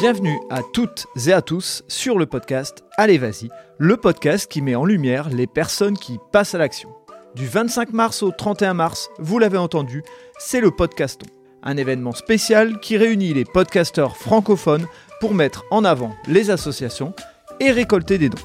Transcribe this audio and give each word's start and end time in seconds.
Bienvenue 0.00 0.40
à 0.48 0.62
toutes 0.62 1.08
et 1.26 1.32
à 1.34 1.42
tous 1.42 1.84
sur 1.86 2.16
le 2.16 2.24
podcast 2.24 2.84
Allez 2.96 3.18
Vas-y, 3.18 3.50
le 3.76 3.98
podcast 3.98 4.50
qui 4.50 4.62
met 4.62 4.74
en 4.74 4.86
lumière 4.86 5.28
les 5.28 5.46
personnes 5.46 5.98
qui 5.98 6.18
passent 6.32 6.54
à 6.54 6.58
l'action. 6.58 6.88
Du 7.34 7.46
25 7.46 7.92
mars 7.92 8.22
au 8.22 8.30
31 8.30 8.72
mars, 8.72 9.10
vous 9.18 9.38
l'avez 9.38 9.58
entendu, 9.58 10.02
c'est 10.38 10.62
le 10.62 10.70
Podcaston, 10.70 11.26
un 11.62 11.76
événement 11.76 12.12
spécial 12.12 12.80
qui 12.80 12.96
réunit 12.96 13.34
les 13.34 13.44
podcasteurs 13.44 14.16
francophones 14.16 14.86
pour 15.20 15.34
mettre 15.34 15.66
en 15.70 15.84
avant 15.84 16.14
les 16.26 16.48
associations 16.48 17.12
et 17.60 17.70
récolter 17.70 18.16
des 18.16 18.30
dons. 18.30 18.38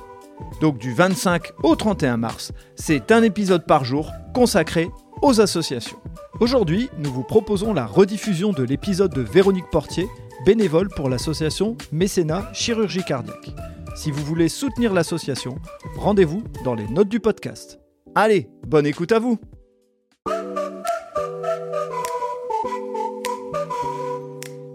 Donc 0.60 0.78
du 0.78 0.94
25 0.94 1.54
au 1.64 1.78
31 1.78 2.18
mars, 2.18 2.52
c'est 2.76 3.14
un 3.14 3.24
épisode 3.24 3.66
par 3.66 3.86
jour 3.86 4.12
consacré 4.34 4.90
aux 5.22 5.40
associations. 5.40 6.00
Aujourd'hui, 6.42 6.90
nous 6.98 7.14
vous 7.14 7.24
proposons 7.24 7.74
la 7.74 7.86
rediffusion 7.86 8.52
de 8.52 8.64
l'épisode 8.64 9.14
de 9.14 9.22
Véronique 9.22 9.70
Portier, 9.72 10.10
bénévole 10.44 10.90
pour 10.90 11.10
l'association 11.10 11.78
Mécénat 11.92 12.50
Chirurgie 12.54 13.04
Cardiaque. 13.04 13.52
Si 13.96 14.12
vous 14.12 14.24
voulez 14.24 14.50
soutenir 14.50 14.94
l'association, 14.94 15.58
rendez-vous 15.96 16.44
dans 16.64 16.76
les 16.76 16.88
notes 16.88 17.10
du 17.10 17.20
podcast. 17.20 17.80
Allez, 18.14 18.50
bonne 18.68 18.86
écoute 18.86 19.12
à 19.12 19.20
vous 19.20 19.40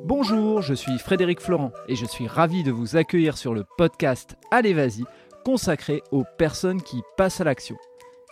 Bonjour, 0.04 0.62
je 0.62 0.74
suis 0.74 0.98
Frédéric 0.98 1.40
Florent 1.40 1.72
et 1.88 1.96
je 1.96 2.06
suis 2.06 2.26
ravi 2.26 2.62
de 2.62 2.72
vous 2.72 2.96
accueillir 2.96 3.36
sur 3.38 3.54
le 3.54 3.64
podcast 3.78 4.36
Allez 4.50 4.74
Vas-y, 4.74 5.04
consacré 5.44 6.02
aux 6.10 6.24
personnes 6.36 6.82
qui 6.82 7.02
passent 7.16 7.40
à 7.40 7.44
l'action. 7.44 7.76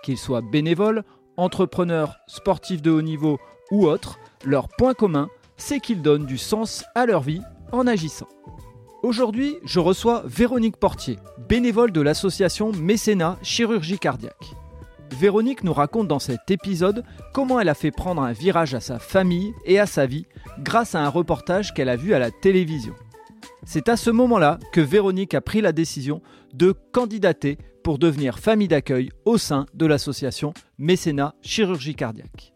Qu'ils 0.02 0.18
soient 0.18 0.42
bénévoles, 0.42 1.04
entrepreneurs, 1.36 2.16
sportifs 2.26 2.82
de 2.82 2.90
haut 2.90 3.02
niveau 3.02 3.38
ou 3.70 3.86
autres, 3.86 4.18
leur 4.44 4.68
point 4.68 4.94
commun, 4.94 5.28
c'est 5.58 5.80
qu'ils 5.80 6.00
donnent 6.00 6.24
du 6.24 6.38
sens 6.38 6.84
à 6.94 7.04
leur 7.04 7.20
vie 7.20 7.42
en 7.72 7.86
agissant. 7.86 8.28
Aujourd'hui, 9.02 9.56
je 9.64 9.78
reçois 9.78 10.22
Véronique 10.24 10.78
Portier, 10.78 11.18
bénévole 11.48 11.92
de 11.92 12.00
l'association 12.00 12.72
Mécénat 12.72 13.38
Chirurgie 13.42 13.98
Cardiaque. 13.98 14.54
Véronique 15.12 15.64
nous 15.64 15.72
raconte 15.72 16.08
dans 16.08 16.18
cet 16.18 16.50
épisode 16.50 17.04
comment 17.32 17.60
elle 17.60 17.68
a 17.68 17.74
fait 17.74 17.90
prendre 17.90 18.22
un 18.22 18.32
virage 18.32 18.74
à 18.74 18.80
sa 18.80 18.98
famille 18.98 19.52
et 19.64 19.78
à 19.78 19.86
sa 19.86 20.06
vie 20.06 20.26
grâce 20.60 20.94
à 20.94 21.04
un 21.04 21.08
reportage 21.08 21.74
qu'elle 21.74 21.88
a 21.88 21.96
vu 21.96 22.14
à 22.14 22.18
la 22.18 22.30
télévision. 22.30 22.94
C'est 23.64 23.88
à 23.88 23.96
ce 23.96 24.10
moment-là 24.10 24.58
que 24.72 24.80
Véronique 24.80 25.34
a 25.34 25.40
pris 25.40 25.60
la 25.60 25.72
décision 25.72 26.22
de 26.54 26.74
candidater 26.92 27.58
pour 27.82 27.98
devenir 27.98 28.38
famille 28.38 28.68
d'accueil 28.68 29.10
au 29.24 29.38
sein 29.38 29.66
de 29.74 29.86
l'association 29.86 30.54
Mécénat 30.78 31.34
Chirurgie 31.42 31.94
Cardiaque. 31.94 32.52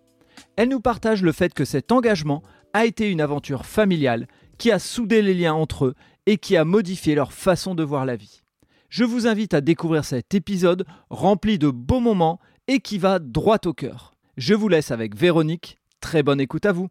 Elle 0.56 0.68
nous 0.68 0.80
partage 0.80 1.22
le 1.22 1.32
fait 1.32 1.54
que 1.54 1.64
cet 1.64 1.92
engagement 1.92 2.42
a 2.72 2.86
été 2.86 3.10
une 3.10 3.20
aventure 3.20 3.66
familiale 3.66 4.26
qui 4.58 4.70
a 4.70 4.78
soudé 4.78 5.22
les 5.22 5.34
liens 5.34 5.54
entre 5.54 5.86
eux 5.86 5.94
et 6.26 6.38
qui 6.38 6.56
a 6.56 6.64
modifié 6.64 7.14
leur 7.14 7.32
façon 7.32 7.74
de 7.74 7.82
voir 7.82 8.06
la 8.06 8.16
vie. 8.16 8.42
Je 8.88 9.04
vous 9.04 9.26
invite 9.26 9.54
à 9.54 9.60
découvrir 9.60 10.04
cet 10.04 10.34
épisode 10.34 10.84
rempli 11.10 11.58
de 11.58 11.70
beaux 11.70 12.00
moments 12.00 12.40
et 12.68 12.80
qui 12.80 12.98
va 12.98 13.18
droit 13.18 13.58
au 13.64 13.72
cœur. 13.72 14.14
Je 14.36 14.54
vous 14.54 14.68
laisse 14.68 14.90
avec 14.90 15.16
Véronique. 15.16 15.78
Très 16.00 16.22
bonne 16.22 16.40
écoute 16.40 16.66
à 16.66 16.72
vous. 16.72 16.88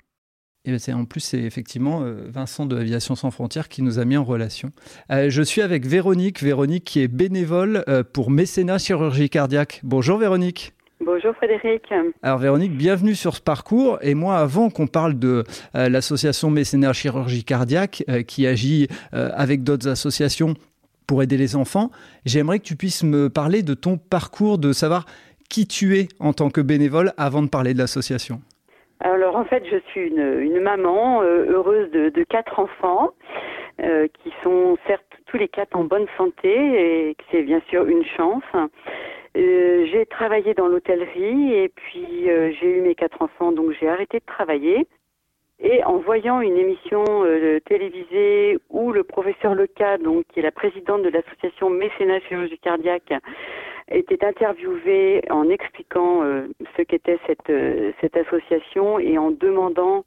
Et 0.66 0.78
c'est 0.78 0.94
en 0.94 1.06
plus 1.06 1.22
c'est 1.22 1.42
effectivement 1.42 2.04
euh, 2.04 2.28
Vincent 2.30 2.66
de 2.68 2.78
Aviation 2.78 3.16
sans 3.16 3.32
frontières 3.32 3.68
qui 3.68 3.82
nous 3.82 3.98
a 3.98 4.06
mis 4.06 4.18
en 4.18 4.24
relation. 4.24 4.72
Euh, 5.12 5.30
je 5.30 5.42
suis 5.42 5.62
avec 5.62 5.88
Véronique, 5.88 6.42
Véronique 6.42 6.84
qui 6.84 7.00
est 7.00 7.08
bénévole 7.08 7.84
euh, 7.88 8.04
pour 8.04 8.30
Mécénat 8.30 8.78
Chirurgie 8.78 9.30
Cardiaque. 9.30 9.82
Bonjour 9.84 10.20
Véronique. 10.20 10.74
Bonjour 11.04 11.36
Frédéric. 11.36 11.92
Alors 12.22 12.38
Véronique, 12.38 12.74
bienvenue 12.74 13.16
sur 13.16 13.36
ce 13.36 13.42
parcours. 13.42 13.98
Et 14.02 14.14
moi, 14.14 14.38
avant 14.38 14.70
qu'on 14.70 14.88
parle 14.88 15.18
de 15.18 15.44
l'association 15.74 16.50
Mécénat 16.50 16.94
Chirurgie 16.94 17.44
Cardiaque 17.44 18.04
qui 18.28 18.46
agit 18.46 18.88
avec 19.12 19.64
d'autres 19.64 19.90
associations 19.90 20.54
pour 21.08 21.24
aider 21.24 21.38
les 21.38 21.56
enfants, 21.56 21.90
j'aimerais 22.26 22.60
que 22.60 22.66
tu 22.66 22.76
puisses 22.76 23.04
me 23.04 23.30
parler 23.30 23.64
de 23.64 23.74
ton 23.74 23.98
parcours, 23.98 24.60
de 24.60 24.74
savoir 24.74 25.06
qui 25.50 25.68
tu 25.68 25.98
es 25.98 26.08
en 26.20 26.34
tant 26.34 26.50
que 26.50 26.62
bénévole 26.62 27.12
avant 27.18 27.42
de 27.42 27.50
parler 27.50 27.74
de 27.74 27.80
l'association. 27.80 28.40
Alors 29.02 29.36
en 29.36 29.46
fait, 29.46 29.64
je 29.70 29.78
suis 29.90 30.08
une, 30.08 30.60
maman 30.62 31.24
euh, 31.24 31.46
heureuse 31.50 31.90
de, 31.92 32.24
quatre 32.24 32.60
enfants 32.60 33.10
euh, 33.82 34.08
qui 34.24 34.32
sont 34.44 34.78
certes 34.86 35.04
tous 35.26 35.38
les 35.38 35.48
quatre 35.48 35.76
en 35.76 35.84
bonne 35.84 36.06
santé 36.18 36.50
et 36.50 37.18
c'est 37.32 37.42
bien 37.42 37.62
sûr 37.70 37.88
une 37.88 38.06
chance. 38.06 38.44
Euh, 39.38 39.86
j'ai 39.92 40.06
travaillé 40.06 40.54
dans 40.54 40.68
l'hôtellerie 40.68 41.54
et 41.54 41.70
puis 41.70 42.26
j'ai 42.26 42.78
eu 42.78 42.82
mes 42.82 42.96
quatre 42.96 43.22
enfants 43.22 43.52
donc 43.52 43.72
j'ai 43.80 43.88
arrêté 43.88 44.20
de 44.20 44.26
travailler. 44.26 44.88
Et 45.64 45.84
en 45.84 45.98
voyant 45.98 46.42
une 46.42 46.58
émission 46.58 47.04
télévisée 47.66 48.58
où 48.70 48.92
le 48.92 49.04
professeur 49.04 49.54
Leca, 49.54 50.00
donc 50.00 50.26
qui 50.30 50.40
est 50.40 50.44
la 50.44 50.52
présidente 50.52 51.04
de 51.04 51.10
l'association 51.10 51.70
Mécénat 51.70 52.20
Chirurgie 52.22 52.58
Cardiaque, 52.58 53.14
était 53.92 54.24
interviewé 54.24 55.22
en 55.30 55.50
expliquant 55.50 56.24
euh, 56.24 56.48
ce 56.78 56.82
qu'était 56.82 57.20
cette, 57.28 57.50
euh, 57.50 57.92
cette 58.02 58.16
association 58.16 59.00
et 59.00 59.18
en 59.18 59.32
demandant 59.32 60.06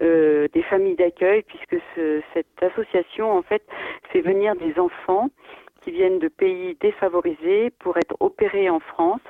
euh, 0.00 0.48
des 0.52 0.62
familles 0.62 0.96
d'accueil, 0.96 1.42
puisque 1.42 1.82
ce, 1.94 2.20
cette 2.34 2.62
association, 2.62 3.30
en 3.32 3.42
fait, 3.42 3.62
fait 4.12 4.20
venir 4.20 4.54
des 4.56 4.78
enfants 4.78 5.28
qui 5.86 5.92
viennent 5.92 6.18
de 6.18 6.26
pays 6.26 6.76
défavorisés 6.80 7.70
pour 7.78 7.96
être 7.96 8.16
opérés 8.18 8.68
en 8.68 8.80
France, 8.80 9.20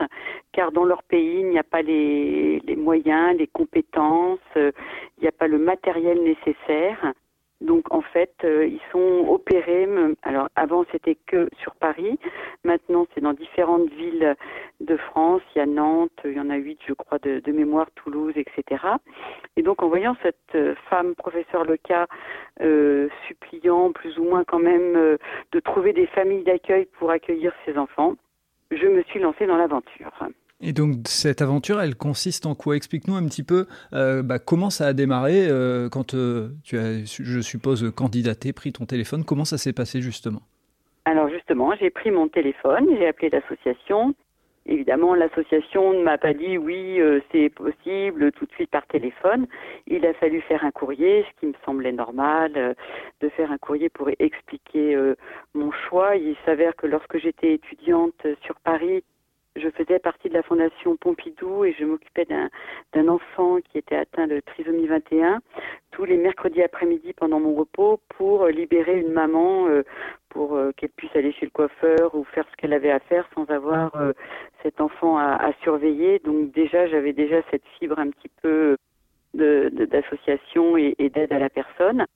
car 0.52 0.72
dans 0.72 0.84
leur 0.84 1.02
pays, 1.02 1.40
il 1.40 1.50
n'y 1.50 1.58
a 1.58 1.62
pas 1.62 1.82
les, 1.82 2.62
moyens, 2.78 3.36
les 3.36 3.46
compétences, 3.46 4.38
il 4.56 4.72
n'y 5.20 5.28
a 5.28 5.32
pas 5.32 5.48
le 5.48 5.58
matériel 5.58 6.22
nécessaire. 6.22 7.12
Donc 7.60 7.92
en 7.92 8.02
fait, 8.02 8.34
euh, 8.44 8.66
ils 8.66 8.80
sont 8.92 9.26
opérés. 9.28 9.88
Alors 10.22 10.48
avant 10.56 10.84
c'était 10.92 11.16
que 11.26 11.48
sur 11.58 11.74
Paris, 11.76 12.18
maintenant 12.64 13.06
c'est 13.14 13.20
dans 13.20 13.32
différentes 13.32 13.90
villes 13.90 14.36
de 14.80 14.96
France. 14.96 15.42
Il 15.54 15.58
y 15.58 15.62
a 15.62 15.66
Nantes, 15.66 16.10
il 16.24 16.32
y 16.32 16.40
en 16.40 16.50
a 16.50 16.56
huit, 16.56 16.78
je 16.86 16.92
crois, 16.92 17.18
de, 17.18 17.40
mémoire, 17.50 17.90
Toulouse, 17.94 18.34
etc. 18.36 18.84
Et 19.56 19.62
donc 19.62 19.82
en 19.82 19.88
voyant 19.88 20.16
cette 20.22 20.36
euh, 20.54 20.74
femme, 20.90 21.14
professeur 21.14 21.64
Leca, 21.64 22.06
euh, 22.60 23.08
suppliant 23.26 23.92
plus 23.92 24.18
ou 24.18 24.24
moins 24.24 24.44
quand 24.44 24.58
même 24.58 24.96
euh, 24.96 25.16
de 25.52 25.60
trouver 25.60 25.92
des 25.92 26.06
familles 26.08 26.44
d'accueil 26.44 26.86
pour 26.98 27.10
accueillir 27.10 27.52
ses 27.64 27.78
enfants, 27.78 28.16
je 28.70 28.86
me 28.86 29.02
suis 29.04 29.20
lancée 29.20 29.46
dans 29.46 29.56
l'aventure. 29.56 30.12
Et 30.60 30.72
donc 30.72 30.94
cette 31.04 31.42
aventure, 31.42 31.80
elle 31.80 31.96
consiste 31.96 32.46
en 32.46 32.54
quoi? 32.54 32.76
Explique-nous 32.76 33.14
un 33.14 33.26
petit 33.26 33.42
peu 33.42 33.66
euh, 33.92 34.22
bah, 34.22 34.38
comment 34.38 34.70
ça 34.70 34.86
a 34.86 34.92
démarré 34.94 35.48
euh, 35.48 35.90
quand 35.90 36.14
euh, 36.14 36.48
tu 36.64 36.78
as, 36.78 37.04
je 37.04 37.40
suppose, 37.40 37.92
candidaté, 37.94 38.54
pris 38.54 38.72
ton 38.72 38.86
téléphone. 38.86 39.24
Comment 39.24 39.44
ça 39.44 39.58
s'est 39.58 39.74
passé 39.74 40.00
justement? 40.00 40.40
Alors 41.04 41.28
justement, 41.28 41.74
j'ai 41.78 41.90
pris 41.90 42.10
mon 42.10 42.28
téléphone, 42.28 42.86
j'ai 42.98 43.06
appelé 43.06 43.28
l'association. 43.28 44.14
Évidemment, 44.68 45.14
l'association 45.14 45.92
ne 45.92 46.02
m'a 46.02 46.18
pas 46.18 46.32
dit 46.32 46.58
oui, 46.58 46.98
c'est 47.30 47.50
possible 47.50 48.32
tout 48.32 48.46
de 48.46 48.52
suite 48.52 48.70
par 48.70 48.84
téléphone. 48.88 49.46
Il 49.86 50.04
a 50.04 50.12
fallu 50.14 50.40
faire 50.40 50.64
un 50.64 50.72
courrier, 50.72 51.24
ce 51.28 51.40
qui 51.40 51.46
me 51.46 51.52
semblait 51.64 51.92
normal, 51.92 52.74
de 53.20 53.28
faire 53.28 53.52
un 53.52 53.58
courrier 53.58 53.88
pour 53.88 54.10
expliquer 54.18 54.98
mon 55.54 55.70
choix. 55.70 56.16
Il 56.16 56.34
s'avère 56.44 56.74
que 56.74 56.88
lorsque 56.88 57.18
j'étais 57.18 57.52
étudiante 57.52 58.26
sur 58.44 58.56
Paris, 58.56 59.04
je 59.56 59.68
faisais 59.70 59.98
partie 59.98 60.28
de 60.28 60.34
la 60.34 60.42
fondation 60.42 60.96
Pompidou 60.96 61.64
et 61.64 61.74
je 61.78 61.84
m'occupais 61.84 62.26
d'un 62.26 63.08
enfant 63.08 63.58
qui 63.60 63.78
était 63.78 63.96
atteint 63.96 64.26
de 64.26 64.40
trisomie 64.40 64.86
21 64.86 65.40
tous 65.92 66.04
les 66.04 66.18
mercredis 66.18 66.62
après-midi 66.62 67.14
pendant 67.14 67.40
mon 67.40 67.54
repos 67.54 68.00
pour 68.10 68.46
libérer 68.48 69.00
une 69.00 69.12
maman 69.12 69.66
euh, 69.68 69.82
pour 70.28 70.54
euh, 70.54 70.70
qu'elle 70.76 70.90
puisse 70.90 71.14
aller 71.16 71.32
chez 71.32 71.46
le 71.46 71.50
coiffeur 71.50 72.14
ou 72.14 72.24
faire 72.24 72.44
ce 72.50 72.56
qu'elle 72.56 72.74
avait 72.74 72.90
à 72.90 73.00
faire 73.00 73.26
sans 73.34 73.44
avoir 73.46 73.94
euh, 73.96 74.12
cet 74.62 74.80
enfant 74.80 75.16
à, 75.16 75.52
surveiller. 75.62 76.18
Donc 76.18 76.52
déjà, 76.52 76.86
j'avais 76.86 77.14
déjà 77.14 77.40
cette 77.50 77.64
fibre 77.78 77.98
un 77.98 78.10
petit 78.10 78.30
peu 78.42 78.76
d'association 79.34 80.76
et 80.76 81.10
d'aide 81.14 81.32
à 81.32 81.38
la 81.38 81.50
personne. 81.50 82.06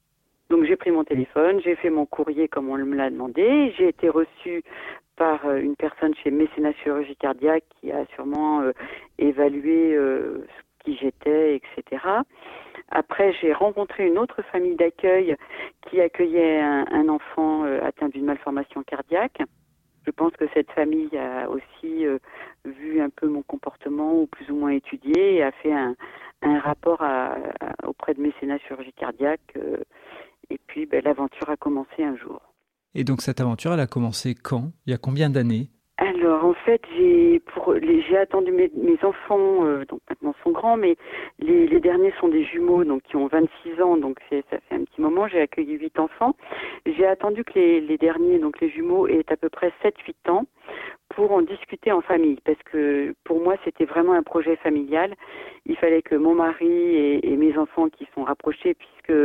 Donc 0.51 0.65
j'ai 0.65 0.75
pris 0.75 0.91
mon 0.91 1.05
téléphone, 1.05 1.61
j'ai 1.61 1.77
fait 1.77 1.91
mon 1.91 2.07
courrier 2.07 2.49
comme 2.49 2.69
on 2.69 2.77
me 2.77 2.97
l'a 2.97 3.09
demandé, 3.09 3.73
j'ai 3.79 3.87
été 3.87 4.09
reçue 4.09 4.65
par 5.15 5.47
euh, 5.47 5.59
une 5.59 5.77
personne 5.77 6.13
chez 6.17 6.33
Mécénat 6.33 6.73
Chirurgie 6.83 7.15
Cardiaque 7.15 7.63
qui 7.79 7.93
a 7.93 8.05
sûrement 8.17 8.63
euh, 8.63 8.73
évalué 9.19 9.95
euh, 9.95 10.45
qui 10.83 10.97
j'étais, 10.97 11.57
etc. 11.57 12.03
Après, 12.89 13.33
j'ai 13.35 13.53
rencontré 13.53 14.09
une 14.09 14.19
autre 14.19 14.43
famille 14.51 14.75
d'accueil 14.75 15.37
qui 15.83 16.01
accueillait 16.01 16.61
un, 16.61 17.09
enfant 17.09 17.65
atteint 17.83 18.09
d'une 18.09 18.25
malformation 18.25 18.83
cardiaque. 18.83 19.43
Je 20.07 20.11
pense 20.11 20.33
que 20.33 20.47
cette 20.55 20.71
famille 20.73 21.17
a 21.17 21.49
aussi 21.51 22.07
vu 22.65 23.01
un 23.01 23.11
peu 23.11 23.29
mon 23.29 23.43
comportement 23.43 24.15
ou 24.15 24.27
plus 24.27 24.51
ou 24.51 24.57
moins 24.57 24.71
étudié 24.71 25.35
et 25.35 25.43
a 25.43 25.53
fait 25.53 25.73
un, 25.73 25.95
rapport 26.61 27.05
auprès 27.85 28.15
de 28.15 28.23
mécénat 28.23 28.59
chirurgie 28.59 28.95
cardiaque. 28.95 29.55
Et 30.51 30.59
puis, 30.67 30.87
ben, 30.87 31.03
l'aventure 31.05 31.49
a 31.49 31.57
commencé 31.57 32.03
un 32.03 32.17
jour. 32.17 32.41
Et 32.95 33.05
donc, 33.05 33.23
cette 33.23 33.41
aventure, 33.41 33.73
elle 33.73 33.81
a 33.81 33.87
commencé 33.87 34.35
quand? 34.35 34.73
Il 34.87 34.91
y 34.91 34.95
a 34.95 34.99
combien 34.99 35.31
d'années? 35.31 35.71
Alors 36.01 36.47
en 36.47 36.55
fait 36.55 36.81
j'ai 36.97 37.41
pour 37.41 37.75
les 37.75 38.01
j'ai 38.03 38.17
attendu 38.17 38.51
mes, 38.53 38.71
enfants 39.03 39.67
euh, 39.67 39.85
donc 39.85 40.01
maintenant 40.09 40.35
sont 40.43 40.51
grands 40.51 40.79
mais 40.79 40.97
les, 41.39 41.79
derniers 41.79 42.13
sont 42.19 42.29
des 42.29 42.43
jumeaux 42.43 42.85
donc 42.85 43.03
qui 43.03 43.17
ont 43.17 43.27
26 43.27 43.83
ans 43.83 43.99
donc 43.99 44.19
ça 44.31 44.37
fait 44.41 44.75
un 44.75 44.85
petit 44.85 45.01
moment 45.01 45.29
j'ai 45.29 45.43
accueilli 45.43 45.75
huit 45.75 45.99
enfants 45.99 46.35
j'ai 46.87 47.07
attendu 47.07 47.45
que 47.45 47.53
les, 47.59 47.99
derniers 47.99 48.39
donc 48.39 48.61
les 48.61 48.71
jumeaux 48.71 49.09
aient 49.09 49.31
à 49.31 49.37
peu 49.37 49.51
près 49.51 49.73
7 49.83 49.95
8 50.07 50.31
ans 50.31 50.47
pour 51.11 51.33
en 51.33 51.43
discuter 51.43 51.91
en 51.93 52.01
famille, 52.01 52.39
parce 52.45 52.63
que 52.65 53.15
pour 53.25 53.41
moi 53.41 53.57
c'était 53.65 53.85
vraiment 53.85 54.13
un 54.13 54.23
projet 54.23 54.57
familial. 54.57 55.15
Il 55.67 55.77
fallait 55.77 56.03
que 56.03 56.15
mon 56.15 56.35
mari 56.35 57.21
et, 57.23 57.37
mes 57.37 57.57
enfants 57.59 57.89
qui 57.89 58.07
sont 58.15 58.25
rapprochés, 58.25 58.75
puisque 58.75 59.19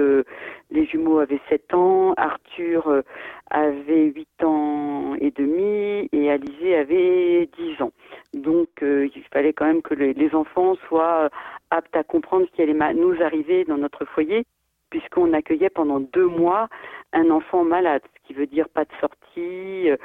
les 0.72 0.86
jumeaux 0.86 1.20
avaient 1.20 1.40
7 1.50 1.74
ans, 1.74 2.14
Arthur 2.18 2.88
euh, 2.88 3.02
avait 3.50 4.06
8 4.06 4.44
ans 4.44 4.75
et 5.20 5.32
demi 5.32 6.10
et 6.12 6.32
Alizé 6.32 6.76
avait 6.76 7.50
10 7.58 7.82
ans. 7.82 7.92
Donc 8.34 8.70
euh, 8.82 9.08
il 9.16 9.24
fallait 9.34 9.54
quand 9.54 9.66
même 9.66 9.82
que 9.82 9.94
les, 9.94 10.36
enfants 10.36 10.76
soient 10.88 11.30
aptes 11.70 11.96
à 11.96 12.04
comprendre 12.04 12.46
ce 12.48 12.56
qui 12.56 12.62
allait 12.62 12.94
nous 12.94 13.22
arriver 13.22 13.66
dans 13.66 13.78
notre 13.78 14.06
foyer 14.06 14.46
puisqu'on 14.90 15.34
accueillait 15.34 15.70
pendant 15.70 16.00
deux 16.00 16.28
mois 16.28 16.68
un 17.14 17.30
enfant 17.30 17.64
malade, 17.64 18.02
ce 18.04 18.28
qui 18.28 18.34
veut 18.34 18.48
dire 18.48 18.68
pas 18.70 18.84
de 18.84 18.92
sortie, 19.00 19.90
euh, 19.90 19.98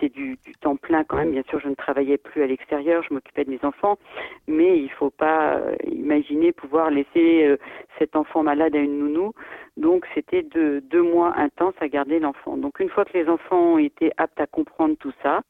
c'est 0.00 0.12
du, 0.12 0.38
temps 0.60 0.76
plein 0.76 1.04
quand 1.04 1.16
même. 1.16 1.30
Bien 1.32 1.42
sûr, 1.48 1.60
je 1.60 1.68
ne 1.68 1.74
travaillais 1.74 2.18
plus 2.18 2.42
à 2.42 2.46
l'extérieur, 2.46 3.02
je 3.02 3.14
m'occupais 3.14 3.44
de 3.44 3.50
mes 3.50 3.64
enfants, 3.64 3.98
mais 4.46 4.78
il 4.78 4.84
ne 4.84 4.88
faut 4.90 5.10
pas 5.10 5.56
euh, 5.56 5.76
imaginer 5.90 6.52
pouvoir 6.52 6.90
laisser 6.90 7.44
euh, 7.44 7.56
cet 7.98 8.16
enfant 8.16 8.42
malade 8.42 8.74
à 8.76 8.78
une 8.78 8.98
nounou. 8.98 9.32
Donc, 9.76 10.06
c'était 10.14 10.42
de, 10.42 10.80
deux 10.80 11.02
mois 11.02 11.38
intenses 11.38 11.74
à 11.80 11.88
garder 11.88 12.18
l'enfant. 12.18 12.56
Donc, 12.56 12.80
une 12.80 12.88
fois 12.88 13.04
que 13.04 13.16
les 13.16 13.28
enfants 13.28 13.74
ont 13.74 13.78
été 13.78 14.12
aptes 14.16 14.40
à 14.40 14.46
comprendre 14.46 14.96
tout 14.98 15.12
ça, 15.22 15.42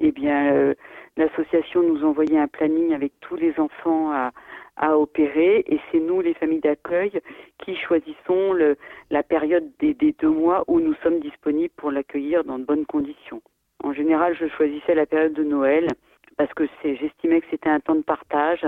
eh 0.00 0.12
bien, 0.12 0.52
euh, 0.52 0.74
l'association 1.16 1.82
nous 1.82 2.04
envoyait 2.04 2.38
un 2.38 2.48
planning 2.48 2.94
avec 2.94 3.12
tous 3.20 3.36
les 3.36 3.58
enfants 3.60 4.10
à, 4.12 4.32
à 4.76 4.96
opérer 4.96 5.64
et 5.66 5.80
c'est 5.90 6.00
nous, 6.00 6.20
les 6.20 6.34
familles 6.34 6.60
d'accueil, 6.60 7.20
qui 7.58 7.76
choisissons 7.76 8.52
le, 8.52 8.76
la 9.10 9.22
période 9.22 9.70
des, 9.78 9.94
des, 9.94 10.12
deux 10.18 10.30
mois 10.30 10.64
où 10.66 10.80
nous 10.80 10.94
sommes 11.02 11.20
disponibles 11.20 11.74
pour 11.76 11.90
l'accueillir 11.90 12.44
dans 12.44 12.58
de 12.58 12.64
bonnes 12.64 12.86
conditions. 12.86 13.42
En 13.82 13.92
général, 13.92 14.34
je 14.34 14.46
choisissais 14.48 14.94
la 14.94 15.06
période 15.06 15.32
de 15.32 15.44
Noël 15.44 15.88
parce 16.36 16.54
que 16.54 16.64
j'estimais 16.82 17.42
que 17.42 17.46
c'était 17.50 17.68
un 17.68 17.80
temps 17.80 17.94
de 17.94 18.02
partage 18.02 18.66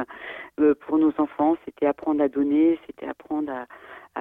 euh, 0.60 0.74
pour 0.74 0.98
nos 0.98 1.12
enfants, 1.18 1.56
c'était 1.64 1.86
apprendre 1.86 2.22
à 2.22 2.28
donner, 2.28 2.78
c'était 2.86 3.06
apprendre 3.06 3.50
à, 3.50 3.66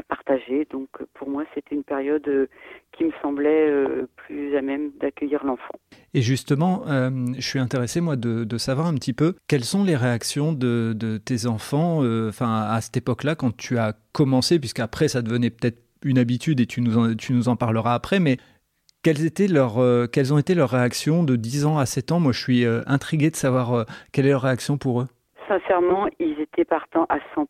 partager. 0.07 0.65
Donc 0.71 0.89
pour 1.13 1.29
moi, 1.29 1.43
c'était 1.53 1.75
une 1.75 1.83
période 1.83 2.27
euh, 2.27 2.47
qui 2.91 3.05
me 3.05 3.11
semblait 3.21 3.69
euh, 3.69 4.07
plus 4.15 4.55
à 4.55 4.61
même 4.61 4.91
d'accueillir 4.99 5.43
l'enfant. 5.45 5.75
Et 6.13 6.21
justement, 6.21 6.83
je 6.87 7.41
suis 7.41 7.59
intéressé 7.59 8.01
moi 8.01 8.15
de, 8.15 8.57
savoir 8.57 8.87
un 8.87 8.95
petit 8.95 9.13
peu 9.13 9.35
quelles 9.47 9.63
sont 9.63 9.83
les 9.83 9.95
réactions 9.95 10.51
de, 10.53 11.17
tes 11.23 11.45
enfants, 11.47 11.99
enfin 12.27 12.63
à 12.63 12.81
cette 12.81 12.97
époque-là 12.97 13.35
quand 13.35 13.55
tu 13.55 13.77
as 13.77 13.93
commencé, 14.11 14.59
puisqu'après 14.59 15.07
ça 15.07 15.21
devenait 15.21 15.49
peut-être 15.49 15.79
une 16.03 16.17
habitude 16.17 16.59
et 16.59 16.65
tu 16.65 16.81
nous 16.81 17.15
tu 17.15 17.33
nous 17.33 17.47
en 17.47 17.55
parleras 17.55 17.93
après, 17.93 18.19
mais 18.19 18.37
quelles, 19.03 19.25
étaient 19.25 19.47
leurs, 19.47 19.79
euh, 19.79 20.05
quelles 20.05 20.33
ont 20.33 20.37
été 20.37 20.53
leurs 20.53 20.69
réactions 20.69 21.23
de 21.23 21.35
10 21.35 21.65
ans 21.65 21.77
à 21.77 21.85
7 21.85 22.11
ans? 22.11 22.19
Moi, 22.19 22.33
je 22.33 22.39
suis 22.39 22.65
euh, 22.65 22.81
intrigué 22.85 23.31
de 23.31 23.35
savoir 23.35 23.73
euh, 23.73 23.83
quelle 24.13 24.27
est 24.27 24.29
leur 24.29 24.43
réaction 24.43 24.77
pour 24.77 25.01
eux. 25.01 25.07
Sincèrement, 25.47 26.07
ils 26.19 26.39
étaient 26.39 26.65
partants 26.65 27.05
à 27.09 27.17
100%. 27.35 27.45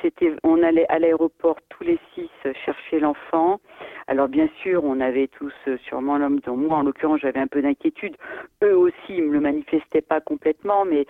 C'était, 0.00 0.32
on 0.42 0.62
allait 0.62 0.86
à 0.88 0.98
l'aéroport 0.98 1.56
tous 1.68 1.84
les 1.84 1.98
six 2.14 2.30
chercher 2.64 3.00
l'enfant. 3.00 3.60
Alors 4.06 4.28
bien 4.28 4.48
sûr, 4.62 4.84
on 4.84 5.00
avait 5.00 5.28
tous 5.28 5.54
sûrement 5.84 6.18
l'homme 6.18 6.40
dans 6.40 6.56
moi. 6.56 6.78
En 6.78 6.82
l'occurrence, 6.82 7.20
j'avais 7.20 7.40
un 7.40 7.46
peu 7.46 7.62
d'inquiétude. 7.62 8.16
Eux 8.62 8.76
aussi, 8.76 8.94
ils 9.08 9.24
me 9.24 9.32
le 9.32 9.40
manifestaient 9.40 10.02
pas 10.02 10.20
complètement, 10.20 10.84
mais 10.84 11.06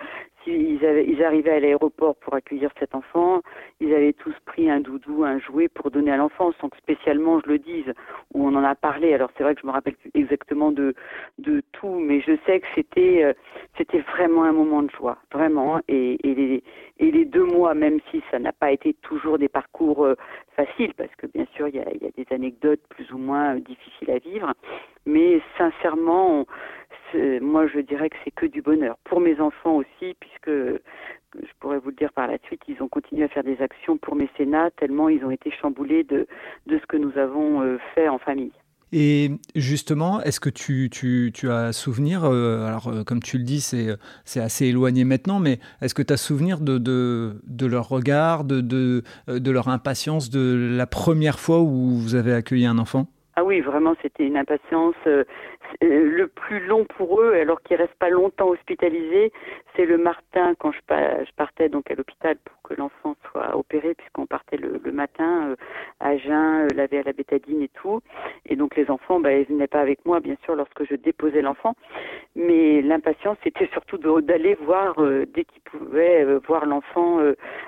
ils, 0.47 0.85
avaient, 0.85 1.07
ils 1.07 1.23
arrivaient 1.23 1.53
à 1.53 1.61
l'aéroport 1.61 2.17
pour 2.17 2.35
accueillir 2.35 2.71
cet 2.79 2.95
enfant, 2.95 3.43
ils 3.81 3.93
avaient 3.93 4.13
tous 4.13 4.35
pris 4.45 4.71
un 4.71 4.81
doudou, 4.81 5.25
un 5.25 5.39
jouet 5.39 5.69
pour 5.69 5.91
donner 5.91 6.13
à 6.13 6.17
l'enfant, 6.17 6.53
sans 6.61 6.69
que 6.69 6.77
spécialement 6.79 7.41
je 7.41 7.49
le 7.49 7.59
dise, 7.59 7.93
ou 8.35 8.47
on 8.47 8.55
en 8.55 8.65
a 8.65 8.75
parlé. 8.75 9.15
Alors 9.15 9.31
c'est 9.37 9.45
vrai 9.45 9.55
que 9.55 9.61
je 9.61 9.67
me 9.67 9.73
rappelle 9.73 9.97
exactement 10.15 10.73
de, 10.73 10.95
tout, 11.73 11.99
mais 11.99 12.21
je 12.21 12.33
sais 12.47 12.61
que 12.61 12.67
c'était, 12.75 13.25
euh, 13.25 14.03
vraiment 14.13 14.45
un 14.45 14.53
moment 14.53 14.83
de 14.83 14.91
joie, 14.91 15.19
vraiment. 15.33 15.81
Et, 15.89 16.19
les, 16.99 17.25
deux 17.25 17.45
mois, 17.45 17.75
même 17.75 17.99
si 18.11 18.23
ça 18.31 18.39
n'a 18.39 18.53
pas 18.53 18.71
été 18.71 18.95
toujours 18.95 19.39
des 19.39 19.49
parcours 19.49 20.05
euh, 20.05 20.15
faciles, 20.55 20.95
parce 20.95 21.15
que 21.17 21.27
bien 21.27 21.47
sûr 21.55 21.69
il 21.69 21.77
y 21.77 21.81
a, 21.81 21.85
des 21.85 22.25
anecdotes 22.57 22.81
plus 22.89 23.11
ou 23.13 23.19
moins 23.19 23.57
euh, 23.57 23.61
difficiles 23.61 24.11
à 24.11 24.19
vivre, 24.19 24.53
mais 25.05 25.41
sincèrement, 25.59 26.47
moi 27.41 27.67
je 27.67 27.81
dirais 27.81 28.11
que 28.11 28.17
c'est 28.25 28.31
que 28.31 28.47
du 28.47 28.63
bonheur. 28.63 28.97
Pour 29.05 29.21
mes 29.21 29.41
enfants 29.41 29.77
aussi, 29.77 30.15
puisque 30.21 30.51
je 30.51 31.53
pourrais 31.61 31.79
vous 31.79 31.91
le 31.91 31.97
dire 31.97 32.13
par 32.13 32.27
la 32.27 32.39
suite, 32.45 32.63
ils 32.69 32.83
ont 32.83 32.89
continué 32.89 33.25
à 33.25 33.29
faire 33.29 33.45
des 33.45 33.61
actions 33.63 33.97
pour 33.97 34.17
mécénat, 34.17 34.71
tellement 34.73 35.09
ils 35.09 35.25
ont 35.25 35.31
été 35.31 35.51
chamboulés 35.51 36.05
de, 36.05 36.27
de 36.67 36.79
ce 36.79 36.87
que 36.87 36.97
nous 36.97 37.17
avons 37.19 37.63
euh, 37.63 37.79
fait 37.95 38.09
en 38.09 38.19
famille. 38.19 38.53
Et 38.93 39.33
justement, 39.55 40.23
est-ce 40.23 40.39
que 40.39 40.51
tu, 40.51 40.89
tu, 40.91 41.33
tu, 41.35 41.51
as 41.51 41.73
souvenir, 41.73 42.25
euh, 42.25 42.67
alors 42.67 42.89
euh, 42.89 43.05
comme 43.05 43.21
tu 43.21 43.37
le 43.39 43.45
dis, 43.45 43.61
c'est, 43.61 43.97
c'est 44.25 44.41
assez 44.41 44.67
éloigné 44.67 45.05
maintenant, 45.05 45.41
mais 45.41 45.59
est-ce 45.81 45.95
que 45.95 46.03
tu 46.03 46.13
as 46.13 46.17
souvenir 46.17 46.61
de, 46.61 46.79
de, 46.79 47.43
de, 47.47 47.67
leur 47.67 47.89
regard, 47.89 48.45
de, 48.45 48.61
de, 48.61 49.03
de 49.27 49.51
leur 49.51 49.69
impatience 49.69 50.31
de 50.31 50.73
la 50.77 50.87
première 50.87 51.41
fois 51.41 51.63
où 51.63 51.97
vous 51.97 52.15
avez 52.15 52.33
accueilli 52.33 52.67
un 52.67 52.79
enfant? 52.79 53.09
Ah 53.39 53.45
oui, 53.45 53.61
vraiment, 53.61 53.95
c'était 54.01 54.25
une 54.27 54.39
impatience. 54.39 54.95
Euh, 55.07 55.25
euh, 55.85 56.11
le 56.11 56.27
plus 56.27 56.65
long 56.67 56.87
pour 56.87 57.21
eux, 57.21 57.35
alors 57.35 57.61
qu'ils 57.61 57.77
restent 57.77 57.99
pas 57.99 58.09
longtemps 58.09 58.49
hospitalisés, 58.49 59.31
c'est 59.75 59.85
le 59.85 59.99
matin 59.99 60.55
quand 60.59 60.73
je, 60.73 60.81
partais 61.37 61.69
donc 61.69 61.91
à 61.91 61.95
l'hôpital 61.95 62.37
pour 62.43 62.63
que 62.63 62.81
l'enfant 62.81 63.15
soit 63.31 63.55
opéré, 63.55 63.95
puisqu'on 63.95 64.25
partait 64.25 64.57
le, 64.57 64.81
matin 64.91 65.51
euh, 65.51 65.57
à 66.01 66.17
jeun, 66.17 66.69
laver 66.75 67.01
à 67.01 67.03
la 67.03 67.13
bétadine 67.13 67.61
et 67.61 67.69
tout. 67.69 68.01
Et 68.47 68.57
donc 68.57 68.75
les 68.75 68.91
enfants, 68.91 69.21
bah, 69.21 69.35
ils 69.35 69.45
venaient 69.45 69.67
pas 69.67 69.81
avec 69.81 70.07
moi, 70.07 70.21
bien 70.21 70.37
sûr, 70.45 70.57
lorsque 70.57 70.89
je 70.89 70.95
déposais 70.95 71.43
l'enfant. 71.43 71.75
Mais 72.37 72.81
l'impatience, 72.81 73.37
c'était 73.45 73.69
surtout 73.73 73.99
d'aller 74.23 74.55
voir 74.55 74.95
dès 75.35 75.45
qu'ils 75.45 75.63
pouvaient 75.63 76.25
voir 76.47 76.65
l'enfant 76.67 77.19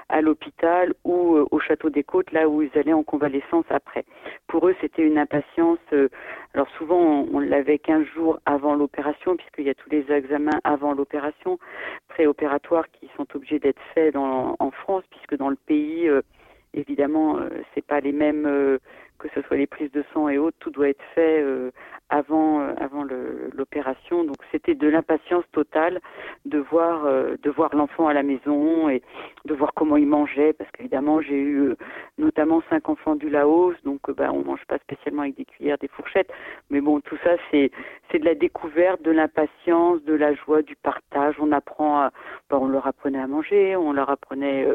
à 0.08 0.20
l'hôpital 0.20 0.94
ou 1.04 1.38
au 1.50 1.58
château 1.58 1.90
des 1.90 2.04
Côtes, 2.04 2.32
là 2.32 2.48
où 2.48 2.62
ils 2.62 2.70
allaient 2.78 2.92
en 2.92 3.02
convalescence 3.02 3.64
après. 3.70 4.04
Pour 4.46 4.68
eux, 4.68 4.76
c'était 4.80 5.02
une 5.02 5.18
impatience 5.18 5.57
euh, 5.92 6.08
alors 6.54 6.68
souvent, 6.76 7.26
on, 7.32 7.38
l'avait 7.40 7.78
15 7.78 8.04
jours 8.14 8.38
avant 8.46 8.74
l'opération, 8.74 9.36
puisqu'il 9.36 9.66
y 9.66 9.70
a 9.70 9.74
tous 9.74 9.90
les 9.90 10.10
examens 10.10 10.58
avant 10.64 10.92
l'opération, 10.92 11.58
préopératoires 12.08 12.88
qui 12.90 13.08
sont 13.16 13.26
obligés 13.34 13.58
d'être 13.58 13.80
faits 13.94 14.16
en 14.16 14.70
France, 14.70 15.04
puisque 15.10 15.36
dans 15.36 15.48
le 15.48 15.56
pays, 15.56 16.08
euh, 16.08 16.22
évidemment, 16.74 17.38
euh, 17.38 17.48
c'est 17.74 17.84
pas 17.84 18.00
les 18.00 18.12
mêmes 18.12 18.46
que 19.18 19.28
ce 19.34 19.42
soit 19.42 19.56
les 19.56 19.66
prises 19.66 19.90
de 19.92 20.04
sang 20.12 20.28
et 20.28 20.38
autres, 20.38 20.56
tout 20.60 20.70
doit 20.70 20.88
être 20.88 21.02
fait 21.14 21.40
euh, 21.40 21.70
avant 22.08 22.60
euh, 22.60 23.48
l'opération. 23.54 24.24
Donc 24.24 24.36
c'était 24.50 24.74
de 24.74 24.88
l'impatience 24.88 25.44
totale 25.52 26.00
de 26.46 26.58
voir 26.58 27.04
euh, 27.04 27.36
de 27.42 27.50
voir 27.50 27.74
l'enfant 27.74 28.08
à 28.08 28.14
la 28.14 28.22
maison 28.22 28.88
et 28.88 29.02
de 29.44 29.54
voir 29.54 29.72
comment 29.74 29.96
il 29.96 30.06
mangeait, 30.06 30.52
parce 30.52 30.70
qu'évidemment 30.70 31.20
j'ai 31.20 31.38
eu 31.38 31.74
notamment 32.16 32.62
cinq 32.70 32.88
enfants 32.88 33.16
du 33.16 33.28
Laos, 33.28 33.74
donc 33.84 34.10
bah 34.10 34.30
on 34.32 34.44
mange 34.44 34.64
pas 34.66 34.78
spécialement 34.78 35.22
avec 35.22 35.36
des 35.36 35.44
cuillères, 35.44 35.78
des 35.78 35.88
fourchettes, 35.88 36.30
mais 36.70 36.80
bon 36.80 37.00
tout 37.00 37.18
ça 37.24 37.32
c'est 37.50 37.70
de 38.18 38.24
la 38.24 38.34
découverte, 38.34 39.02
de 39.02 39.10
l'impatience, 39.10 40.02
de 40.04 40.14
la 40.14 40.34
joie, 40.34 40.62
du 40.62 40.76
partage. 40.76 41.36
On 41.38 41.52
apprend, 41.52 42.08
bah, 42.50 42.58
on 42.60 42.66
leur 42.66 42.86
apprenait 42.86 43.20
à 43.20 43.26
manger, 43.26 43.76
on 43.76 43.92
leur 43.92 44.10
apprenait 44.10 44.66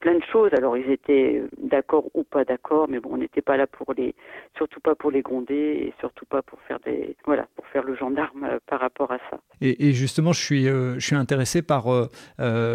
plein 0.00 0.14
de 0.14 0.24
choses. 0.24 0.52
Alors 0.54 0.76
ils 0.76 0.90
étaient 0.90 1.42
d'accord 1.58 2.04
ou 2.14 2.24
pas 2.24 2.44
d'accord, 2.44 2.88
mais 2.88 3.00
bon 3.00 3.10
on 3.12 3.18
n'était 3.18 3.42
pas 3.42 3.56
là 3.56 3.66
pour 3.66 3.79
pour 3.84 3.94
les, 3.94 4.14
surtout 4.56 4.80
pas 4.80 4.94
pour 4.94 5.10
les 5.10 5.22
gronder 5.22 5.54
et 5.54 5.94
surtout 6.00 6.26
pas 6.26 6.42
pour 6.42 6.58
faire 6.68 6.78
des, 6.84 7.16
voilà, 7.24 7.46
pour 7.56 7.66
faire 7.68 7.82
le 7.82 7.96
gendarme 7.96 8.44
euh, 8.44 8.58
par 8.66 8.80
rapport 8.80 9.10
à 9.10 9.18
ça. 9.30 9.38
Et, 9.62 9.92
justement, 9.92 10.32
je 10.32 10.40
suis, 10.40 10.68
euh, 10.68 10.94
je 10.98 11.06
suis 11.06 11.16
intéressé 11.16 11.62
par 11.62 11.88
euh, 11.88 12.08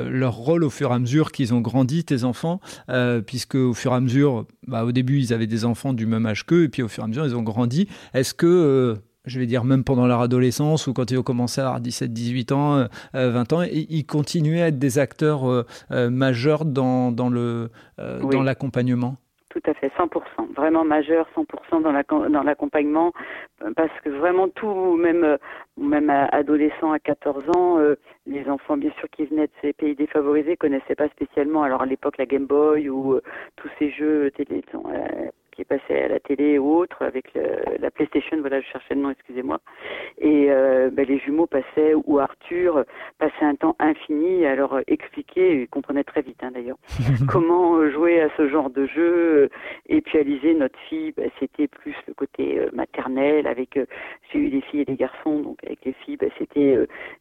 leur 0.10 0.34
rôle 0.34 0.64
au 0.64 0.70
fur 0.70 0.92
et 0.92 0.94
à 0.94 1.00
mesure 1.00 1.32
qu'ils 1.32 1.54
ont 1.54 1.62
grandi, 1.62 2.04
tes 2.04 2.24
enfants, 2.24 2.60
puisque 3.26 3.56
au 3.56 3.74
fur 3.74 3.92
et 3.92 3.96
à 3.96 4.00
mesure, 4.00 4.46
bah, 4.68 4.84
au 4.84 4.92
début, 4.92 5.20
ils 5.20 5.34
avaient 5.34 5.48
des 5.48 5.66
enfants 5.66 5.94
du 5.94 6.06
même 6.06 6.26
âge 6.26 6.46
qu'eux, 6.46 6.64
et 6.64 6.70
puis 6.70 6.82
au 6.82 6.88
fur 6.88 7.04
et 7.04 7.06
à 7.06 7.08
mesure, 7.08 7.26
ils 7.26 7.36
ont 7.36 7.44
grandi. 7.44 7.88
Est-ce 8.14 8.34
que 8.34 8.96
je 9.26 9.40
vais 9.40 9.48
dire 9.48 9.64
même 9.64 9.84
pendant 9.84 10.06
leur 10.06 10.22
adolescence 10.22 10.86
ou 10.88 10.94
quand 10.94 11.10
ils 11.10 11.18
ont 11.18 11.24
commencé 11.24 11.62
à 11.62 11.66
avoir 11.66 11.82
17, 11.82 12.14
18 12.14 12.52
ans, 12.52 12.88
20 13.14 13.54
ans, 13.54 13.62
ils 13.64 14.06
continuaient 14.06 14.62
à 14.62 14.68
être 14.68 14.80
des 14.80 15.00
acteurs 15.00 15.66
majeurs 15.90 16.66
dans, 16.66 17.12
dans 17.12 17.30
le 17.30 17.70
dans 17.98 18.44
l'accompagnement? 18.44 19.18
Tout 19.56 19.72
à 19.72 19.74
fait, 19.74 19.88
100%, 19.98 20.54
vraiment 20.54 20.84
majeur, 20.84 21.30
100% 21.36 21.82
dans 21.82 22.44
l'accompagnement, 22.44 23.14
parce 23.76 23.92
que 24.04 24.10
vraiment 24.10 24.50
tout, 24.50 24.98
même 24.98 25.38
même 25.78 26.10
adolescents 26.10 26.92
à 26.92 27.00
14 27.00 27.44
ans, 27.56 27.80
euh, 27.80 27.96
les 28.26 28.50
enfants 28.50 28.78
bien 28.78 28.92
sûr 29.00 29.10
qui 29.10 29.26
venaient 29.26 29.48
de 29.48 29.52
ces 29.62 29.74
pays 29.74 29.96
défavorisés 29.96 30.58
connaissaient 30.58 30.96
pas 30.96 31.08
spécialement, 31.10 31.64
alors 31.64 31.84
à 31.84 31.86
l'époque 31.86 32.18
la 32.18 32.26
Game 32.26 32.46
Boy 32.46 32.90
ou 32.90 33.14
euh, 33.14 33.22
tous 33.56 33.70
ces 33.80 33.92
jeux 33.92 34.32
télé, 34.32 34.64
euh, 34.74 35.30
qui 35.56 35.64
passait 35.64 36.04
à 36.04 36.08
la 36.08 36.20
télé 36.20 36.58
ou 36.60 36.76
autre 36.76 37.04
avec 37.04 37.34
la 37.80 37.92
PlayStation, 37.92 38.38
voilà, 38.40 38.62
je 38.62 38.68
cherchais 38.68 38.96
le 38.96 39.02
nom, 39.02 39.10
excusez-moi. 39.10 39.60
Et 40.18 40.48
euh, 40.50 40.90
ben, 40.92 41.06
les 41.06 41.20
jumeaux 41.20 41.48
passaient, 41.48 41.94
ou 41.94 42.20
Arthur 42.20 42.84
passait 43.20 43.46
un 43.46 43.56
temps 43.56 43.76
infini 43.80 44.46
à 44.46 44.56
leur 44.56 44.82
expliquer, 44.88 45.62
ils 45.62 45.68
comprenaient 45.68 46.04
très 46.04 46.22
vite 46.22 46.42
hein, 46.44 46.52
d'ailleurs, 46.52 46.78
comment 47.30 47.90
jouer 47.90 48.22
à 48.22 48.30
ce 48.38 48.48
genre 48.48 48.70
de 48.70 48.86
jeu. 48.86 49.50
Et 49.88 50.02
puis 50.02 50.18
Alizé, 50.18 50.54
notre 50.54 50.80
fille, 50.90 51.14
ben, 51.16 51.30
c'était 51.40 51.68
plus 51.68 51.96
le 52.08 52.14
côté 52.14 52.60
euh, 52.60 52.70
maternel, 52.74 53.48
avec, 53.48 53.78
euh, 53.78 53.86
j'ai 54.32 54.40
eu 54.40 54.50
des 54.50 54.62
filles 54.62 54.82
et 54.82 54.86
des 54.86 54.96
garçons, 54.96 55.40
donc 55.40 55.58
avec 55.66 55.84
les 55.86 55.94
filles, 55.94 56.18
ben, 56.18 56.30
c'était 56.38 56.78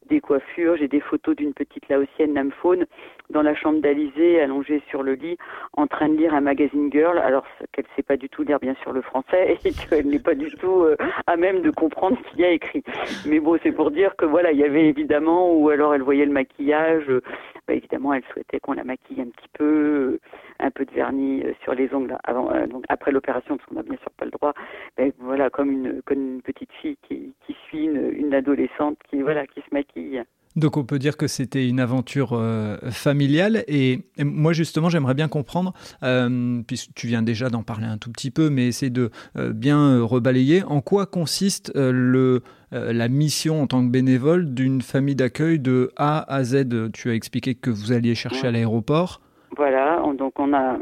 des 0.09 0.21
coiffures, 0.21 0.77
j'ai 0.77 0.89
des 0.89 1.01
photos 1.01 1.37
d'une 1.37 1.55
petite 1.55 1.89
laotienne 1.89 2.35
namphone 2.35 2.87
dans 3.31 3.43
la 3.43 3.55
chambre 3.55 3.81
d'Alizé, 3.81 4.41
allongée 4.41 4.83
sur 4.89 5.03
le 5.03 5.15
lit, 5.15 5.37
en 5.77 5.87
train 5.87 6.09
de 6.09 6.17
lire 6.17 6.35
un 6.35 6.41
magazine 6.41 6.91
girl, 6.93 7.19
alors 7.19 7.45
qu'elle 7.73 7.87
sait 7.97 8.03
pas 8.03 8.17
du 8.17 8.29
tout 8.29 8.43
lire 8.43 8.61
bien 8.61 8.75
sûr 8.83 8.93
le 8.93 9.03
français 9.03 9.59
et 9.65 9.73
qu'elle 9.73 10.07
n'est 10.07 10.19
pas 10.19 10.35
du 10.35 10.51
tout 10.57 10.83
euh, 10.83 10.97
à 11.27 11.37
même 11.37 11.63
de 11.63 11.71
comprendre 11.71 12.19
ce 12.23 12.31
qu'il 12.31 12.41
y 12.41 12.45
a 12.45 12.51
écrit. 12.51 12.85
Mais 13.27 13.41
bon, 13.41 13.59
c'est 13.63 13.73
pour 13.73 13.91
dire 13.91 14.15
que 14.17 14.25
voilà, 14.25 14.53
il 14.53 14.59
y 14.59 14.65
avait 14.65 14.87
évidemment, 14.87 15.53
ou 15.53 15.69
alors 15.71 15.95
elle 15.95 16.03
voyait 16.03 16.27
le 16.27 16.33
maquillage, 16.33 17.09
euh, 17.09 17.23
bah, 17.67 17.75
évidemment, 17.75 18.13
elle 18.13 18.25
souhaitait 18.33 18.61
qu'on 18.61 18.75
la 18.75 18.85
maquille 18.85 19.23
un 19.23 19.31
petit 19.31 19.49
peu, 19.55 19.65
euh, 19.65 20.21
un 20.61 20.71
peu 20.71 20.85
de 20.85 20.93
vernis 20.93 21.43
sur 21.63 21.75
les 21.75 21.93
ongles 21.95 22.17
avant, 22.25 22.51
donc 22.67 22.85
après 22.89 23.11
l'opération, 23.11 23.57
parce 23.57 23.69
qu'on 23.69 23.77
n'a 23.77 23.83
bien 23.83 23.97
sûr 23.97 24.11
pas 24.13 24.27
le 24.27 24.31
droit. 24.31 24.53
Ben, 24.97 25.13
voilà, 25.19 25.51
comme 25.51 25.71
une, 25.71 26.03
comme 26.03 26.21
une 26.21 26.43
petite 26.43 26.73
fille 26.73 26.99
qui, 27.09 27.33
qui 27.47 27.57
suit 27.67 27.85
une, 27.85 28.13
une 28.13 28.35
adolescente 28.35 28.99
qui 29.09 29.23
voilà, 29.23 29.47
qui 29.47 29.61
se 29.61 29.73
maquille. 29.73 30.23
Donc 30.57 30.77
on 30.77 30.85
peut 30.85 30.99
dire 30.99 31.17
que 31.17 31.27
c'était 31.27 31.69
une 31.69 31.81
aventure 31.81 32.31
euh, 32.33 32.77
familiale. 32.91 33.65
Et, 33.67 34.01
moi 34.19 34.53
justement 34.53 34.89
j'aimerais 34.89 35.15
bien 35.15 35.29
comprendre, 35.29 35.73
euh, 36.03 36.63
puisque 36.67 36.95
tu 36.95 37.07
viens 37.09 37.23
déjà 37.23 37.49
d'en 37.49 37.63
parler 37.63 37.87
un 37.87 37.99
tout 37.99 38.11
petit 38.11 38.31
peu, 38.31 38.51
mais 38.51 38.67
essayer 38.69 38.91
de 38.91 39.11
euh, 39.37 39.53
bien 39.53 40.03
rebalayer, 40.03 40.63
en 40.65 40.81
quoi 40.81 41.07
consiste 41.07 41.73
le, 41.75 42.43
la 42.71 43.09
mission 43.09 43.63
en 43.63 43.67
tant 43.67 43.85
que 43.85 43.91
bénévole 43.91 44.55
d'une 44.55 44.81
famille 44.81 45.15
d'accueil 45.15 45.59
de 45.59 45.91
A 45.97 46.33
à 46.33 46.45
Z? 46.45 46.91
Tu 46.93 47.11
as 47.11 47.15
expliqué 47.15 47.55
que 47.55 47.71
vous 47.71 47.93
alliez 47.93 48.15
chercher 48.15 48.49
à 48.49 48.51
l'aéroport. 48.51 49.21
Voilà, 49.57 50.03
donc 50.19 50.39
on 50.41 50.53
a 50.53 50.79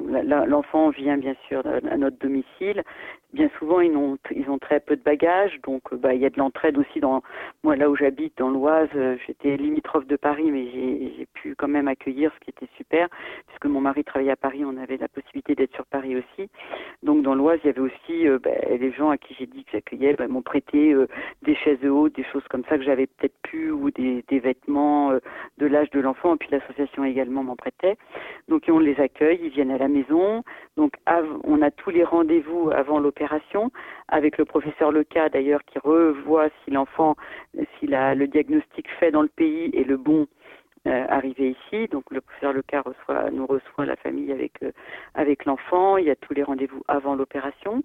l'enfant 0.46 0.90
vient 0.90 1.18
bien 1.18 1.34
sûr 1.48 1.62
à 1.66 1.96
notre 1.96 2.18
domicile 2.18 2.82
bien 3.32 3.48
souvent 3.58 3.80
ils 3.80 3.96
ont 3.96 4.18
ils 4.34 4.48
ont 4.50 4.58
très 4.58 4.80
peu 4.80 4.96
de 4.96 5.02
bagages. 5.02 5.58
Donc 5.62 5.82
euh, 5.92 5.96
bah 5.96 6.14
il 6.14 6.20
y 6.20 6.26
a 6.26 6.30
de 6.30 6.38
l'entraide 6.38 6.78
aussi 6.78 7.00
dans 7.00 7.22
moi 7.62 7.76
là 7.76 7.88
où 7.88 7.96
j'habite 7.96 8.36
dans 8.38 8.50
l'Oise 8.50 8.88
euh, 8.94 9.16
j'étais 9.26 9.56
limitrophe 9.56 10.06
de 10.06 10.16
Paris 10.16 10.50
mais 10.50 10.66
j'ai 10.70 11.26
pu 11.34 11.54
quand 11.56 11.68
même 11.68 11.88
accueillir 11.88 12.32
ce 12.34 12.40
qui 12.44 12.50
était 12.50 12.70
super 12.76 13.08
puisque 13.46 13.66
mon 13.66 13.80
mari 13.80 14.04
travaillait 14.04 14.32
à 14.32 14.36
Paris 14.36 14.64
on 14.64 14.76
avait 14.76 14.96
la 14.96 15.08
possibilité 15.08 15.54
d'être 15.54 15.74
sur 15.74 15.86
Paris 15.86 16.16
aussi. 16.16 16.50
Donc 17.02 17.22
dans 17.22 17.34
l'Oise 17.34 17.60
il 17.64 17.68
y 17.68 17.70
avait 17.70 17.80
aussi 17.80 18.28
euh, 18.28 18.38
bah, 18.38 18.50
les 18.68 18.92
gens 18.92 19.10
à 19.10 19.16
qui 19.16 19.34
j'ai 19.38 19.46
dit 19.46 19.64
que 19.64 19.72
j'accueillais 19.72 20.14
bah, 20.14 20.28
m'ont 20.28 20.42
prêté 20.42 20.94
des 21.42 21.54
chaises 21.56 21.84
hautes 21.84 22.14
des 22.14 22.24
choses 22.24 22.46
comme 22.50 22.64
ça 22.68 22.76
que 22.76 22.84
j'avais 22.84 23.06
peut-être 23.06 23.36
pu 23.42 23.70
ou 23.70 23.90
des, 23.90 24.24
des 24.28 24.38
vêtements 24.40 25.12
de 25.58 25.66
l'âge 25.66 25.90
de 25.90 26.00
l'enfant. 26.00 26.34
Et 26.34 26.38
puis 26.38 26.48
l'association 26.50 27.04
également 27.04 27.42
m'en 27.42 27.56
prêtait. 27.56 27.96
Donc 28.48 28.64
on 28.68 28.78
les 28.78 28.98
accueille 29.00 29.40
ils 29.42 29.50
viennent 29.50 29.70
à 29.70 29.78
la 29.78 29.88
maison. 29.88 30.42
Donc 30.76 30.94
on 31.44 31.62
a 31.62 31.70
tous 31.70 31.90
les 31.90 32.04
rendez-vous 32.04 32.70
avant 32.70 32.98
l'opération 32.98 33.21
avec 34.08 34.38
le 34.38 34.44
professeur 34.44 34.92
Leca 34.92 35.28
d'ailleurs 35.28 35.64
qui 35.64 35.78
revoit 35.78 36.48
si 36.64 36.70
l'enfant, 36.70 37.16
si 37.78 37.86
la, 37.86 38.14
le 38.14 38.26
diagnostic 38.26 38.88
fait 38.98 39.10
dans 39.10 39.22
le 39.22 39.28
pays 39.28 39.70
est 39.74 39.84
le 39.84 39.96
bon 39.96 40.26
euh, 40.86 41.04
arrivé 41.08 41.50
ici. 41.50 41.86
Donc 41.88 42.04
le 42.10 42.20
professeur 42.20 42.52
Leca 42.52 42.82
nous 43.32 43.46
reçoit 43.46 43.86
la 43.86 43.94
famille 43.96 44.32
avec, 44.32 44.62
euh, 44.62 44.72
avec 45.14 45.44
l'enfant. 45.44 45.96
Il 45.96 46.06
y 46.06 46.10
a 46.10 46.16
tous 46.16 46.34
les 46.34 46.42
rendez-vous 46.42 46.82
avant 46.88 47.14
l'opération. 47.14 47.84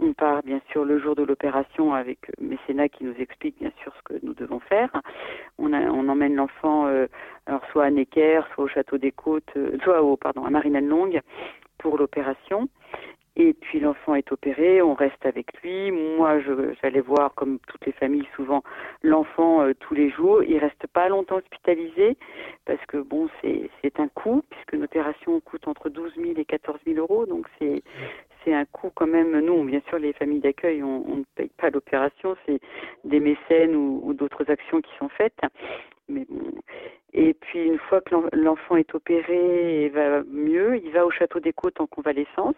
On 0.00 0.12
part 0.12 0.42
bien 0.42 0.60
sûr 0.70 0.84
le 0.84 0.98
jour 0.98 1.14
de 1.14 1.22
l'opération 1.22 1.94
avec 1.94 2.18
Mécénat 2.40 2.88
qui 2.88 3.04
nous 3.04 3.14
explique 3.18 3.58
bien 3.60 3.70
sûr 3.82 3.92
ce 3.96 4.02
que 4.14 4.26
nous 4.26 4.34
devons 4.34 4.58
faire. 4.58 4.90
On, 5.58 5.72
emmène 5.72 6.34
l'enfant 6.34 6.86
euh, 6.86 7.06
soit 7.70 7.84
à 7.84 7.90
Necker, 7.90 8.40
soit 8.54 8.64
au 8.64 8.68
château 8.68 8.98
des 8.98 9.12
Côtes, 9.12 9.52
soit 9.82 9.98
à 9.98 10.50
Marinelle-Longue 10.50 11.20
pour 11.78 11.98
l'opération. 11.98 12.68
Et 13.36 13.52
puis 13.52 13.80
l'enfant 13.80 14.14
est 14.14 14.30
opéré, 14.30 14.80
on 14.80 14.94
reste 14.94 15.26
avec 15.26 15.46
lui. 15.60 15.90
Moi, 15.90 16.38
j'allais 16.80 17.00
voir, 17.00 17.34
comme 17.34 17.58
toutes 17.66 17.84
les 17.84 17.92
familles, 17.92 18.28
souvent 18.36 18.62
l'enfant 19.02 19.62
euh, 19.62 19.72
tous 19.80 19.94
les 19.94 20.08
jours. 20.10 20.44
Il 20.44 20.58
reste 20.58 20.86
pas 20.92 21.08
longtemps 21.08 21.36
hospitalisé 21.36 22.16
parce 22.64 22.84
que 22.86 22.98
bon, 22.98 23.28
c'est 23.42 24.00
un 24.00 24.08
coût 24.08 24.42
puisque 24.50 24.72
une 24.74 24.84
opération 24.84 25.40
coûte 25.40 25.66
entre 25.66 25.88
12 25.88 26.14
000 26.16 26.32
et 26.36 26.44
14 26.44 26.78
000 26.86 26.98
euros, 26.98 27.26
donc 27.26 27.46
c'est 27.58 27.82
un 28.54 28.64
coût 28.66 28.90
quand 28.94 29.08
même. 29.08 29.40
Nous, 29.40 29.64
bien 29.64 29.80
sûr, 29.88 29.98
les 29.98 30.12
familles 30.12 30.40
d'accueil, 30.40 30.82
on, 30.84 31.04
on, 31.08 31.16
ne 31.16 31.24
paye 31.34 31.50
pas 31.56 31.70
l'opération, 31.70 32.36
c'est 32.46 32.60
des 33.02 33.18
mécènes 33.18 33.74
ou, 33.74 34.00
ou 34.04 34.14
d'autres 34.14 34.48
actions 34.48 34.80
qui 34.80 34.92
sont 34.98 35.08
faites. 35.08 35.40
Mais 36.08 36.24
bon. 36.28 36.52
Et 37.14 37.32
puis 37.32 37.64
une 37.64 37.78
fois 37.78 38.00
que 38.00 38.14
l'enfant 38.32 38.76
est 38.76 38.94
opéré 38.94 39.84
et 39.84 39.88
va 39.88 40.22
mieux, 40.24 40.76
il 40.76 40.90
va 40.90 41.06
au 41.06 41.10
château 41.10 41.40
des 41.40 41.52
Côtes 41.52 41.80
en 41.80 41.86
convalescence. 41.86 42.56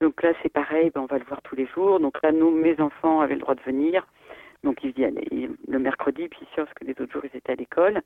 Donc 0.00 0.22
là, 0.22 0.32
c'est 0.42 0.52
pareil, 0.52 0.90
ben, 0.94 1.02
on 1.02 1.06
va 1.06 1.18
le 1.18 1.24
voir 1.24 1.40
tous 1.42 1.56
les 1.56 1.66
jours. 1.66 2.00
Donc 2.00 2.22
là, 2.22 2.32
nous, 2.32 2.50
mes 2.50 2.78
enfants 2.80 3.20
avaient 3.20 3.34
le 3.34 3.40
droit 3.40 3.54
de 3.54 3.62
venir. 3.62 4.06
Donc 4.62 4.82
ils 4.82 4.92
viennent 4.92 5.20
le 5.68 5.78
mercredi, 5.78 6.28
puis 6.28 6.40
sûr, 6.54 6.64
parce 6.64 6.74
que 6.74 6.84
les 6.84 6.92
autres 6.92 7.12
jours, 7.12 7.22
ils 7.24 7.36
étaient 7.36 7.52
à 7.52 7.56
l'école. 7.56 8.02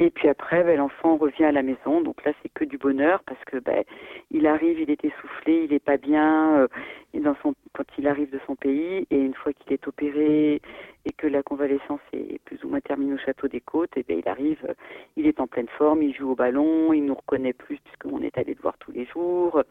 Et 0.00 0.10
puis 0.10 0.28
après, 0.28 0.62
ben, 0.62 0.76
l'enfant 0.76 1.16
revient 1.16 1.44
à 1.44 1.52
la 1.52 1.62
maison. 1.62 2.00
Donc 2.00 2.24
là, 2.24 2.32
c'est 2.42 2.48
que 2.50 2.64
du 2.64 2.78
bonheur 2.78 3.20
parce 3.26 3.42
que 3.46 3.58
ben, 3.58 3.82
il 4.30 4.46
arrive, 4.46 4.78
il 4.78 4.90
est 4.90 5.04
essoufflé, 5.04 5.64
il 5.64 5.70
n'est 5.72 5.80
pas 5.80 5.96
bien. 5.96 6.60
Euh, 6.60 6.68
dans 7.14 7.34
son, 7.42 7.54
quand 7.72 7.84
il 7.98 8.06
arrive 8.06 8.30
de 8.30 8.38
son 8.46 8.54
pays, 8.54 9.06
et 9.10 9.18
une 9.18 9.34
fois 9.34 9.52
qu'il 9.52 9.72
est 9.72 9.88
opéré 9.88 10.62
et 11.08 11.12
que 11.12 11.26
la 11.26 11.42
convalescence 11.42 12.00
est 12.12 12.38
plus 12.44 12.62
ou 12.64 12.68
moins 12.68 12.80
terminée 12.80 13.14
au 13.14 13.18
château 13.18 13.48
des 13.48 13.62
Côtes, 13.62 13.96
et 13.96 14.04
ben, 14.06 14.20
il 14.22 14.28
arrive, 14.28 14.74
il 15.16 15.26
est 15.26 15.40
en 15.40 15.46
pleine 15.46 15.68
forme, 15.78 16.02
il 16.02 16.14
joue 16.14 16.32
au 16.32 16.34
ballon, 16.34 16.92
il 16.92 17.04
nous 17.06 17.14
reconnaît 17.14 17.54
plus 17.54 17.78
puisqu'on 17.78 18.20
est 18.20 18.36
allé 18.36 18.54
le 18.54 18.60
voir 18.60 18.76
tous 18.78 18.92
les 18.92 19.06
jours. 19.06 19.62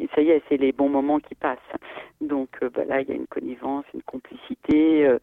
Et 0.00 0.08
ça 0.14 0.22
y 0.22 0.30
est, 0.30 0.42
c'est 0.48 0.56
les 0.56 0.72
bons 0.72 0.88
moments 0.88 1.18
qui 1.18 1.34
passent. 1.34 1.58
Donc 2.22 2.48
euh, 2.62 2.70
ben, 2.70 2.88
là, 2.88 3.02
il 3.02 3.08
y 3.08 3.12
a 3.12 3.16
une 3.16 3.26
connivence, 3.26 3.84
une 3.92 4.02
complicité. 4.02 5.06
Euh, 5.06 5.18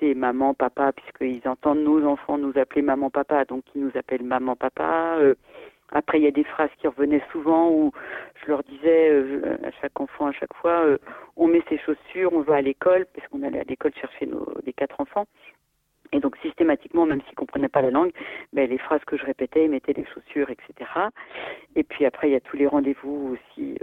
c'est 0.00 0.14
maman, 0.14 0.54
papa, 0.54 0.92
puisqu'ils 0.92 1.46
entendent 1.46 1.84
nos 1.84 2.04
enfants 2.06 2.38
nous 2.38 2.56
appeler 2.56 2.82
maman, 2.82 3.10
papa, 3.10 3.44
donc 3.44 3.62
ils 3.74 3.82
nous 3.82 3.92
appellent 3.94 4.24
maman, 4.24 4.56
papa. 4.56 5.18
Euh, 5.94 5.98
après, 5.98 6.18
il 6.18 6.24
y 6.24 6.26
a 6.26 6.30
des 6.30 6.44
phrases 6.44 6.70
qui 6.78 6.88
revenaient 6.88 7.22
souvent 7.32 7.70
où 7.70 7.92
je 8.42 8.50
leur 8.50 8.62
disais 8.64 9.10
euh, 9.10 9.56
à 9.64 9.70
chaque 9.80 9.98
enfant, 10.00 10.26
à 10.26 10.32
chaque 10.32 10.54
fois, 10.54 10.84
euh, 10.84 10.98
on 11.36 11.46
met 11.46 11.62
ses 11.68 11.78
chaussures, 11.78 12.32
on 12.32 12.42
va 12.42 12.56
à 12.56 12.60
l'école, 12.62 13.06
parce 13.14 13.26
qu'on 13.28 13.42
allait 13.42 13.60
à 13.60 13.64
l'école 13.64 13.92
chercher 13.94 14.26
nos, 14.26 14.46
les 14.64 14.72
quatre 14.72 15.00
enfants. 15.00 15.26
Et 16.12 16.20
donc 16.20 16.36
systématiquement, 16.42 17.06
même 17.06 17.20
s'ils 17.22 17.30
ne 17.30 17.36
comprenaient 17.36 17.68
pas 17.68 17.82
la 17.82 17.90
langue, 17.90 18.12
ben, 18.52 18.68
les 18.70 18.78
phrases 18.78 19.00
que 19.04 19.16
je 19.16 19.24
répétais, 19.24 19.64
ils 19.64 19.70
mettaient 19.70 19.94
les 19.94 20.06
chaussures, 20.06 20.48
etc. 20.48 20.88
Et 21.74 21.82
puis 21.82 22.04
après, 22.04 22.28
il 22.28 22.32
y 22.32 22.36
a 22.36 22.40
tous 22.40 22.56
les 22.56 22.68
rendez-vous 22.68 23.36
aussi 23.36 23.76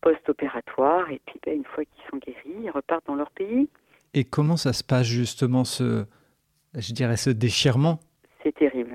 post-opératoires. 0.00 1.10
Et 1.10 1.20
puis 1.26 1.38
ben, 1.44 1.56
une 1.56 1.64
fois 1.64 1.84
qu'ils 1.84 2.04
sont 2.10 2.16
guéris, 2.16 2.64
ils 2.64 2.70
repartent 2.70 3.06
dans 3.06 3.16
leur 3.16 3.30
pays. 3.30 3.68
Et 4.14 4.24
comment 4.24 4.56
ça 4.56 4.72
se 4.72 4.82
passe 4.82 5.06
justement 5.06 5.64
ce, 5.64 6.06
je 6.74 6.92
dirais, 6.94 7.18
ce 7.18 7.28
déchirement? 7.28 7.98
C'est 8.42 8.54
terrible. 8.54 8.85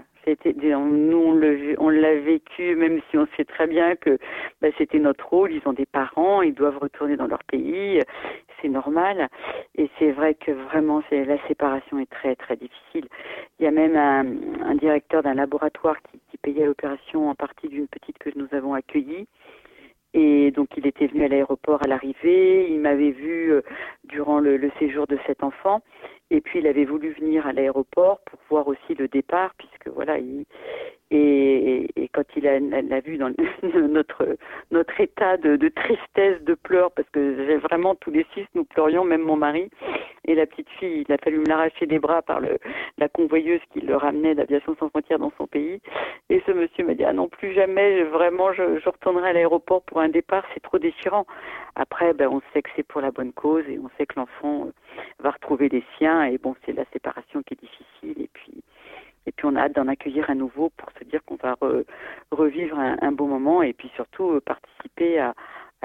Nous, 0.80 1.76
on 1.78 1.90
l'a 1.90 2.16
vécu, 2.16 2.76
même 2.76 3.02
si 3.10 3.18
on 3.18 3.28
sait 3.38 3.46
très 3.46 3.68
bien 3.68 3.96
que 3.96 4.18
bah, 4.62 4.70
c'était 4.78 5.00
notre 5.00 5.28
rôle. 5.28 5.52
Ils 5.52 5.62
ont 5.66 5.74
des 5.74 5.86
parents, 5.86 6.42
ils 6.42 6.54
doivent 6.54 6.78
retourner 6.78 7.18
dans 7.18 7.28
leur 7.28 7.44
pays, 7.44 8.02
c'est 8.62 8.70
normal. 8.70 9.30
Et 9.78 9.90
c'est 10.00 10.12
vrai 10.12 10.36
que 10.36 10.52
vraiment, 10.52 11.02
la 11.12 11.48
séparation 11.48 12.00
est 12.00 12.10
très, 12.10 12.36
très 12.36 12.56
difficile. 12.56 13.08
Il 13.60 13.66
y 13.66 13.68
a 13.68 13.72
même 13.72 13.96
un, 13.96 14.76
directeur 14.76 15.24
d'un 15.24 15.34
laboratoire 15.34 15.98
qui, 16.02 16.20
payait 16.42 16.66
l'opération 16.66 17.30
en 17.30 17.36
partie 17.36 17.68
d'une 17.68 17.88
petite 17.88 18.18
que 18.18 18.32
nous 18.36 18.48
avons 18.52 18.74
accueillie. 18.74 19.28
Et 20.14 20.50
donc 20.52 20.70
il 20.76 20.88
était 20.88 21.06
venu 21.06 21.24
à 21.24 21.28
l'aéroport 21.28 21.84
à 21.84 21.88
l'arrivée, 21.88 22.68
il 22.70 22.80
m'avait 22.80 23.12
vu 23.12 23.52
euh, 23.52 23.62
durant 24.06 24.40
le, 24.40 24.72
séjour 24.80 25.08
de 25.08 25.18
cet 25.28 25.44
enfant, 25.44 25.82
et 26.32 26.40
puis 26.40 26.60
il 26.60 26.68
avait 26.68 26.86
voulu 26.86 27.12
venir 27.12 27.46
à 27.46 27.52
l'aéroport 27.52 28.22
pour 28.26 28.40
voir 28.50 28.68
aussi 28.68 28.96
le 28.98 29.08
départ, 29.10 29.54
puisque 29.58 29.90
voilà, 29.94 30.18
il, 30.18 30.46
Et, 31.12 31.90
et, 31.98 32.08
quand 32.08 32.24
il 32.38 32.48
a, 32.48 32.58
l'a 32.60 33.00
vu 33.02 33.18
dans 33.18 33.34
notre 33.90 34.38
notre 34.72 35.02
état 35.02 35.36
de, 35.36 35.58
de, 35.58 35.68
tristesse, 35.68 36.42
de 36.44 36.54
pleurs, 36.54 36.92
parce 36.94 37.10
que 37.10 37.58
vraiment 37.58 37.96
tous 37.96 38.12
les 38.12 38.26
six 38.34 38.46
nous 38.56 38.64
pleurions, 38.64 39.04
même 39.04 39.22
mon 39.22 39.36
mari 39.36 39.70
et 40.26 40.36
la 40.36 40.46
petite 40.46 40.70
fille, 40.80 41.04
il 41.06 41.14
a 41.14 41.18
fallu 41.18 41.40
me 41.40 41.46
l'arracher 41.46 41.86
des 41.86 42.00
bras 42.00 42.22
par 42.22 42.40
le 42.40 42.60
la 42.98 43.10
convoyeuse 43.10 43.62
qui 43.74 43.82
le 43.82 43.98
ramenait 43.98 44.36
d'aviation 44.36 44.76
sans 44.80 44.90
frontières 44.90 45.20
dans 45.20 45.34
son 45.38 45.48
pays. 45.48 45.82
Et 46.30 46.42
ce 46.46 46.52
monsieur 46.52 46.86
m'a 46.86 46.94
dit 46.94 47.04
ah 47.04 47.12
non 47.12 47.28
plus 47.28 47.54
jamais, 47.54 48.04
vraiment 48.04 48.54
je, 48.54 48.80
je 48.80 48.90
retournerai 48.90 49.32
à 49.32 49.34
l'aéroport 49.34 49.82
pour 49.82 50.00
un 50.00 50.10
départ, 50.10 50.46
c'est 50.54 50.62
trop 50.62 50.80
déchirant. 50.80 51.26
Après, 51.76 52.14
ben 52.14 52.30
on 52.32 52.42
sait 52.54 52.62
que 52.62 52.70
c'est 52.76 52.88
pour 52.88 53.02
la 53.02 53.12
bonne 53.12 53.34
cause 53.34 53.66
et 53.68 53.78
on 53.80 53.90
sait 53.98 54.06
que 54.06 54.18
l'enfant 54.18 54.70
va 55.20 55.32
retrouver 55.32 55.70
les 55.70 55.84
siens 55.98 56.24
et 56.24 56.38
bon 56.38 56.56
c'est 56.66 56.74
la 56.74 56.86
séparation 56.94 57.42
qui 57.44 57.54
est 57.54 57.62
difficile 57.62 58.24
et 58.24 58.30
puis 58.34 58.64
et 59.28 59.32
puis 59.32 59.46
on 59.46 59.56
a 59.56 59.62
hâte 59.62 59.76
d'en 59.76 59.88
accueillir 59.88 60.30
à 60.30 60.36
nouveau 60.36 60.72
pour 60.78 60.90
se 61.00 61.04
dire 61.06 61.24
qu'on 61.26 61.36
va 61.36 61.56
revivre 62.32 62.78
un, 62.78 63.12
beau 63.12 63.28
moment 63.28 63.62
et 63.62 63.74
puis 63.74 63.90
surtout 63.96 64.32
euh, 64.32 64.42
participer 64.42 65.20
à, 65.20 65.34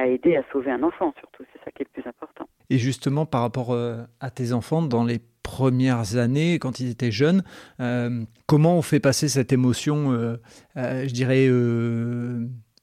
aider 0.07 0.37
à 0.37 0.43
sauver 0.53 0.71
un 0.71 0.83
enfant, 0.83 1.15
surtout. 1.19 1.45
C'est 1.53 1.65
ça 1.65 1.71
qui 1.71 1.83
est 1.83 1.87
le 1.95 2.03
plus 2.03 2.09
important. 2.09 2.49
Et 2.71 2.79
justement, 2.79 3.27
par 3.27 3.43
rapport 3.43 3.73
euh, 3.73 4.05
à 4.21 4.31
tes 4.31 4.53
enfants, 4.53 4.83
dans 4.83 5.05
les 5.05 5.21
premières 5.43 6.17
années, 6.17 6.59
quand 6.59 6.81
ils 6.81 6.91
étaient 6.91 7.11
jeunes, 7.11 7.45
euh, 7.81 8.25
comment 8.47 8.77
on 8.77 8.83
fait 8.83 9.01
passer 9.01 9.29
cette 9.29 9.53
émotion, 9.53 10.37
je 10.75 11.13
dirais, 11.13 11.49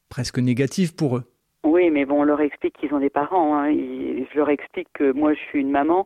presque 0.10 0.40
négative 0.40 0.96
pour 0.96 1.18
eux? 1.18 1.33
Mais 1.90 2.06
bon, 2.06 2.22
on 2.22 2.24
leur 2.24 2.42
explique 2.42 2.76
qu'ils 2.78 2.94
ont 2.94 3.00
des 3.00 3.10
parents. 3.10 3.56
Hein. 3.56 3.72
je 3.72 4.38
leur 4.38 4.50
explique 4.50 4.88
que 4.94 5.12
moi, 5.12 5.34
je 5.34 5.40
suis 5.40 5.60
une 5.60 5.72
maman. 5.72 6.06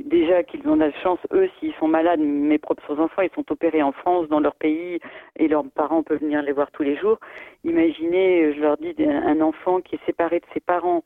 déjà 0.00 0.42
qu'ils 0.42 0.66
ont 0.68 0.76
la 0.76 0.92
chance, 1.02 1.18
eux, 1.32 1.48
s'ils 1.58 1.74
sont 1.74 1.88
malades, 1.88 2.20
mes 2.20 2.58
propres 2.58 2.98
enfants, 3.00 3.22
ils 3.22 3.30
sont 3.34 3.50
opérés 3.50 3.82
en 3.82 3.92
France, 3.92 4.28
dans 4.28 4.40
leur 4.40 4.54
pays, 4.54 4.98
et 5.36 5.48
leurs 5.48 5.64
parents 5.74 6.02
peuvent 6.02 6.20
venir 6.20 6.42
les 6.42 6.52
voir 6.52 6.70
tous 6.72 6.82
les 6.82 6.96
jours. 6.96 7.18
Imaginez, 7.64 8.54
je 8.54 8.60
leur 8.60 8.76
dis, 8.76 8.94
un 8.98 9.40
enfant 9.40 9.80
qui 9.80 9.96
est 9.96 10.06
séparé 10.06 10.40
de 10.40 10.46
ses 10.54 10.60
parents 10.60 11.02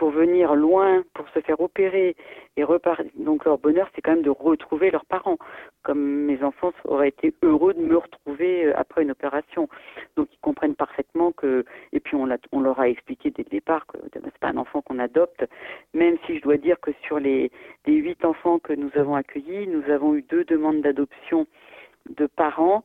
pour 0.00 0.12
venir 0.12 0.54
loin, 0.54 1.04
pour 1.12 1.28
se 1.28 1.40
faire 1.40 1.60
opérer 1.60 2.16
et 2.56 2.64
repartir. 2.64 3.04
Donc 3.16 3.44
leur 3.44 3.58
bonheur, 3.58 3.86
c'est 3.94 4.00
quand 4.00 4.12
même 4.12 4.22
de 4.22 4.30
retrouver 4.30 4.90
leurs 4.90 5.04
parents. 5.04 5.36
Comme 5.82 6.00
mes 6.00 6.42
enfants 6.42 6.72
auraient 6.86 7.10
été 7.10 7.34
heureux 7.42 7.74
de 7.74 7.82
me 7.82 7.98
retrouver 7.98 8.64
euh, 8.64 8.72
après 8.78 9.02
une 9.02 9.10
opération. 9.10 9.68
Donc 10.16 10.28
ils 10.32 10.38
comprennent 10.38 10.74
parfaitement 10.74 11.32
que. 11.32 11.66
Et 11.92 12.00
puis 12.00 12.16
on, 12.16 12.26
on 12.52 12.60
leur 12.60 12.80
a 12.80 12.88
expliqué 12.88 13.30
dès 13.30 13.42
le 13.42 13.50
départ 13.50 13.86
que 13.86 13.98
c'est 14.14 14.38
pas 14.38 14.48
un 14.48 14.56
enfant 14.56 14.80
qu'on 14.80 14.98
adopte. 14.98 15.44
Même 15.92 16.16
si 16.24 16.38
je 16.38 16.40
dois 16.40 16.56
dire 16.56 16.80
que 16.80 16.92
sur 17.02 17.20
les, 17.20 17.52
les 17.84 17.96
huit 17.96 18.24
enfants 18.24 18.58
que 18.58 18.72
nous 18.72 18.90
avons 18.94 19.16
accueillis, 19.16 19.66
nous 19.66 19.84
avons 19.92 20.14
eu 20.14 20.22
deux 20.22 20.44
demandes 20.44 20.80
d'adoption 20.80 21.46
de 22.08 22.24
parents 22.24 22.84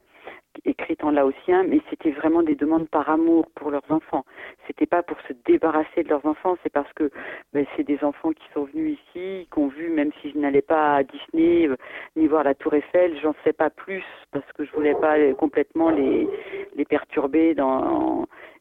écrites 0.66 1.04
en 1.04 1.12
laotien, 1.12 1.64
mais 1.64 1.82
c'était 1.90 2.12
vraiment 2.12 2.44
des 2.44 2.56
demandes 2.56 2.88
par 2.90 3.10
amour 3.10 3.46
pour 3.56 3.72
leurs 3.72 3.90
enfants. 3.90 4.26
C'était 4.68 4.86
pas 4.86 5.04
pour 5.04 5.18
se 5.28 5.34
débarrasser 5.46 6.04
de 6.04 6.10
leurs 6.10 6.26
enfants, 6.26 6.58
c'est 6.64 6.72
parce 6.72 6.92
que 6.94 7.12
ben, 7.54 7.66
c'est 7.76 7.84
des 7.84 8.04
enfants 8.04 8.32
qui 8.32 8.46
sont 8.54 8.66
venus 8.66 8.98
ici, 9.00 9.48
qui 9.52 9.60
ont 9.60 9.68
vu, 9.68 9.90
même 9.90 10.12
si 10.22 10.32
je 10.32 10.38
n'allais 10.38 10.62
pas 10.62 10.96
à 10.96 11.04
Disney 11.04 11.68
euh, 11.68 11.76
ni 12.16 12.28
voir 12.28 12.44
la 12.44 12.56
Tour 12.56 12.74
Eiffel, 12.74 13.18
j'en 13.22 13.36
sais 13.44 13.54
pas 13.54 13.70
plus 13.70 14.04
parce 14.32 14.52
que 14.54 14.64
je 14.64 14.72
voulais 14.72 14.96
pas 14.96 15.16
complètement 15.34 15.90
les 15.90 16.28
les 16.76 16.86
perturber. 16.86 17.56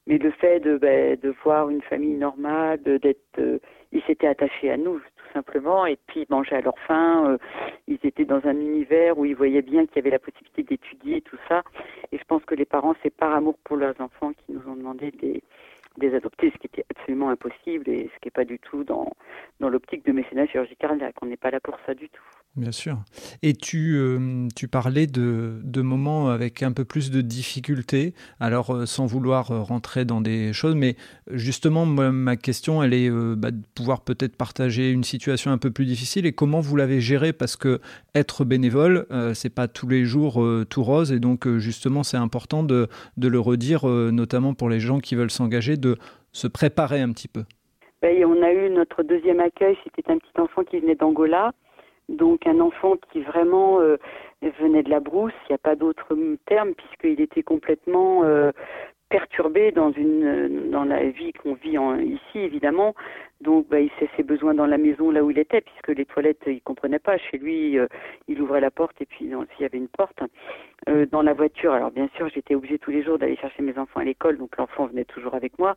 Mais 0.07 0.19
le 0.19 0.31
fait 0.33 0.61
de 0.61 0.77
ben, 0.77 1.17
de 1.17 1.35
voir 1.45 1.71
une 1.71 1.81
famille 1.83 2.17
normale, 2.17 2.79
d'être, 2.83 3.19
euh, 3.39 3.59
ils 3.93 4.03
s'étaient 4.03 4.27
attachés 4.27 4.71
à 4.71 4.77
nous 4.77 5.01
simplement, 5.35 5.85
et 5.85 5.99
puis 6.07 6.21
ils 6.23 6.27
mangeaient 6.31 6.57
à 6.57 6.61
leur 6.63 6.79
faim. 6.87 7.27
Euh, 7.29 7.39
ils 7.87 7.99
étaient 8.03 8.25
dans 8.25 8.41
un 8.47 8.59
univers 8.59 9.19
où 9.19 9.27
ils 9.27 9.37
voyaient 9.37 9.63
bien 9.63 9.87
qu'il 9.87 9.97
y 9.97 9.99
avait 9.99 10.11
la 10.11 10.19
possibilité 10.19 10.63
d'étudier 10.63 11.21
tout 11.21 11.37
ça. 11.49 11.63
Et 12.13 12.19
je 12.19 12.25
pense 12.25 12.45
que 12.45 12.55
les 12.55 12.65
parents, 12.65 12.95
c'est 13.03 13.15
par 13.15 13.35
amour 13.35 13.57
pour 13.65 13.77
leurs 13.77 14.01
enfants 14.01 14.33
qui 14.33 14.53
nous 14.53 14.67
ont 14.67 14.77
demandé 14.77 15.11
de 15.11 15.41
les, 16.01 16.15
adopter, 16.15 16.51
ce 16.51 16.59
qui 16.59 16.67
était 16.69 16.85
absolument 16.91 17.29
impossible 17.29 17.89
et 17.89 18.11
ce 18.15 18.21
qui 18.21 18.27
n'est 18.27 18.31
pas 18.31 18.45
du 18.45 18.59
tout 18.59 18.85
dans, 18.85 19.13
dans 19.61 19.69
l'optique 19.69 20.07
de 20.07 20.13
mécénat 20.13 20.47
chirurgical. 20.47 21.13
On 21.21 21.27
n'est 21.27 21.37
pas 21.37 21.51
là 21.51 21.61
pour 21.61 21.77
ça 21.85 21.95
du 21.95 22.09
tout. 22.09 22.34
Bien 22.57 22.71
sûr. 22.71 22.99
Et 23.43 23.53
tu, 23.53 23.97
euh, 23.97 24.47
tu 24.55 24.69
parlais 24.69 25.09
de, 25.09 25.61
de, 25.65 25.83
moments 25.83 26.29
avec 26.29 26.63
un 26.63 26.71
peu 26.71 26.85
plus 26.85 27.11
de 27.11 27.21
difficultés, 27.21 28.15
alors 28.39 28.71
euh, 28.71 28.87
sans 28.87 29.07
vouloir 29.07 29.51
euh, 29.51 29.61
rentrer 29.61 30.05
dans 30.05 30.21
des 30.21 30.53
choses, 30.53 30.77
mais 30.77 30.95
justement, 31.33 31.85
ma 31.85 32.37
question, 32.37 32.81
elle 32.81 32.95
est 32.95 33.11
bah, 33.11 33.51
de 33.51 33.61
pouvoir 33.75 34.03
peut-être 34.03 34.37
partager 34.37 34.93
une 34.93 35.03
situation 35.03 35.51
un 35.51 35.59
peu 35.59 35.73
plus 35.73 35.85
difficile. 35.85 36.27
Et 36.27 36.33
comment 36.33 36.61
vous 36.61 36.77
l'avez 36.77 37.01
gérée, 37.01 37.33
parce 37.33 37.57
que 37.57 37.81
être 38.15 38.45
bénévole, 38.45 39.07
c'est 39.35 39.53
pas 39.53 39.67
tous 39.67 39.89
les 39.89 40.05
jours 40.05 40.45
tout 40.69 40.83
rose, 40.85 41.11
et 41.11 41.19
donc 41.19 41.49
justement, 41.59 42.05
c'est 42.05 42.17
important 42.17 42.63
de, 42.63 42.89
de, 43.17 43.29
le 43.29 43.41
redire, 43.41 43.87
notamment 43.87 44.55
pour 44.55 44.69
les 44.69 44.79
gens 44.79 45.01
qui 45.01 45.17
veulent 45.17 45.31
s'engager, 45.31 45.77
de 45.77 45.97
se 46.33 46.47
préparer 46.47 47.01
un 47.01 47.11
petit 47.11 47.29
peu. 47.29 47.45
Ben, 48.01 48.25
on 48.25 48.43
a 48.43 48.53
eu 48.53 48.71
notre 48.71 49.03
deuxième 49.03 49.41
accueil, 49.41 49.77
c'était 49.83 50.11
un 50.13 50.19
petit 50.19 50.41
enfant 50.41 50.63
qui 50.63 50.79
venait 50.79 50.95
d'Angola 50.95 51.53
donc 52.09 52.47
un 52.47 52.61
enfant 52.61 52.95
qui 53.11 53.23
vraiment 53.23 53.81
euh, 53.81 53.97
venait 54.61 54.83
de 54.83 54.91
la 54.91 55.01
brousse, 55.01 55.33
il 55.49 55.53
n'y 55.53 55.55
a 55.55 55.59
pas 55.59 55.77
d'autre 55.77 56.17
terme 56.47 56.75
puisqu'il 56.75 57.21
était 57.21 57.43
complètement 57.43 58.25
euh, 58.25 58.53
perturbé 59.09 59.71
dans 59.71 59.93
une 59.93 60.71
dans 60.71 60.85
la 60.85 61.05
vie 61.11 61.33
qu'on 61.33 61.55
vit 61.55 61.79
en, 61.79 61.99
ici 61.99 62.39
évidemment. 62.39 62.95
Donc 63.41 63.69
bah, 63.69 63.81
il 63.81 63.91
sait 63.99 64.09
ses 64.17 64.23
besoins 64.23 64.55
dans 64.55 64.67
la 64.67 64.79
maison 64.79 65.11
là 65.11 65.23
où 65.23 65.31
il 65.31 65.39
était 65.39 65.61
puisque 65.61 65.89
les 65.89 66.05
toilettes 66.05 66.43
il 66.47 66.63
comprenait 66.63 66.99
pas. 66.99 67.19
Chez 67.19 67.39
lui 67.39 67.79
euh, 67.79 67.87
il 68.29 68.41
ouvrait 68.41 68.61
la 68.61 68.71
porte 68.71 69.01
et 69.01 69.07
puis 69.07 69.27
s'il 69.27 69.63
y 69.63 69.65
avait 69.65 69.79
une 69.79 69.89
porte 69.89 70.21
euh, 70.89 71.07
dans 71.11 71.23
la 71.23 71.35
voiture. 71.35 71.73
Alors 71.73 71.91
bien 71.91 72.09
sûr 72.17 72.29
j'étais 72.29 72.55
obligée 72.55 72.79
tous 72.79 72.91
les 72.91 73.03
jours 73.03 73.19
d'aller 73.19 73.37
chercher 73.37 73.63
mes 73.63 73.77
enfants 73.79 74.01
à 74.01 74.05
l'école 74.05 74.39
donc 74.39 74.57
l'enfant 74.57 74.87
venait 74.87 75.05
toujours 75.05 75.35
avec 75.35 75.59
moi. 75.59 75.75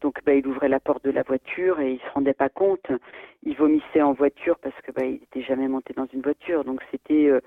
Donc 0.00 0.18
bah, 0.24 0.34
il 0.34 0.46
ouvrait 0.46 0.68
la 0.68 0.80
porte 0.80 1.04
de 1.04 1.10
la 1.10 1.22
voiture 1.22 1.80
et 1.80 1.92
il 1.92 2.00
se 2.00 2.10
rendait 2.14 2.34
pas 2.34 2.48
compte. 2.48 2.86
Il 3.42 3.56
vomissait 3.56 4.02
en 4.02 4.12
voiture 4.12 4.58
parce 4.58 4.80
que 4.82 4.92
bah, 4.92 5.04
il 5.04 5.20
n'était 5.20 5.42
jamais 5.42 5.68
monté 5.68 5.94
dans 5.94 6.06
une 6.12 6.22
voiture. 6.22 6.64
Donc 6.64 6.80
c'était 6.90 7.26
euh, 7.26 7.40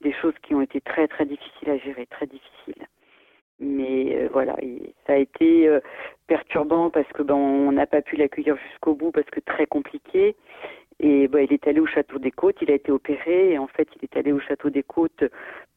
des 0.00 0.12
choses 0.12 0.34
qui 0.42 0.54
ont 0.54 0.62
été 0.62 0.80
très 0.80 1.06
très 1.08 1.26
difficiles 1.26 1.70
à 1.70 1.78
gérer, 1.78 2.06
très 2.06 2.26
difficiles. 2.26 2.86
Mais 3.60 4.16
euh, 4.16 4.28
voilà, 4.32 4.56
ça 5.06 5.14
a 5.14 5.16
été 5.16 5.68
euh, 5.68 5.80
perturbant 6.26 6.90
parce 6.90 7.08
que 7.08 7.22
ben 7.22 7.34
on 7.34 7.72
n'a 7.72 7.86
pas 7.86 8.02
pu 8.02 8.16
l'accueillir 8.16 8.56
jusqu'au 8.70 8.94
bout 8.94 9.10
parce 9.10 9.28
que 9.30 9.40
très 9.40 9.66
compliqué. 9.66 10.36
Et 11.00 11.28
ben, 11.28 11.46
il 11.48 11.52
est 11.52 11.66
allé 11.68 11.80
au 11.80 11.86
château 11.86 12.18
des 12.18 12.32
Côtes, 12.32 12.56
il 12.60 12.70
a 12.70 12.74
été 12.74 12.90
opéré 12.90 13.52
et 13.52 13.58
en 13.58 13.68
fait 13.68 13.88
il 13.96 14.04
est 14.04 14.16
allé 14.16 14.32
au 14.32 14.40
château 14.40 14.70
des 14.70 14.82
Côtes 14.82 15.24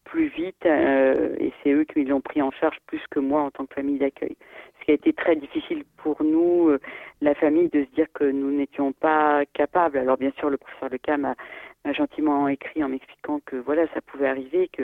plus 0.03 0.27
vite 0.27 0.65
euh, 0.65 1.35
et 1.39 1.53
c'est 1.63 1.71
eux 1.71 1.85
qui 1.85 2.03
l'ont 2.03 2.21
pris 2.21 2.41
en 2.41 2.51
charge 2.51 2.77
plus 2.87 3.01
que 3.09 3.19
moi 3.19 3.41
en 3.41 3.51
tant 3.51 3.65
que 3.65 3.73
famille 3.73 3.97
d'accueil. 3.97 4.35
Ce 4.81 4.85
qui 4.85 4.91
a 4.91 4.95
été 4.95 5.13
très 5.13 5.35
difficile 5.35 5.83
pour 5.97 6.23
nous, 6.23 6.75
la 7.21 7.35
famille, 7.35 7.69
de 7.69 7.85
se 7.85 7.95
dire 7.95 8.07
que 8.13 8.23
nous 8.23 8.51
n'étions 8.51 8.91
pas 8.93 9.45
capables. 9.53 9.99
Alors 9.99 10.17
bien 10.17 10.31
sûr 10.39 10.49
le 10.49 10.57
professeur 10.57 10.89
Lecam 10.89 11.23
a, 11.25 11.35
m'a 11.85 11.93
gentiment 11.93 12.47
écrit 12.47 12.83
en 12.83 12.89
m'expliquant 12.89 13.39
que 13.45 13.55
voilà, 13.55 13.85
ça 13.93 14.01
pouvait 14.01 14.27
arriver, 14.27 14.69
que 14.75 14.83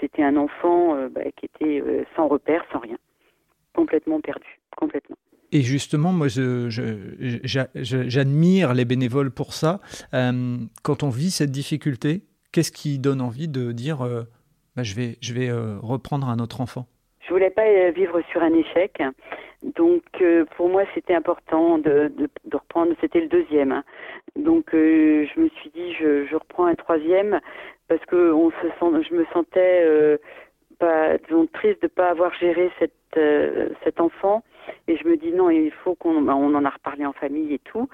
c'était 0.00 0.22
un 0.22 0.36
enfant 0.36 0.94
euh, 0.94 1.08
bah, 1.08 1.22
qui 1.36 1.46
était 1.46 1.80
euh, 1.80 2.04
sans 2.14 2.28
repère, 2.28 2.64
sans 2.72 2.78
rien, 2.78 2.98
complètement 3.74 4.20
perdu, 4.20 4.60
complètement. 4.76 5.16
Et 5.52 5.62
justement, 5.62 6.12
moi, 6.12 6.26
j'admire 7.84 8.74
les 8.74 8.84
bénévoles 8.84 9.30
pour 9.30 9.52
ça. 9.52 9.80
Euh, 10.12 10.56
quand 10.82 11.04
on 11.04 11.08
vit 11.08 11.30
cette 11.30 11.52
difficulté, 11.52 12.24
qu'est-ce 12.52 12.72
qui 12.72 12.98
donne 12.98 13.20
envie 13.20 13.46
de 13.46 13.70
dire 13.70 13.98
bah, 14.74 14.82
je 14.82 14.96
vais, 14.96 15.18
je 15.20 15.32
vais 15.32 15.52
reprendre 15.52 16.28
un 16.28 16.40
autre 16.40 16.60
enfant? 16.60 16.88
Je 17.20 17.32
voulais 17.32 17.50
pas 17.50 17.90
vivre 17.92 18.20
sur 18.32 18.42
un 18.42 18.52
échec. 18.54 19.00
Donc 19.74 20.02
pour 20.56 20.68
moi 20.68 20.84
c'était 20.94 21.14
important 21.14 21.78
de, 21.78 22.12
de, 22.16 22.28
de 22.44 22.56
reprendre, 22.56 22.94
c'était 23.00 23.20
le 23.20 23.28
deuxième. 23.28 23.72
Hein. 23.72 23.84
Donc 24.36 24.74
euh, 24.74 25.26
je 25.34 25.40
me 25.40 25.48
suis 25.48 25.70
dit 25.70 25.92
je, 25.94 26.34
reprends 26.34 26.66
un 26.66 26.74
troisième 26.74 27.40
parce 27.88 28.04
que 28.06 28.32
on 28.32 28.50
se 28.50 28.68
sent, 28.78 29.08
je 29.08 29.14
me 29.14 29.24
sentais 29.32 29.82
euh, 29.84 30.18
pas 30.78 31.18
disons, 31.18 31.46
triste 31.46 31.82
de 31.82 31.88
pas 31.88 32.10
avoir 32.10 32.32
géré 32.34 32.70
cette, 32.78 32.92
euh, 33.16 33.70
cet 33.82 34.00
enfant 34.00 34.42
et 34.88 34.96
je 34.96 35.06
me 35.08 35.16
dis 35.16 35.32
non 35.32 35.50
il 35.50 35.70
faut 35.70 35.94
qu'on 35.94 36.22
bah, 36.22 36.34
on 36.36 36.54
en 36.54 36.64
a 36.64 36.70
reparlé 36.70 37.06
en 37.06 37.12
famille 37.12 37.54
et 37.54 37.58
tout 37.60 37.88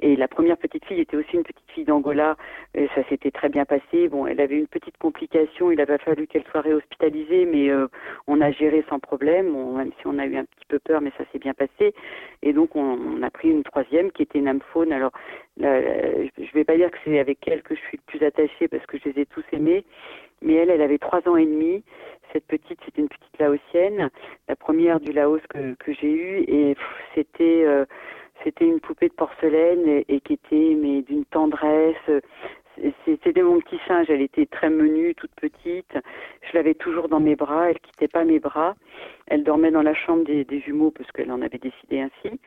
et 0.00 0.14
la 0.14 0.28
première 0.28 0.56
petite 0.56 0.84
fille 0.84 1.00
était 1.00 1.16
aussi 1.16 1.34
une 1.34 1.42
petite 1.42 1.70
fille 1.74 1.84
d'Angola. 1.84 2.36
Et 2.74 2.88
ça 2.94 3.02
s'était 3.08 3.32
très 3.32 3.48
bien 3.48 3.64
passé. 3.64 4.08
Bon, 4.08 4.26
elle 4.26 4.40
avait 4.40 4.56
une 4.56 4.68
petite 4.68 4.96
complication. 4.98 5.72
Il 5.72 5.80
avait 5.80 5.98
fallu 5.98 6.26
qu'elle 6.28 6.44
soit 6.50 6.60
réhospitalisée, 6.60 7.46
mais 7.46 7.68
euh, 7.68 7.88
on 8.28 8.40
a 8.40 8.52
géré 8.52 8.84
sans 8.88 9.00
problème. 9.00 9.52
même 9.74 9.90
si 10.00 10.06
on 10.06 10.18
a 10.18 10.26
eu 10.26 10.36
un 10.36 10.44
petit 10.44 10.66
peu 10.68 10.78
peur, 10.78 11.00
mais 11.00 11.10
ça 11.18 11.24
s'est 11.32 11.40
bien 11.40 11.54
passé. 11.54 11.94
Et 12.42 12.52
donc 12.52 12.76
on, 12.76 13.22
a 13.22 13.30
pris 13.30 13.50
une 13.50 13.64
troisième 13.64 14.12
qui 14.12 14.22
était 14.22 14.38
une 14.38 14.48
amphone. 14.48 14.92
Alors, 14.92 15.12
là, 15.56 15.80
je 15.80 16.52
vais 16.54 16.64
pas 16.64 16.76
dire 16.76 16.90
que 16.92 16.98
c'est 17.04 17.18
avec 17.18 17.38
elle 17.48 17.62
que 17.62 17.74
je 17.74 17.80
suis 17.80 17.98
le 17.98 18.18
plus 18.18 18.24
attachée 18.24 18.68
parce 18.68 18.86
que 18.86 18.98
je 18.98 19.08
les 19.08 19.22
ai 19.22 19.26
tous 19.26 19.44
aimés. 19.52 19.84
Mais 20.42 20.54
elle, 20.54 20.70
elle 20.70 20.82
avait 20.82 20.98
trois 20.98 21.26
ans 21.28 21.36
et 21.36 21.46
demi. 21.46 21.82
Cette 22.32 22.46
petite, 22.46 22.78
c'était 22.84 23.00
une 23.00 23.08
petite 23.08 23.38
laotienne, 23.38 24.10
la 24.48 24.56
première 24.56 25.00
du 25.00 25.12
Laos 25.12 25.40
que, 25.48 25.92
j'ai 25.92 26.12
eue, 26.12 26.44
et 26.46 26.76
c'était 27.14 27.64
euh, 27.64 27.86
c'était 28.44 28.66
une 28.66 28.80
poupée 28.80 29.08
de 29.08 29.14
porcelaine 29.14 30.04
et, 30.08 30.20
qui 30.20 30.34
était 30.34 30.76
mais 30.76 31.02
d'une 31.02 31.24
tendresse. 31.24 31.96
C'était 33.04 33.42
mon 33.42 33.60
petit 33.60 33.80
singe, 33.88 34.08
elle 34.08 34.20
était 34.20 34.46
très 34.46 34.70
menue, 34.70 35.14
toute 35.16 35.34
petite. 35.34 35.98
Je 36.42 36.56
l'avais 36.56 36.74
toujours 36.74 37.08
dans 37.08 37.18
mes 37.18 37.34
bras, 37.34 37.70
elle 37.70 37.80
quittait 37.80 38.08
pas 38.08 38.24
mes 38.24 38.38
bras. 38.38 38.76
Elle 39.26 39.42
dormait 39.42 39.72
dans 39.72 39.82
la 39.82 39.94
chambre 39.94 40.24
des 40.24 40.60
jumeaux 40.60 40.92
parce 40.92 41.10
qu'elle 41.10 41.32
en 41.32 41.42
avait 41.42 41.58
décidé 41.58 42.00
ainsi. 42.00 42.38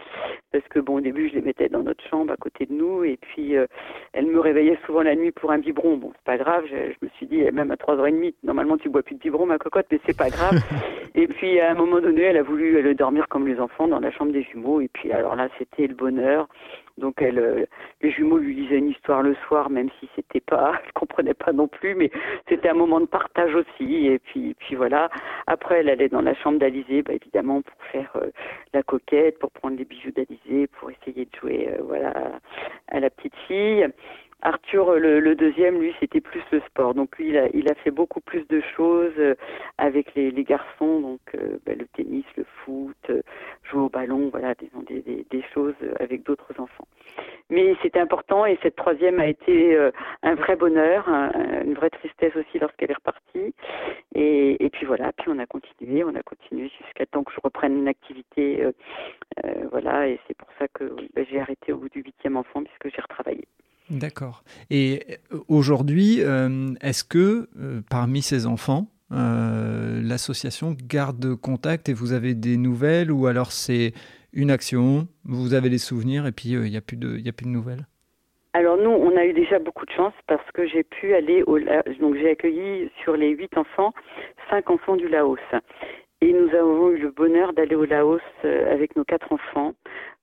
Parce 0.51 0.67
que 0.69 0.79
bon, 0.79 0.97
au 0.97 1.01
début, 1.01 1.29
je 1.29 1.35
les 1.35 1.41
mettais 1.41 1.69
dans 1.69 1.83
notre 1.83 2.03
chambre 2.09 2.33
à 2.33 2.37
côté 2.37 2.65
de 2.65 2.73
nous 2.73 3.03
et 3.03 3.17
puis 3.17 3.55
euh, 3.55 3.67
elle 4.13 4.27
me 4.27 4.39
réveillait 4.39 4.77
souvent 4.85 5.01
la 5.01 5.15
nuit 5.15 5.31
pour 5.31 5.51
un 5.51 5.59
biberon. 5.59 5.97
Bon, 5.97 6.11
c'est 6.13 6.25
pas 6.25 6.37
grave. 6.37 6.65
Je, 6.69 6.91
je, 6.91 7.05
me 7.05 7.09
suis 7.17 7.25
dit, 7.25 7.43
même 7.51 7.71
à 7.71 7.75
3h30, 7.75 8.33
normalement 8.43 8.77
tu 8.77 8.89
bois 8.89 9.03
plus 9.03 9.15
de 9.15 9.19
biberon, 9.19 9.45
ma 9.45 9.57
cocotte, 9.57 9.87
mais 9.91 9.99
c'est 10.05 10.17
pas 10.17 10.29
grave. 10.29 10.59
et 11.15 11.27
puis 11.27 11.59
à 11.59 11.71
un 11.71 11.75
moment 11.75 11.99
donné, 12.01 12.23
elle 12.23 12.37
a 12.37 12.43
voulu 12.43 12.77
elle, 12.77 12.95
dormir 12.95 13.27
comme 13.29 13.47
les 13.47 13.59
enfants 13.59 13.87
dans 13.87 13.99
la 13.99 14.11
chambre 14.11 14.31
des 14.31 14.43
jumeaux. 14.43 14.81
Et 14.81 14.89
puis 14.89 15.11
alors 15.11 15.35
là, 15.35 15.47
c'était 15.57 15.87
le 15.87 15.95
bonheur. 15.95 16.47
Donc 17.01 17.21
elle, 17.21 17.39
euh, 17.39 17.65
les 18.01 18.11
jumeaux 18.11 18.37
lui 18.37 18.55
lisaient 18.55 18.77
une 18.77 18.89
histoire 18.89 19.23
le 19.23 19.35
soir, 19.47 19.69
même 19.69 19.89
si 19.99 20.07
c'était 20.15 20.39
pas, 20.39 20.79
je 20.87 20.91
comprenais 20.93 21.33
pas 21.33 21.51
non 21.51 21.67
plus, 21.67 21.95
mais 21.95 22.11
c'était 22.47 22.69
un 22.69 22.75
moment 22.75 23.01
de 23.01 23.07
partage 23.07 23.53
aussi. 23.55 24.07
Et 24.07 24.19
puis, 24.19 24.55
puis 24.59 24.75
voilà. 24.75 25.09
Après, 25.47 25.79
elle 25.79 25.89
allait 25.89 26.09
dans 26.09 26.21
la 26.21 26.35
chambre 26.35 26.59
d'Alizé, 26.59 27.01
bah, 27.01 27.13
évidemment 27.13 27.61
pour 27.61 27.83
faire 27.91 28.11
euh, 28.15 28.29
la 28.73 28.83
coquette, 28.83 29.39
pour 29.39 29.51
prendre 29.51 29.77
les 29.77 29.85
bijoux 29.85 30.11
d'Alizé, 30.11 30.67
pour 30.67 30.91
essayer 30.91 31.25
de 31.25 31.35
jouer, 31.39 31.69
euh, 31.69 31.81
voilà, 31.83 32.13
à 32.87 32.99
la 32.99 33.09
petite 33.09 33.35
fille. 33.47 33.87
Arthur, 34.43 34.93
le, 34.95 35.35
deuxième, 35.35 35.79
lui, 35.79 35.93
c'était 35.99 36.21
plus 36.21 36.41
le 36.51 36.61
sport. 36.61 36.93
Donc 36.95 37.17
lui, 37.17 37.29
il 37.29 37.37
a, 37.37 37.47
il 37.53 37.69
a 37.69 37.75
fait 37.75 37.91
beaucoup 37.91 38.21
plus 38.21 38.47
de 38.47 38.61
choses 38.75 39.13
euh, 39.17 39.35
avec 39.77 40.15
les, 40.15 40.31
garçons, 40.43 40.99
donc 40.99 41.19
euh, 41.35 41.59
bah, 41.65 41.73
le 41.77 41.85
tennis, 41.95 42.25
le 42.35 42.43
foot, 42.43 42.97
euh, 43.09 43.21
jouer 43.63 43.81
au 43.81 43.89
ballon, 43.89 44.29
voilà, 44.29 44.55
des, 44.55 45.25
des, 45.29 45.43
choses 45.53 45.75
avec 45.99 46.23
d'autres 46.23 46.59
enfants. 46.59 46.87
Mais 47.49 47.75
c'était 47.83 47.99
important 47.99 48.45
et 48.45 48.57
cette 48.63 48.75
troisième 48.75 49.19
a 49.19 49.27
été 49.27 49.77
un 50.23 50.35
vrai 50.35 50.55
bonheur, 50.55 51.07
un, 51.07 51.31
une 51.63 51.73
vraie 51.73 51.89
tristesse 51.89 52.35
aussi 52.35 52.59
lorsqu'elle 52.59 52.91
est 52.91 52.95
repartie. 52.95 53.53
Et, 54.15 54.63
et, 54.63 54.69
puis 54.69 54.85
voilà, 54.85 55.11
puis 55.11 55.29
on 55.29 55.37
a 55.37 55.45
continué, 55.45 56.03
on 56.03 56.15
a 56.15 56.23
continué 56.23 56.71
jusqu'à 56.81 57.05
temps 57.05 57.23
que 57.23 57.33
je 57.33 57.39
reprenne 57.43 57.77
une 57.77 57.87
activité, 57.87 58.65
voilà, 59.71 60.07
et 60.07 60.19
c'est 60.27 60.37
pour 60.37 60.49
ça 60.57 60.67
que 60.69 60.83
bah, 61.13 61.23
j'ai 61.29 61.39
arrêté 61.39 61.73
au 61.73 61.77
bout 61.77 61.89
du 61.89 62.01
huitième 62.01 62.37
enfant 62.37 62.63
puisque 62.63 62.95
j'ai 62.95 63.01
retravaillé. 63.01 63.45
D'accord. 63.91 64.43
Et 64.69 65.01
aujourd'hui, 65.49 66.21
euh, 66.21 66.73
est-ce 66.81 67.03
que 67.03 67.49
euh, 67.59 67.81
parmi 67.89 68.21
ces 68.21 68.47
enfants, 68.47 68.87
euh, 69.11 70.01
l'association 70.01 70.75
garde 70.81 71.35
contact 71.35 71.89
et 71.89 71.93
vous 71.93 72.13
avez 72.13 72.33
des 72.33 72.55
nouvelles 72.55 73.11
ou 73.11 73.27
alors 73.27 73.51
c'est 73.51 73.91
une 74.31 74.49
action, 74.49 75.07
vous 75.25 75.53
avez 75.53 75.67
les 75.67 75.77
souvenirs 75.77 76.25
et 76.25 76.31
puis 76.31 76.49
il 76.51 76.61
n'y 76.61 76.77
a, 76.77 76.81
plus 76.81 76.95
de, 76.95 77.17
a 77.17 77.31
plus 77.33 77.45
de 77.45 77.51
nouvelles? 77.51 77.85
Alors 78.53 78.77
nous, 78.77 78.89
on 78.89 79.17
a 79.17 79.25
eu 79.25 79.33
déjà 79.33 79.59
beaucoup 79.59 79.85
de 79.85 79.91
chance 79.91 80.13
parce 80.27 80.49
que 80.53 80.65
j'ai 80.67 80.83
pu 80.83 81.13
aller 81.13 81.43
au 81.43 81.59
donc 81.59 82.15
j'ai 82.15 82.31
accueilli 82.31 82.89
sur 83.03 83.17
les 83.17 83.29
huit 83.29 83.57
enfants 83.57 83.93
cinq 84.49 84.69
enfants 84.69 84.95
du 84.95 85.09
Laos 85.09 85.37
et 86.21 86.33
nous 86.33 86.49
avons 86.55 86.91
eu 86.91 86.97
le 86.97 87.09
bonheur 87.09 87.51
d'aller 87.53 87.75
au 87.75 87.85
Laos 87.85 88.21
euh, 88.45 88.71
avec 88.71 88.95
nos 88.95 89.03
quatre 89.03 89.33
enfants, 89.33 89.73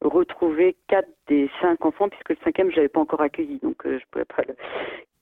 retrouver 0.00 0.76
quatre 0.86 1.08
des 1.26 1.50
cinq 1.60 1.84
enfants, 1.84 2.08
puisque 2.08 2.30
le 2.30 2.36
cinquième, 2.44 2.70
je 2.70 2.76
l'avais 2.76 2.88
pas 2.88 3.00
encore 3.00 3.20
accueilli, 3.20 3.58
donc 3.58 3.84
euh, 3.84 3.98
je 3.98 4.04
pouvais 4.10 4.24
pas 4.24 4.42
le... 4.46 4.54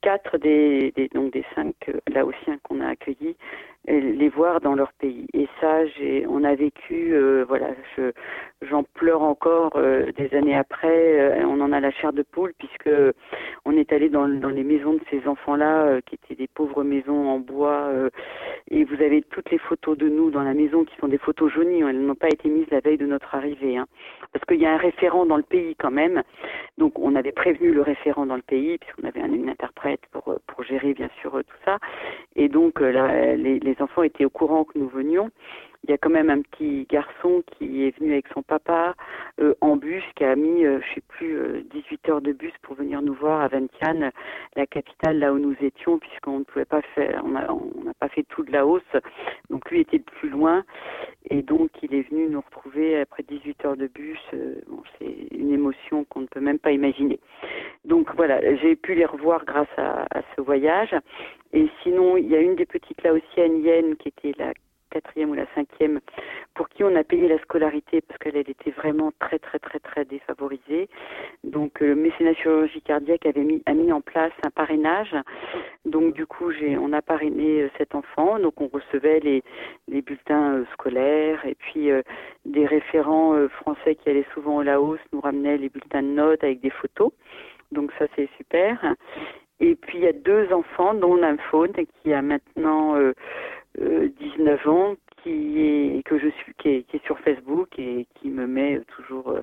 Quatre 0.06 0.38
des, 0.38 0.92
donc 1.14 1.32
des 1.32 1.44
cinq 1.56 1.74
euh, 1.88 1.98
Laotiens 2.06 2.58
qu'on 2.62 2.80
a 2.80 2.90
accueillis, 2.90 3.34
les 3.88 4.28
voir 4.28 4.60
dans 4.60 4.74
leur 4.74 4.92
pays. 4.94 5.26
Et 5.32 5.48
ça, 5.60 5.82
on 6.28 6.44
a 6.44 6.54
vécu, 6.54 7.14
euh, 7.14 7.44
voilà, 7.46 7.68
je, 7.96 8.12
j'en 8.62 8.82
pleure 8.82 9.22
encore 9.22 9.72
euh, 9.76 10.10
des 10.16 10.34
années 10.36 10.56
après. 10.56 11.20
Euh, 11.20 11.44
on 11.46 11.60
en 11.60 11.72
a 11.72 11.80
la 11.80 11.90
chair 11.90 12.12
de 12.12 12.22
poule 12.22 12.52
puisque 12.58 12.90
on 13.64 13.72
est 13.72 13.92
allé 13.92 14.08
dans, 14.08 14.26
les 14.26 14.64
maisons 14.64 14.94
de 14.94 15.00
ces 15.10 15.26
enfants-là, 15.26 16.00
qui 16.02 16.16
étaient 16.16 16.34
des 16.34 16.48
pauvres 16.48 16.82
maisons 16.82 17.28
en 17.28 17.38
bois. 17.38 17.90
et 18.70 18.84
vous 18.84 19.02
avez 19.02 19.22
toutes 19.22 19.50
les 19.50 19.58
photos 19.58 19.96
de 19.96 20.08
nous 20.08 20.30
dans 20.30 20.42
la 20.42 20.54
maison 20.54 20.84
qui 20.84 20.96
sont 20.96 21.08
des 21.08 21.18
photos 21.18 21.52
jaunies. 21.52 21.82
Elles 21.82 22.00
n'ont 22.00 22.14
pas 22.14 22.28
été 22.28 22.48
mises 22.48 22.66
la 22.70 22.80
veille 22.80 22.98
de 22.98 23.06
notre 23.06 23.34
arrivée, 23.34 23.76
hein, 23.76 23.86
parce 24.32 24.44
qu'il 24.44 24.60
y 24.60 24.66
a 24.66 24.72
un 24.72 24.76
référent 24.76 25.26
dans 25.26 25.36
le 25.36 25.42
pays 25.42 25.76
quand 25.76 25.90
même. 25.90 26.22
Donc 26.78 26.98
on 26.98 27.14
avait 27.14 27.32
prévenu 27.32 27.72
le 27.72 27.82
référent 27.82 28.26
dans 28.26 28.36
le 28.36 28.42
pays 28.42 28.78
puisqu'on 28.78 29.06
avait 29.06 29.20
un, 29.20 29.32
une 29.32 29.48
interprète 29.48 29.95
pour 30.12 30.64
gérer 30.64 30.94
bien 30.94 31.10
sûr 31.20 31.32
tout 31.32 31.56
ça. 31.64 31.78
Et 32.34 32.48
donc 32.48 32.80
les 32.80 33.58
les 33.58 33.76
enfants 33.80 34.02
étaient 34.02 34.24
au 34.24 34.30
courant 34.30 34.64
que 34.64 34.78
nous 34.78 34.88
venions. 34.88 35.30
Il 35.86 35.92
y 35.92 35.94
a 35.94 35.98
quand 35.98 36.10
même 36.10 36.30
un 36.30 36.42
petit 36.42 36.84
garçon 36.90 37.44
qui 37.46 37.84
est 37.84 37.96
venu 37.96 38.12
avec 38.12 38.26
son 38.34 38.42
papa 38.42 38.96
euh, 39.40 39.54
en 39.60 39.76
bus, 39.76 40.02
qui 40.16 40.24
a 40.24 40.34
mis, 40.34 40.64
euh, 40.64 40.80
je 40.80 40.94
sais 40.94 41.02
plus, 41.06 41.36
euh, 41.38 41.62
18 41.70 42.08
heures 42.08 42.20
de 42.20 42.32
bus 42.32 42.52
pour 42.62 42.74
venir 42.74 43.02
nous 43.02 43.14
voir 43.14 43.40
à 43.40 43.46
Vientiane, 43.46 44.10
la 44.56 44.66
capitale 44.66 45.20
là 45.20 45.32
où 45.32 45.38
nous 45.38 45.54
étions, 45.60 46.00
puisqu'on 46.00 46.40
ne 46.40 46.44
pouvait 46.44 46.64
pas 46.64 46.82
faire, 46.96 47.22
on 47.24 47.28
n'a 47.30 47.94
pas 48.00 48.08
fait 48.08 48.24
tout 48.24 48.42
de 48.42 48.50
la 48.50 48.66
hausse. 48.66 48.82
Donc 49.48 49.70
lui 49.70 49.80
était 49.80 49.98
le 49.98 50.02
plus 50.02 50.28
loin, 50.28 50.64
et 51.30 51.42
donc 51.42 51.70
il 51.82 51.94
est 51.94 52.10
venu 52.10 52.28
nous 52.28 52.40
retrouver 52.40 53.00
après 53.00 53.22
18 53.22 53.64
heures 53.64 53.76
de 53.76 53.86
bus. 53.86 54.18
Euh, 54.34 54.56
c'est 54.98 55.36
une 55.36 55.52
émotion 55.52 56.04
qu'on 56.04 56.22
ne 56.22 56.26
peut 56.26 56.40
même 56.40 56.58
pas 56.58 56.72
imaginer. 56.72 57.20
Donc 57.84 58.12
voilà, 58.16 58.40
j'ai 58.56 58.74
pu 58.74 58.94
les 58.94 59.06
revoir 59.06 59.44
grâce 59.44 59.68
à, 59.76 60.06
à 60.10 60.22
ce 60.34 60.40
voyage. 60.40 60.96
Et 61.52 61.68
sinon, 61.84 62.16
il 62.16 62.26
y 62.26 62.34
a 62.34 62.40
une 62.40 62.56
des 62.56 62.66
petites 62.66 63.02
laotiennes, 63.04 63.62
Yen, 63.62 63.96
qui 63.96 64.08
était 64.08 64.32
la 64.36 64.52
quatrième 64.96 65.30
ou 65.30 65.34
la 65.34 65.46
cinquième, 65.54 66.00
pour 66.54 66.68
qui 66.70 66.82
on 66.82 66.96
a 66.96 67.04
payé 67.04 67.28
la 67.28 67.38
scolarité 67.40 68.00
parce 68.00 68.18
qu'elle 68.18 68.36
elle 68.36 68.48
était 68.48 68.70
vraiment 68.70 69.12
très 69.18 69.38
très 69.38 69.58
très 69.58 69.78
très 69.78 70.04
défavorisée. 70.06 70.88
Donc 71.44 71.80
le 71.80 71.90
euh, 71.90 71.94
mécénat 71.94 72.34
chirurgie 72.34 72.80
cardiaque 72.80 73.26
avait 73.26 73.44
mis, 73.44 73.62
a 73.66 73.74
mis 73.74 73.92
en 73.92 74.00
place 74.00 74.32
un 74.42 74.50
parrainage. 74.50 75.14
Donc 75.84 76.14
du 76.14 76.26
coup 76.26 76.50
j'ai 76.50 76.78
on 76.78 76.92
a 76.92 77.02
parrainé 77.02 77.62
euh, 77.62 77.70
cet 77.76 77.94
enfant. 77.94 78.38
Donc 78.38 78.58
on 78.60 78.68
recevait 78.68 79.20
les, 79.20 79.42
les 79.86 80.00
bulletins 80.00 80.54
euh, 80.54 80.64
scolaires 80.72 81.44
et 81.44 81.54
puis 81.54 81.90
des 82.46 82.66
référents 82.66 83.34
français 83.60 83.96
qui 83.96 84.08
allaient 84.08 84.26
souvent 84.32 84.56
au 84.56 84.62
Laos 84.62 84.98
nous 85.12 85.20
ramenaient 85.20 85.58
les 85.58 85.68
bulletins 85.68 86.02
de 86.02 86.08
notes 86.08 86.42
avec 86.42 86.60
des 86.60 86.70
photos. 86.70 87.12
Donc 87.70 87.92
ça 87.98 88.06
c'est 88.16 88.28
super. 88.38 88.94
Et 89.60 89.74
puis 89.74 89.98
il 89.98 90.04
y 90.04 90.06
a 90.06 90.12
deux 90.12 90.52
enfants, 90.52 90.94
dont 90.94 91.16
Nymphone, 91.16 91.72
qui 92.02 92.12
a 92.12 92.22
maintenant 92.22 92.94
19 93.78 94.68
ans, 94.68 94.94
qui 95.22 95.60
est 95.60 96.02
que 96.04 96.18
je 96.18 96.28
suis, 96.28 96.54
qui 96.54 96.68
est, 96.68 97.04
sur 97.04 97.18
Facebook 97.20 97.78
et 97.78 98.06
qui 98.14 98.28
me 98.28 98.46
met 98.46 98.80
toujours 98.96 99.30
euh, 99.30 99.42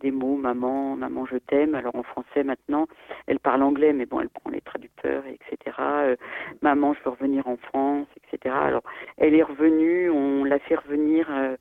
des 0.00 0.10
mots, 0.10 0.36
maman, 0.36 0.96
maman, 0.96 1.26
je 1.26 1.36
t'aime. 1.36 1.74
Alors 1.74 1.94
en 1.94 2.02
français 2.02 2.44
maintenant, 2.44 2.86
elle 3.26 3.38
parle 3.38 3.62
anglais, 3.62 3.92
mais 3.92 4.06
bon, 4.06 4.20
elle 4.20 4.30
prend 4.30 4.50
les 4.50 4.60
traducteurs, 4.60 5.24
etc. 5.26 5.76
Euh, 5.80 6.16
maman, 6.62 6.94
je 6.94 7.00
veux 7.04 7.10
revenir 7.10 7.46
en 7.46 7.56
France, 7.56 8.06
etc. 8.16 8.54
Alors 8.58 8.82
elle 9.16 9.34
est 9.34 9.42
revenue, 9.42 10.10
on 10.10 10.44
l'a 10.44 10.58
fait 10.60 10.76
revenir 10.76 11.28
euh, 11.30 11.56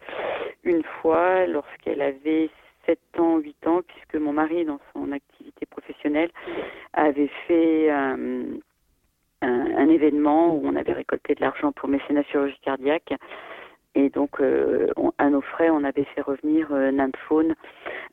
une 0.63 0.83
fois 1.01 1.45
lorsqu'elle 1.47 2.01
avait 2.01 2.49
7 2.85 2.99
ans, 3.19 3.37
8 3.37 3.67
ans, 3.67 3.81
puisque 3.85 4.15
mon 4.15 4.33
mari, 4.33 4.63
dans 4.65 4.79
son 4.93 5.11
activité 5.11 5.65
professionnelle, 5.65 6.31
avait 6.93 7.29
fait 7.47 7.91
euh, 7.91 8.57
un, 9.77 9.89
événement 9.89 10.53
où 10.55 10.61
on 10.65 10.75
avait 10.75 10.93
récolté 10.93 11.35
de 11.35 11.41
l'argent 11.41 11.71
pour 11.71 11.89
mécénat 11.89 12.23
chirurgie 12.23 12.59
cardiaque. 12.61 13.13
Et 13.95 14.09
donc, 14.09 14.39
euh, 14.41 14.87
à 15.17 15.29
nos 15.29 15.41
frais, 15.41 15.71
on 15.71 15.83
avait 15.83 16.03
fait 16.03 16.21
revenir 16.21 16.67
euh, 16.71 16.91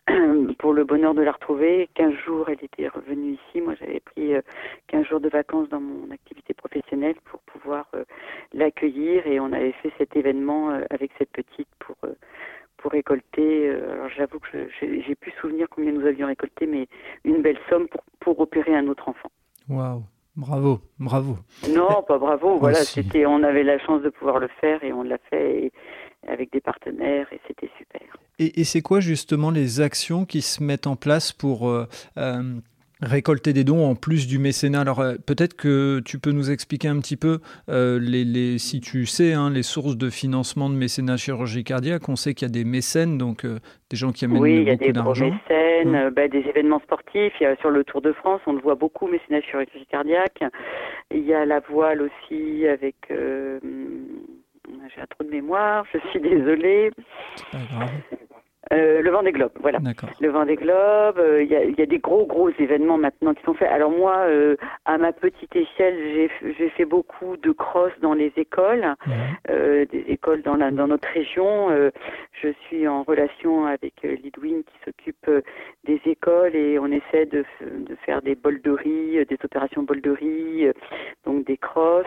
pour 0.59 0.72
le 0.72 0.85
bonheur 0.85 1.14
de 1.14 1.22
la 1.22 1.33
retrouver. 1.33 1.88
15 1.94 2.12
jours, 2.27 2.48
elle 2.48 2.62
était 2.62 2.88
revenue 2.88 3.33
ici. 3.33 3.61
Moi, 3.61 3.74
j'avais 3.79 4.00
pris 4.00 4.35
euh, 4.35 4.42
15 4.88 5.07
jours 5.07 5.20
de 5.20 5.29
vacances 5.29 5.68
dans 5.68 5.81
mon 5.81 6.11
activité 6.11 6.55
professionnelle 6.55 7.14
pour 7.24 7.40
pouvoir 7.40 7.87
euh, 7.94 8.05
l'accueillir. 8.53 9.27
Et 9.27 9.40
on 9.40 9.53
avait 9.53 9.72
fait 9.83 9.92
cet 9.98 10.16
événement 10.16 10.70
euh, 10.70 10.83
avec 10.90 11.11
cette 11.18 11.31
petite 11.31 11.68
pour 11.79 11.96
pour 12.77 12.92
récolter, 12.92 13.70
alors 13.70 14.11
j'avoue 14.11 14.38
que 14.40 14.68
j'ai 14.79 15.14
plus 15.14 15.31
souvenir 15.40 15.68
combien 15.70 15.90
nous 15.90 16.05
avions 16.05 16.27
récolté, 16.27 16.66
mais 16.66 16.87
une 17.24 17.40
belle 17.40 17.57
somme 17.70 17.88
pour, 17.88 18.03
pour 18.20 18.40
opérer 18.40 18.77
un 18.77 18.88
autre 18.88 19.09
enfant. 19.09 19.31
Waouh, 19.70 20.03
bravo, 20.37 20.81
bravo. 20.99 21.38
Non, 21.75 22.03
pas 22.07 22.18
bravo, 22.18 22.59
voilà, 22.59 22.79
c'était, 22.85 23.27
on 23.27 23.42
avait 23.42 23.64
la 23.64 23.79
chance 23.79 24.03
de 24.03 24.11
pouvoir 24.11 24.38
le 24.38 24.49
faire 24.61 24.83
et 24.85 24.92
on 24.92 25.03
l'a 25.03 25.18
fait 25.31 25.73
avec 26.27 26.53
des 26.53 26.61
partenaires 26.61 27.27
et 27.33 27.40
c'était 27.47 27.70
super. 27.79 28.01
Et, 28.38 28.61
et 28.61 28.64
c'est 28.64 28.83
quoi 28.83 29.01
justement 29.01 29.51
les 29.51 29.81
actions 29.81 30.25
qui 30.25 30.42
se 30.42 30.62
mettent 30.62 30.87
en 30.87 30.97
place 30.97 31.33
pour 31.33 31.68
euh, 31.68 31.87
euh, 32.18 32.42
récolter 33.00 33.52
des 33.52 33.64
dons 33.64 33.85
en 33.85 33.94
plus 33.94 34.26
du 34.26 34.38
mécénat. 34.38 34.80
Alors 34.80 35.00
euh, 35.00 35.14
peut-être 35.26 35.54
que 35.54 36.00
tu 36.04 36.18
peux 36.18 36.33
nous 36.33 36.50
expliquer 36.50 36.88
un 36.88 36.98
petit 37.00 37.16
peu 37.16 37.40
euh, 37.68 37.98
les, 38.00 38.24
les, 38.24 38.59
si 38.59 38.80
tu 38.80 39.07
sais 39.07 39.33
hein, 39.33 39.50
les 39.50 39.62
sources 39.62 39.96
de 39.96 40.11
financement 40.11 40.70
de 40.70 40.74
mécénat 40.74 41.16
chirurgie 41.16 41.64
cardiaque. 41.64 42.09
On 42.09 42.16
sait 42.16 42.35
qu'il 42.35 42.46
y 42.46 42.50
a 42.50 42.52
des 42.52 42.64
mécènes, 42.64 43.18
donc 43.18 43.44
euh, 43.44 43.59
des 43.90 43.96
gens 43.96 44.12
qui 44.12 44.24
amènent 44.24 44.38
oui, 44.40 44.64
beaucoup 44.64 44.92
d'argent. 44.92 45.26
Oui, 45.26 45.33
il 45.33 45.52
y 45.52 45.54
a 45.54 45.57
des 45.57 45.72
gros 45.72 45.90
mécènes, 45.90 46.09
Mmh. 46.09 46.11
bah, 46.11 46.28
des 46.28 46.38
événements 46.38 46.80
sportifs. 46.80 47.35
Il 47.40 47.42
y 47.42 47.46
a, 47.46 47.57
sur 47.57 47.68
le 47.68 47.85
Tour 47.85 48.00
de 48.00 48.12
France, 48.12 48.40
on 48.46 48.52
le 48.54 48.61
voit 48.61 48.74
beaucoup 48.74 49.07
mécénat 49.07 49.42
chirurgie 49.42 49.87
cardiaque. 49.90 50.42
Il 51.11 51.24
y 51.24 51.35
a 51.35 51.44
la 51.44 51.61
voile 51.61 52.00
aussi 52.02 52.66
avec. 52.66 52.96
J'ai 53.11 55.00
un 55.00 55.07
trou 55.11 55.24
de 55.24 55.30
mémoire. 55.30 55.85
Je 55.92 55.98
suis 56.11 56.20
désolée. 56.20 56.90
C'est 57.37 57.50
pas 57.50 57.59
grave. 57.70 57.90
Euh, 58.72 59.03
le 59.03 59.11
Vendée 59.11 59.33
Globe, 59.33 59.53
voilà. 59.61 59.79
Le 60.20 60.29
Vendée 60.29 60.57
Globe, 60.57 61.18
euh, 61.18 61.42
il 61.42 61.50
y, 61.50 61.57
a, 61.57 61.64
y 61.64 61.83
a 61.83 61.87
des 61.87 61.98
gros 61.98 62.24
gros 62.27 62.50
événements 62.59 62.96
maintenant 62.96 63.35
qui 63.35 63.42
sont 63.42 63.55
faits. 63.55 63.70
Alors 63.70 63.90
moi, 63.90 64.16
euh, 64.27 64.57
à 64.85 64.96
ma 64.96 65.12
petite 65.12 65.55
échelle, 65.55 66.29
j'ai 66.59 66.68
fait 66.70 66.85
beaucoup 66.85 67.37
de 67.37 67.53
cross 67.53 67.92
dans 68.00 68.14
les 68.14 68.33
écoles, 68.37 68.94
euh, 69.50 69.85
des 69.87 70.05
écoles 70.09 70.42
dans, 70.42 70.57
la, 70.57 70.70
dans 70.70 70.88
notre 70.88 71.09
région. 71.09 71.70
Euh, 71.70 71.90
je 72.33 72.48
suis 72.66 72.88
en 72.88 73.03
relation 73.03 73.66
avec 73.66 74.03
Lidwin 74.03 74.62
qui 74.64 74.74
s'occupe 74.85 75.31
des 75.85 76.00
écoles 76.07 76.57
et 76.57 76.79
on 76.79 76.87
essaie 76.87 77.27
de, 77.27 77.44
de 77.61 77.94
faire 78.07 78.22
des 78.22 78.35
bolderies, 78.35 79.24
des 79.27 79.38
opérations 79.44 79.83
bolderies, 79.83 80.68
donc 81.24 81.44
des 81.44 81.57
crosses. 81.57 82.05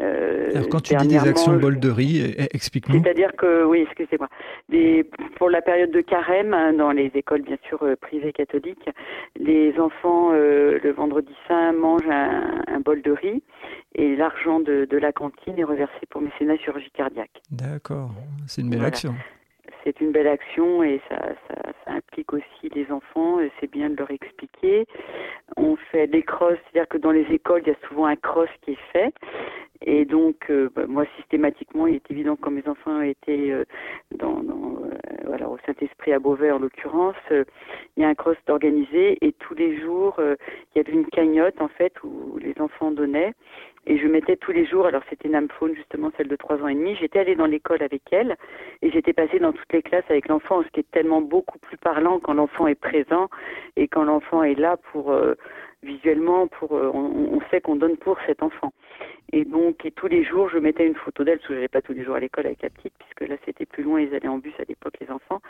Euh, 0.00 0.50
Alors, 0.54 0.68
quand 0.70 0.80
tu 0.80 0.94
dis 0.96 1.06
des 1.08 1.18
actions 1.18 1.54
je- 1.54 1.58
bolderie, 1.58 2.34
eh, 2.38 2.54
explique-nous. 2.54 3.02
c'est-à-dire 3.02 3.32
que, 3.36 3.64
oui, 3.64 3.80
excusez-moi, 3.86 4.28
pour 5.36 5.50
la 5.50 5.60
période 5.62 5.90
de 5.90 6.00
carême, 6.00 6.54
hein, 6.54 6.72
dans 6.72 6.92
les 6.92 7.10
écoles 7.14 7.42
bien 7.42 7.58
sûr 7.68 7.82
euh, 7.82 7.94
privées 7.96 8.32
catholiques, 8.32 8.88
les 9.38 9.78
enfants, 9.78 10.30
euh, 10.32 10.78
le 10.82 10.90
vendredi 10.92 11.32
saint, 11.46 11.72
mangent 11.72 12.08
un, 12.08 12.62
un 12.68 12.80
bol 12.80 13.02
de 13.02 13.10
riz 13.12 13.42
et 13.94 14.16
l'argent 14.16 14.60
de, 14.60 14.86
de 14.88 14.96
la 14.96 15.12
cantine 15.12 15.58
est 15.58 15.64
reversé 15.64 15.92
pour 16.08 16.22
mécénat 16.22 16.56
chirurgie 16.56 16.90
cardiaque. 16.96 17.42
D'accord, 17.50 18.10
c'est 18.46 18.62
une 18.62 18.70
belle 18.70 18.78
Voilà. 18.78 18.88
action. 18.88 19.14
C'est 19.84 20.00
une 20.00 20.12
belle 20.12 20.28
action 20.28 20.82
et 20.82 21.00
ça, 21.08 21.18
ça, 21.48 21.72
ça 21.84 21.92
implique 21.92 22.32
aussi 22.32 22.68
les 22.74 22.90
enfants, 22.90 23.38
c'est 23.60 23.70
bien 23.70 23.90
de 23.90 23.96
leur 23.96 24.10
expliquer. 24.10 24.86
On 25.56 25.76
fait 25.76 26.06
des 26.06 26.22
crosses, 26.22 26.58
c'est-à-dire 26.64 26.88
que 26.88 26.98
dans 26.98 27.10
les 27.10 27.26
écoles, 27.30 27.62
il 27.66 27.68
y 27.68 27.72
a 27.72 27.88
souvent 27.88 28.06
un 28.06 28.16
cross 28.16 28.48
qui 28.62 28.72
est 28.72 28.92
fait. 28.92 29.12
Et 29.84 30.04
donc, 30.04 30.36
euh, 30.50 30.68
bah, 30.74 30.86
moi, 30.86 31.04
systématiquement, 31.16 31.86
il 31.86 31.96
est 31.96 32.10
évident 32.10 32.36
que 32.36 32.42
quand 32.42 32.50
mes 32.52 32.66
enfants 32.68 33.00
étaient 33.00 33.50
euh, 33.50 33.64
dans, 34.12 34.42
dans, 34.42 34.78
euh, 34.84 35.46
au 35.46 35.58
Saint-Esprit 35.66 36.12
à 36.12 36.18
Beauvais, 36.18 36.52
en 36.52 36.60
l'occurrence, 36.60 37.16
il 37.30 38.02
y 38.02 38.04
a 38.04 38.08
un 38.08 38.14
cross 38.14 38.36
organisé 38.48 39.18
et 39.20 39.32
tous 39.32 39.54
les 39.54 39.80
jours, 39.80 40.14
il 40.20 40.76
y 40.76 40.80
avait 40.80 40.92
une 40.92 41.06
cagnotte, 41.06 41.60
en 41.60 41.68
fait, 41.68 41.92
où 42.04 42.38
les 42.38 42.54
enfants 42.60 42.90
donnaient. 42.90 43.32
Et 43.86 43.98
je 43.98 44.06
mettais 44.06 44.36
tous 44.36 44.52
les 44.52 44.64
jours, 44.64 44.86
alors 44.86 45.02
c'était 45.10 45.28
Namphone, 45.28 45.74
justement, 45.74 46.10
celle 46.16 46.28
de 46.28 46.36
trois 46.36 46.56
ans 46.62 46.68
et 46.68 46.74
demi, 46.74 46.94
j'étais 46.96 47.18
allée 47.18 47.34
dans 47.34 47.46
l'école 47.46 47.82
avec 47.82 48.02
elle 48.12 48.36
et 48.80 48.90
j'étais 48.90 49.12
passée 49.12 49.40
dans 49.40 49.52
toutes 49.52 49.72
les 49.72 49.82
classes 49.82 50.08
avec 50.08 50.28
l'enfant, 50.28 50.62
ce 50.62 50.68
qui 50.68 50.80
est 50.80 50.90
tellement 50.92 51.20
beaucoup 51.20 51.58
plus 51.58 51.76
parlant 51.76 52.20
quand 52.20 52.34
l'enfant 52.34 52.68
est 52.68 52.80
présent 52.80 53.28
et 53.76 53.88
quand 53.88 54.04
l'enfant 54.04 54.44
est 54.44 54.54
là 54.54 54.76
pour 54.92 55.10
euh, 55.10 55.34
visuellement, 55.82 56.46
pour 56.46 56.76
euh, 56.76 56.90
on, 56.94 57.36
on 57.36 57.40
sait 57.50 57.60
qu'on 57.60 57.74
donne 57.74 57.96
pour 57.96 58.18
cet 58.26 58.42
enfant. 58.42 58.72
Et 59.32 59.44
donc, 59.44 59.84
et 59.84 59.90
tous 59.90 60.08
les 60.08 60.24
jours, 60.24 60.48
je 60.50 60.58
mettais 60.58 60.86
une 60.86 60.94
photo 60.94 61.24
d'elle, 61.24 61.38
parce 61.38 61.48
que 61.48 61.54
je 61.54 61.58
n'allais 61.58 61.68
pas 61.68 61.80
tous 61.80 61.94
les 61.94 62.04
jours 62.04 62.14
à 62.14 62.20
l'école 62.20 62.46
avec 62.46 62.62
la 62.62 62.70
petite, 62.70 62.92
puisque 62.98 63.28
là 63.28 63.36
c'était 63.44 63.66
plus 63.66 63.82
loin, 63.82 64.00
ils 64.00 64.14
allaient 64.14 64.28
en 64.28 64.38
bus 64.38 64.52
à 64.58 64.64
l'époque, 64.68 64.94
les 65.00 65.10
enfants. 65.10 65.40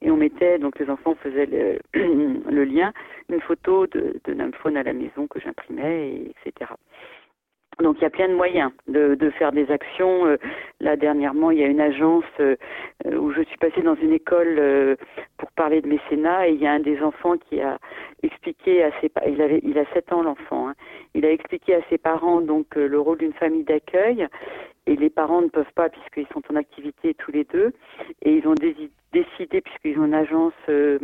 Et 0.00 0.10
on 0.10 0.16
mettait, 0.16 0.58
donc 0.58 0.78
les 0.78 0.88
enfants 0.88 1.14
faisaient 1.22 1.46
le, 1.46 1.78
le 2.50 2.64
lien, 2.64 2.92
une 3.28 3.40
photo 3.40 3.86
de, 3.86 4.18
de 4.24 4.34
Namphone 4.34 4.76
à 4.76 4.82
la 4.82 4.94
maison 4.94 5.26
que 5.26 5.38
j'imprimais, 5.38 6.08
et, 6.08 6.32
etc. 6.46 6.72
Donc 7.82 7.96
il 7.98 8.02
y 8.02 8.06
a 8.06 8.10
plein 8.10 8.28
de 8.28 8.34
moyens 8.34 8.72
de, 8.88 9.14
de 9.14 9.30
faire 9.30 9.52
des 9.52 9.70
actions. 9.70 10.26
Euh, 10.26 10.36
Là 10.80 10.94
dernièrement, 10.96 11.50
il 11.50 11.58
y 11.58 11.64
a 11.64 11.68
une 11.68 11.80
agence 11.80 12.24
euh, 12.38 12.54
euh, 13.06 13.16
où 13.16 13.32
je 13.32 13.40
suis 13.42 13.56
passée 13.56 13.80
dans 13.82 13.94
une 13.94 14.12
école 14.12 14.56
euh, 14.58 14.96
pour 15.38 15.50
parler 15.52 15.80
de 15.80 15.88
mécénat 15.88 16.48
et 16.48 16.52
il 16.52 16.60
y 16.60 16.66
a 16.66 16.72
un 16.72 16.80
des 16.80 17.00
enfants 17.02 17.36
qui 17.38 17.60
a 17.60 17.78
expliqué 18.22 18.82
à 18.84 18.90
ses 19.00 19.10
il 19.26 19.40
avait 19.40 19.60
il 19.62 19.78
a 19.78 19.84
7 19.94 20.12
ans 20.12 20.22
l'enfant. 20.22 20.68
hein. 20.68 20.74
Il 21.14 21.24
a 21.24 21.30
expliqué 21.32 21.74
à 21.74 21.80
ses 21.88 21.96
parents 21.98 22.40
donc 22.42 22.76
euh, 22.76 22.86
le 22.88 23.00
rôle 23.00 23.18
d'une 23.18 23.32
famille 23.32 23.64
d'accueil 23.64 24.26
et 24.86 24.96
les 24.96 25.10
parents 25.10 25.40
ne 25.42 25.48
peuvent 25.48 25.72
pas 25.74 25.88
puisqu'ils 25.88 26.26
sont 26.32 26.42
en 26.52 26.56
activité 26.56 27.14
tous 27.14 27.32
les 27.32 27.44
deux 27.44 27.72
et 28.22 28.34
ils 28.34 28.46
ont 28.46 28.54
dési- 28.54 28.90
décidé 29.16 29.62
puisqu'ils 29.62 29.98
ont 29.98 30.04
une 30.04 30.14
agence 30.14 30.52
euh, 30.68 30.98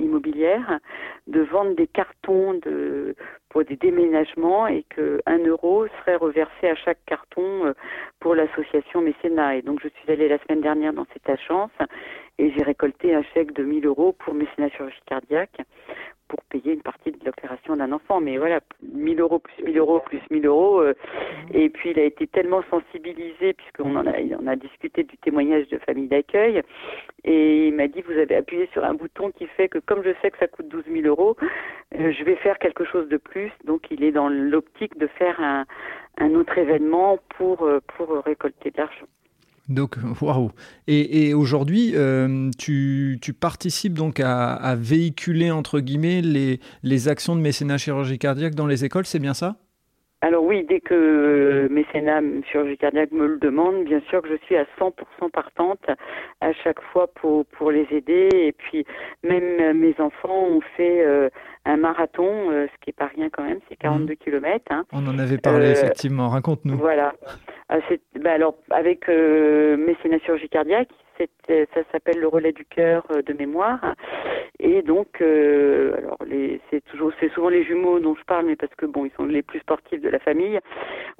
immobilière 0.00 0.80
de 1.28 1.40
vendre 1.42 1.76
des 1.76 1.86
cartons 1.86 2.54
de 2.54 3.14
pour 3.50 3.64
des 3.64 3.76
déménagements 3.76 4.66
et 4.66 4.84
que 4.88 5.20
euro 5.28 5.86
serait 6.00 6.16
reversé 6.16 6.68
à 6.68 6.74
chaque 6.74 7.04
carton 7.06 7.66
euh, 7.66 7.74
pour 8.18 8.34
l'association 8.34 9.00
mécénat. 9.02 9.56
Et 9.56 9.62
donc 9.62 9.80
je 9.82 9.88
suis 9.88 10.10
allée 10.10 10.28
la 10.28 10.38
semaine 10.38 10.62
dernière 10.62 10.92
dans 10.92 11.06
cette 11.12 11.28
agence 11.28 11.70
et 12.42 12.50
j'ai 12.50 12.64
récolté 12.64 13.14
un 13.14 13.22
chèque 13.34 13.52
de 13.52 13.62
1000 13.62 13.86
euros 13.86 14.16
pour 14.18 14.34
mécénat 14.34 14.68
chirurgie 14.70 15.00
cardiaque 15.06 15.58
pour 16.26 16.42
payer 16.44 16.72
une 16.72 16.82
partie 16.82 17.12
de 17.12 17.24
l'opération 17.24 17.76
d'un 17.76 17.92
enfant. 17.92 18.20
Mais 18.20 18.36
voilà, 18.36 18.58
1000 18.82 19.20
euros 19.20 19.38
plus 19.38 19.62
1000 19.64 19.78
euros 19.78 20.00
plus 20.00 20.20
1000 20.28 20.46
euros. 20.46 20.80
euh, 20.80 20.94
et 21.54 21.68
puis 21.68 21.90
il 21.90 22.00
a 22.00 22.02
été 22.02 22.26
tellement 22.26 22.64
sensibilisé 22.68 23.52
puisqu'on 23.52 23.94
en 23.94 24.06
a, 24.08 24.14
on 24.40 24.46
a 24.48 24.56
discuté 24.56 25.04
du 25.04 25.16
témoignage 25.18 25.68
de 25.68 25.78
famille 25.78 26.08
d'accueil. 26.08 26.62
Et 27.22 27.68
il 27.68 27.74
m'a 27.74 27.86
dit, 27.86 28.02
vous 28.02 28.18
avez 28.18 28.34
appuyé 28.34 28.68
sur 28.72 28.84
un 28.84 28.94
bouton 28.94 29.30
qui 29.30 29.46
fait 29.46 29.68
que 29.68 29.78
comme 29.78 30.02
je 30.02 30.10
sais 30.20 30.32
que 30.32 30.38
ça 30.38 30.48
coûte 30.48 30.66
12 30.66 30.84
000 30.90 31.06
euros, 31.06 31.36
euh, 31.94 32.10
je 32.10 32.24
vais 32.24 32.34
faire 32.36 32.58
quelque 32.58 32.84
chose 32.84 33.08
de 33.08 33.18
plus. 33.18 33.52
Donc 33.66 33.88
il 33.92 34.02
est 34.02 34.12
dans 34.12 34.28
l'optique 34.28 34.98
de 34.98 35.06
faire 35.06 35.38
un, 35.40 35.64
un 36.18 36.34
autre 36.34 36.58
événement 36.58 37.18
pour, 37.36 37.62
euh, 37.62 37.78
pour 37.96 38.08
récolter 38.24 38.72
de 38.72 38.78
l'argent. 38.78 39.06
Donc, 39.68 39.96
waouh. 40.20 40.50
Et, 40.86 41.34
aujourd'hui, 41.34 41.92
euh, 41.94 42.50
tu, 42.58 43.18
participes 43.40 43.94
donc 43.94 44.20
à, 44.20 44.74
véhiculer, 44.76 45.50
entre 45.50 45.80
guillemets, 45.80 46.20
les, 46.20 46.60
les 46.82 47.08
actions 47.08 47.36
de 47.36 47.40
mécénat 47.40 47.78
chirurgie 47.78 48.18
cardiaque 48.18 48.54
dans 48.54 48.66
les 48.66 48.84
écoles, 48.84 49.06
c'est 49.06 49.20
bien 49.20 49.34
ça? 49.34 49.56
Alors 50.24 50.44
oui, 50.44 50.64
dès 50.68 50.78
que 50.78 51.66
mécénat 51.68 52.20
chirurgie 52.48 52.76
cardiaque 52.76 53.10
me 53.10 53.26
le 53.26 53.38
demande, 53.38 53.82
bien 53.84 54.00
sûr 54.08 54.22
que 54.22 54.28
je 54.28 54.36
suis 54.44 54.56
à 54.56 54.64
100% 54.78 54.92
partante 55.32 55.84
à 56.40 56.52
chaque 56.52 56.80
fois 56.92 57.08
pour, 57.16 57.44
pour 57.46 57.72
les 57.72 57.88
aider. 57.90 58.28
Et 58.32 58.52
puis 58.52 58.86
même 59.24 59.76
mes 59.76 59.96
enfants 59.98 60.44
ont 60.46 60.60
fait 60.76 61.04
euh, 61.04 61.28
un 61.64 61.76
marathon, 61.76 62.50
euh, 62.50 62.66
ce 62.66 62.80
qui 62.80 62.90
est 62.90 62.96
pas 62.96 63.06
rien 63.14 63.28
quand 63.30 63.44
même, 63.44 63.60
c'est 63.68 63.76
42 63.76 64.14
kilomètres. 64.14 64.70
Hein. 64.70 64.84
On 64.92 65.06
en 65.06 65.18
avait 65.18 65.38
parlé, 65.38 65.66
Euh, 65.68 65.72
effectivement. 65.72 66.28
Raconte-nous. 66.28 66.76
Voilà. 66.76 67.14
Ah, 67.68 67.78
bah 68.20 68.32
alors 68.32 68.56
avec 68.70 69.08
euh, 69.08 69.76
mécénat 69.76 70.18
chirurgie 70.18 70.48
cardiaque, 70.48 70.88
ça 71.18 71.80
s'appelle 71.92 72.18
le 72.18 72.26
relais 72.28 72.52
du 72.52 72.64
cœur 72.64 73.06
de 73.24 73.32
mémoire. 73.32 73.94
Et 74.58 74.82
donc, 74.82 75.20
euh, 75.20 75.94
alors 75.98 76.18
c'est 76.70 76.84
toujours, 76.84 77.12
c'est 77.20 77.30
souvent 77.32 77.48
les 77.48 77.64
jumeaux 77.64 77.98
dont 77.98 78.14
je 78.14 78.24
parle, 78.24 78.46
mais 78.46 78.56
parce 78.56 78.74
que 78.76 78.86
bon, 78.86 79.04
ils 79.04 79.10
sont 79.16 79.24
les 79.24 79.42
plus 79.42 79.58
sportifs 79.60 80.00
de 80.00 80.08
la 80.08 80.18
famille, 80.20 80.58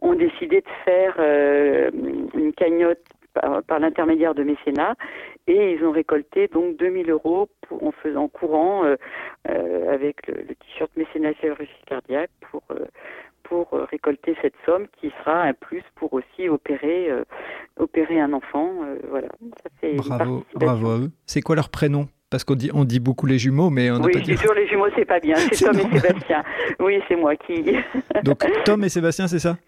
ont 0.00 0.14
décidé 0.14 0.60
de 0.60 0.68
faire 0.84 1.14
euh, 1.18 1.90
une 2.34 2.52
cagnotte 2.52 3.02
par, 3.34 3.62
par 3.64 3.78
l'intermédiaire 3.78 4.34
de 4.34 4.42
mécénat 4.42 4.94
et 5.46 5.72
ils 5.72 5.84
ont 5.84 5.90
récolté 5.92 6.48
donc 6.48 6.76
2000 6.76 7.10
euros 7.10 7.48
pour, 7.68 7.82
en 7.84 7.92
faisant 7.92 8.28
courant 8.28 8.84
euh, 8.84 8.96
euh, 9.50 9.92
avec 9.92 10.26
le, 10.28 10.34
le 10.34 10.54
t-shirt 10.54 10.90
mécénat 10.96 11.32
chirurgie 11.40 11.70
cardiaque 11.86 12.30
pour 12.50 12.62
euh, 12.70 12.84
pour 13.44 13.70
récolter 13.90 14.34
cette 14.40 14.54
somme 14.64 14.86
qui 14.98 15.12
sera 15.18 15.42
un 15.42 15.52
plus 15.52 15.82
pour 15.96 16.12
aussi 16.14 16.48
opérer 16.48 17.10
opérer 17.76 18.18
un 18.20 18.32
enfant 18.32 18.70
voilà 19.10 19.28
ça 19.62 19.70
fait 19.80 19.92
une 19.92 19.98
Bravo, 19.98 20.44
bravo 20.54 20.90
à 20.90 20.98
eux. 20.98 21.10
C'est 21.26 21.42
quoi 21.42 21.56
leur 21.56 21.68
prénom? 21.68 22.06
Parce 22.30 22.44
qu'on 22.44 22.54
dit, 22.54 22.70
on 22.72 22.84
dit 22.84 22.98
beaucoup 22.98 23.26
les 23.26 23.36
jumeaux, 23.38 23.68
mais 23.68 23.90
on 23.90 23.98
n'a 23.98 24.06
oui 24.06 24.12
pas 24.12 24.20
c'est 24.20 24.32
dit. 24.32 24.36
sûr 24.38 24.54
les 24.54 24.66
jumeaux 24.68 24.86
c'est 24.96 25.04
pas 25.04 25.20
bien 25.20 25.36
c'est 25.36 25.66
Tom 25.66 25.76
et. 25.78 25.82
Sébastien 26.00 26.42
oui 26.80 27.02
c'est 27.08 27.16
moi 27.16 27.36
qui 27.36 27.62
Donc, 28.24 28.38
Tom 28.64 28.84
et 28.84 28.88
Sébastien, 28.88 29.26
c'est 29.28 29.40
ça? 29.40 29.58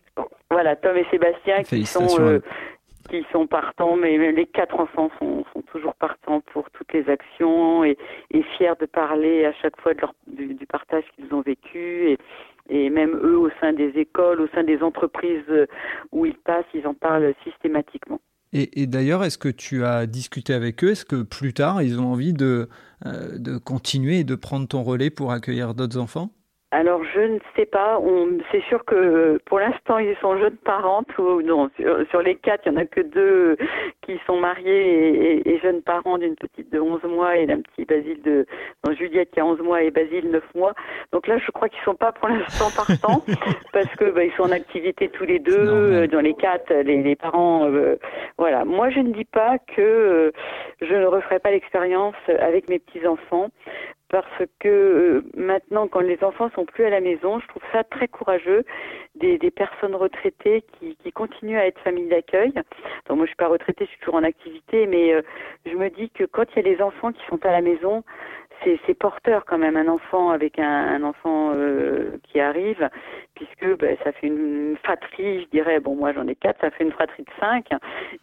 Voilà 0.50 0.76
Tom 0.76 0.96
et 0.96 1.04
Sébastien 1.10 1.62
qui 1.64 1.84
sont 1.84 2.06
euh. 2.20 2.40
Qui 3.08 3.24
sont 3.32 3.46
partants, 3.46 3.96
mais 3.96 4.32
les 4.32 4.46
quatre 4.46 4.78
enfants 4.78 5.10
sont, 5.18 5.44
toujours 5.72 5.94
partants 5.94 6.40
pour 6.52 6.70
toutes 6.70 6.92
les 6.92 7.08
actions 7.08 7.84
et, 7.84 7.96
fiers 8.56 8.74
de 8.80 8.86
parler 8.86 9.44
à 9.44 9.52
chaque 9.54 9.80
fois 9.80 9.92
du, 10.26 10.66
partage 10.66 11.04
qu'ils 11.16 11.32
ont 11.34 11.40
vécu. 11.40 12.16
Et, 12.68 12.90
même 12.90 13.14
eux, 13.22 13.38
au 13.38 13.50
sein 13.60 13.72
des 13.72 13.90
écoles, 13.96 14.40
au 14.40 14.48
sein 14.54 14.64
des 14.64 14.82
entreprises 14.82 15.42
euh, 15.50 15.66
où 16.12 16.24
ils 16.24 16.36
passent, 16.36 16.64
ils 16.72 16.86
en 16.86 16.94
parlent 16.94 17.34
systématiquement. 17.44 18.20
Et, 18.52 18.86
d'ailleurs, 18.86 19.24
est-ce 19.24 19.36
que 19.36 19.48
tu 19.48 19.84
as 19.84 20.06
discuté 20.06 20.54
avec 20.54 20.84
eux? 20.84 20.90
Est-ce 20.90 21.04
que 21.04 21.22
plus 21.22 21.52
tard, 21.52 21.82
ils 21.82 22.00
ont 22.00 22.12
envie 22.12 22.32
de, 22.32 22.68
euh, 23.04 23.36
de 23.36 23.58
continuer 23.58 24.20
et 24.20 24.24
de 24.24 24.36
prendre 24.36 24.68
ton 24.68 24.84
relais 24.84 25.10
pour 25.10 25.32
accueillir 25.32 25.74
d'autres 25.74 25.98
enfants? 25.98 26.30
Alors 26.74 27.02
je 27.04 27.20
ne 27.20 27.38
sais 27.54 27.66
pas. 27.66 27.98
On, 28.00 28.38
c'est 28.50 28.62
sûr 28.64 28.84
que 28.84 29.38
pour 29.46 29.60
l'instant 29.60 29.98
ils 29.98 30.16
sont 30.20 30.36
jeunes 30.38 30.56
parents. 30.56 31.04
Ou, 31.18 31.40
non, 31.42 31.70
sur, 31.78 32.04
sur 32.10 32.20
les 32.20 32.34
quatre, 32.34 32.62
il 32.66 32.72
y 32.72 32.74
en 32.74 32.78
a 32.78 32.84
que 32.84 33.00
deux 33.00 33.56
qui 34.02 34.18
sont 34.26 34.38
mariés 34.40 34.82
et, 35.08 35.36
et- 35.36 35.54
et 35.54 35.58
jeunes 35.60 35.82
parents 35.82 36.18
d'une 36.18 36.34
petite 36.34 36.72
de 36.72 36.80
11 36.80 37.02
mois 37.04 37.36
et 37.36 37.46
d'un 37.46 37.60
petit 37.60 37.84
Basile 37.84 38.20
de 38.22 38.44
non, 38.84 38.92
Juliette 38.94 39.30
qui 39.32 39.40
a 39.40 39.46
11 39.46 39.60
mois 39.60 39.82
et 39.82 39.90
Basile 39.92 40.30
9 40.30 40.42
mois. 40.56 40.72
Donc 41.12 41.26
là, 41.28 41.38
je 41.38 41.50
crois 41.52 41.68
qu'ils 41.68 41.82
sont 41.84 41.94
pas 41.94 42.10
pour 42.12 42.28
l'instant 42.28 42.70
partants 42.74 43.22
parce 43.72 43.94
que 43.96 44.06
bah, 44.10 44.24
ils 44.24 44.32
sont 44.32 44.42
en 44.44 44.50
activité 44.52 45.08
tous 45.10 45.24
les 45.24 45.38
deux 45.38 45.52
euh, 45.68 46.06
dans 46.08 46.20
les 46.20 46.34
quatre. 46.34 46.72
Les, 46.74 47.02
les 47.02 47.14
parents, 47.16 47.66
euh, 47.70 47.96
voilà. 48.36 48.64
Moi, 48.64 48.90
je 48.90 48.98
ne 49.00 49.12
dis 49.12 49.24
pas 49.26 49.58
que 49.76 49.80
euh, 49.80 50.30
je 50.82 50.94
ne 50.94 51.06
referai 51.06 51.38
pas 51.38 51.50
l'expérience 51.52 52.16
avec 52.40 52.68
mes 52.68 52.78
petits 52.80 53.06
enfants 53.06 53.48
parce 54.14 54.48
que 54.60 54.68
euh, 54.68 55.22
maintenant, 55.36 55.88
quand 55.88 55.98
les 55.98 56.22
enfants 56.22 56.48
sont 56.54 56.64
plus 56.64 56.84
à 56.84 56.90
la 56.90 57.00
maison, 57.00 57.40
je 57.40 57.48
trouve 57.48 57.64
ça 57.72 57.82
très 57.82 58.06
courageux 58.06 58.64
des, 59.16 59.38
personnes 59.50 59.96
retraitées 59.96 60.62
qui, 60.78 60.94
qui, 61.02 61.10
continuent 61.10 61.58
à 61.58 61.66
être 61.66 61.80
famille 61.80 62.06
d'accueil. 62.06 62.52
Donc 63.08 63.16
moi, 63.16 63.24
je 63.24 63.30
suis 63.30 63.36
pas 63.36 63.48
retraitée, 63.48 63.86
je 63.86 63.90
suis 63.90 63.98
toujours 63.98 64.14
en 64.14 64.22
activité, 64.22 64.86
mais 64.86 65.14
euh, 65.14 65.22
je 65.66 65.74
me 65.74 65.90
dis 65.90 66.10
que 66.10 66.22
quand 66.22 66.44
il 66.52 66.56
y 66.56 66.58
a 66.60 66.74
les 66.74 66.80
enfants 66.80 67.10
qui 67.10 67.26
sont 67.28 67.44
à 67.44 67.50
la 67.50 67.60
maison, 67.60 68.04
c'est 68.86 68.94
porteur 68.94 69.44
quand 69.46 69.58
même 69.58 69.76
un 69.76 69.88
enfant 69.88 70.30
avec 70.30 70.58
un, 70.58 71.02
enfant 71.02 71.52
euh, 71.54 72.16
qui 72.22 72.40
arrive, 72.40 72.88
puisque 73.34 73.76
ben, 73.78 73.96
ça 74.04 74.12
fait 74.12 74.28
une 74.28 74.76
fratrie, 74.82 75.42
je 75.42 75.48
dirais. 75.48 75.80
Bon, 75.80 75.96
moi 75.96 76.12
j'en 76.12 76.26
ai 76.28 76.36
quatre, 76.36 76.60
ça 76.60 76.70
fait 76.70 76.84
une 76.84 76.92
fratrie 76.92 77.24
de 77.24 77.30
cinq, 77.40 77.66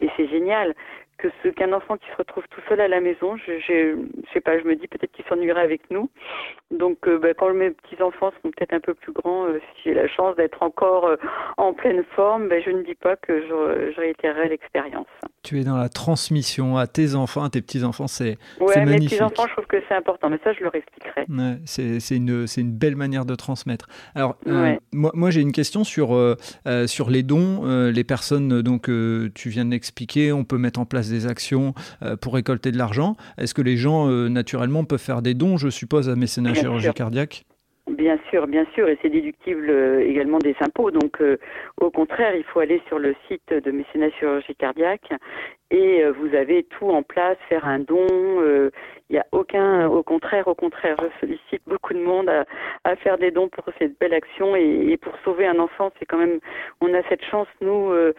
et 0.00 0.08
c'est 0.16 0.26
génial 0.28 0.74
que 1.18 1.28
ce 1.42 1.48
qu'un 1.48 1.72
enfant 1.72 1.96
qui 1.96 2.06
se 2.10 2.16
retrouve 2.16 2.44
tout 2.50 2.60
seul 2.68 2.80
à 2.80 2.88
la 2.88 3.00
maison, 3.00 3.36
je, 3.36 3.58
je, 3.60 3.96
je 3.96 4.32
sais 4.32 4.40
pas, 4.40 4.58
je 4.58 4.64
me 4.64 4.74
dis 4.76 4.88
peut-être 4.88 5.12
qu'il 5.12 5.24
s'ennuierait 5.26 5.60
avec 5.62 5.82
nous. 5.90 6.10
Donc 6.70 6.98
euh, 7.06 7.18
bah, 7.18 7.28
quand 7.34 7.52
mes 7.54 7.70
petits 7.70 8.02
enfants 8.02 8.32
seront 8.38 8.50
peut-être 8.50 8.72
un 8.72 8.80
peu 8.80 8.94
plus 8.94 9.12
grands, 9.12 9.46
euh, 9.46 9.58
si 9.76 9.82
j'ai 9.84 9.94
la 9.94 10.08
chance 10.08 10.34
d'être 10.36 10.62
encore 10.62 11.06
euh, 11.06 11.16
en 11.58 11.72
pleine 11.74 12.02
forme, 12.16 12.48
bah, 12.48 12.56
je 12.64 12.70
ne 12.70 12.82
dis 12.82 12.94
pas 12.94 13.16
que 13.16 13.40
je, 13.42 13.92
je 13.94 14.00
réitérerai 14.00 14.48
l'expérience. 14.48 15.06
Tu 15.42 15.60
es 15.60 15.64
dans 15.64 15.76
la 15.76 15.88
transmission 15.88 16.76
à 16.76 16.86
tes 16.86 17.14
enfants, 17.14 17.44
à 17.44 17.50
tes 17.50 17.60
petits 17.62 17.84
enfants, 17.84 18.06
c'est 18.06 18.38
ouais, 18.60 18.72
c'est 18.72 18.80
mes 18.80 18.92
magnifique. 18.92 19.10
petits 19.10 19.22
enfants, 19.22 19.46
je 19.48 19.52
trouve 19.52 19.66
que 19.66 19.82
c'est 19.88 19.94
important, 19.94 20.30
mais 20.30 20.38
ça 20.42 20.52
je 20.52 20.62
leur 20.62 20.74
expliquerai. 20.74 21.26
Ouais, 21.28 21.58
c'est 21.66 22.16
une, 22.16 22.46
belle 22.72 22.96
manière 22.96 23.24
de 23.24 23.34
transmettre. 23.34 23.86
Alors, 24.14 24.36
euh, 24.46 24.62
Ouais. 24.62 24.80
moi, 24.92 25.10
moi 25.14 25.30
j'ai 25.30 25.40
une 25.40 25.52
question 25.52 25.84
sur, 25.84 26.16
sur 26.86 27.10
les 27.10 27.22
dons. 27.22 27.64
Les 27.90 28.04
personnes, 28.04 28.62
donc, 28.62 28.84
tu 29.34 29.48
viens 29.48 29.64
de 29.64 29.70
l'expliquer, 29.70 30.32
on 30.32 30.44
peut 30.44 30.58
mettre 30.58 30.80
en 30.80 30.84
place 30.84 31.01
des 31.10 31.26
actions 31.26 31.74
euh, 32.02 32.16
pour 32.16 32.34
récolter 32.34 32.70
de 32.72 32.78
l'argent. 32.78 33.16
Est-ce 33.38 33.54
que 33.54 33.62
les 33.62 33.76
gens, 33.76 34.08
euh, 34.08 34.28
naturellement, 34.28 34.84
peuvent 34.84 35.00
faire 35.00 35.22
des 35.22 35.34
dons, 35.34 35.56
je 35.56 35.68
suppose, 35.68 36.08
à 36.08 36.16
mécénat 36.16 36.52
Bien 36.52 36.62
chirurgie 36.62 36.84
sûr. 36.84 36.94
cardiaque? 36.94 37.44
Bien 37.90 38.16
sûr, 38.30 38.46
bien 38.46 38.64
sûr, 38.74 38.88
et 38.88 38.96
c'est 39.02 39.10
déductible 39.10 39.68
euh, 39.68 40.08
également 40.08 40.38
des 40.38 40.54
impôts. 40.60 40.90
Donc, 40.92 41.20
au 41.80 41.90
contraire, 41.90 42.34
il 42.36 42.44
faut 42.44 42.60
aller 42.60 42.80
sur 42.88 42.98
le 42.98 43.14
site 43.28 43.52
de 43.52 43.70
mécénat 43.70 44.10
chirurgie 44.18 44.54
cardiaque 44.56 45.10
et 45.70 46.04
vous 46.20 46.34
avez 46.36 46.64
tout 46.64 46.90
en 46.90 47.02
place, 47.02 47.38
faire 47.48 47.64
un 47.66 47.80
don. 47.80 48.06
euh, 48.52 48.70
Il 49.12 49.16
n'y 49.16 49.20
a 49.20 49.26
aucun, 49.32 49.88
au 49.88 50.02
contraire, 50.02 50.48
au 50.48 50.54
contraire, 50.54 50.96
je 50.98 51.20
sollicite 51.20 51.60
beaucoup 51.66 51.92
de 51.92 52.00
monde 52.00 52.30
à, 52.30 52.96
faire 52.96 53.18
des 53.18 53.30
dons 53.30 53.48
pour 53.48 53.64
cette 53.78 53.98
belle 53.98 54.14
action 54.14 54.56
et, 54.56 54.96
pour 54.96 55.12
sauver 55.22 55.46
un 55.46 55.58
enfant. 55.58 55.92
C'est 55.98 56.06
quand 56.06 56.16
même, 56.16 56.40
on 56.80 56.92
a 56.94 57.02
cette 57.10 57.22
chance 57.24 57.46
nous 57.60 57.90
euh, 57.90 58.14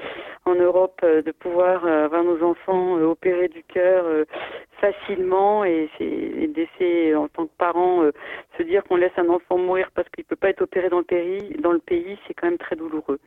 en 0.45 0.53
Europe 0.53 1.01
euh, 1.03 1.23
de 1.23 1.31
pouvoir 1.31 1.83
euh, 1.85 2.05
avoir 2.05 2.23
nos 2.23 2.43
enfants 2.43 2.93
opérés 3.01 3.47
du 3.47 3.63
cœur 3.63 4.05
facilement 4.83 5.63
et 5.63 5.89
d'essayer 6.53 7.15
en 7.15 7.27
tant 7.29 7.45
que 7.45 7.51
parent 7.57 8.03
euh, 8.03 8.11
se 8.57 8.63
dire 8.63 8.83
qu'on 8.83 8.97
laisse 8.97 9.17
un 9.17 9.29
enfant 9.29 9.57
mourir 9.57 9.89
parce 9.95 10.07
qu'il 10.09 10.25
peut 10.25 10.35
pas 10.35 10.49
être 10.49 10.61
opéré 10.61 10.89
dans 10.89 10.99
le 10.99 11.05
pays, 11.05 11.55
dans 11.61 11.71
le 11.71 11.79
pays, 11.79 12.17
c'est 12.27 12.33
quand 12.33 12.49
même 12.49 12.57
très 12.57 12.75
douloureux. 12.75 13.19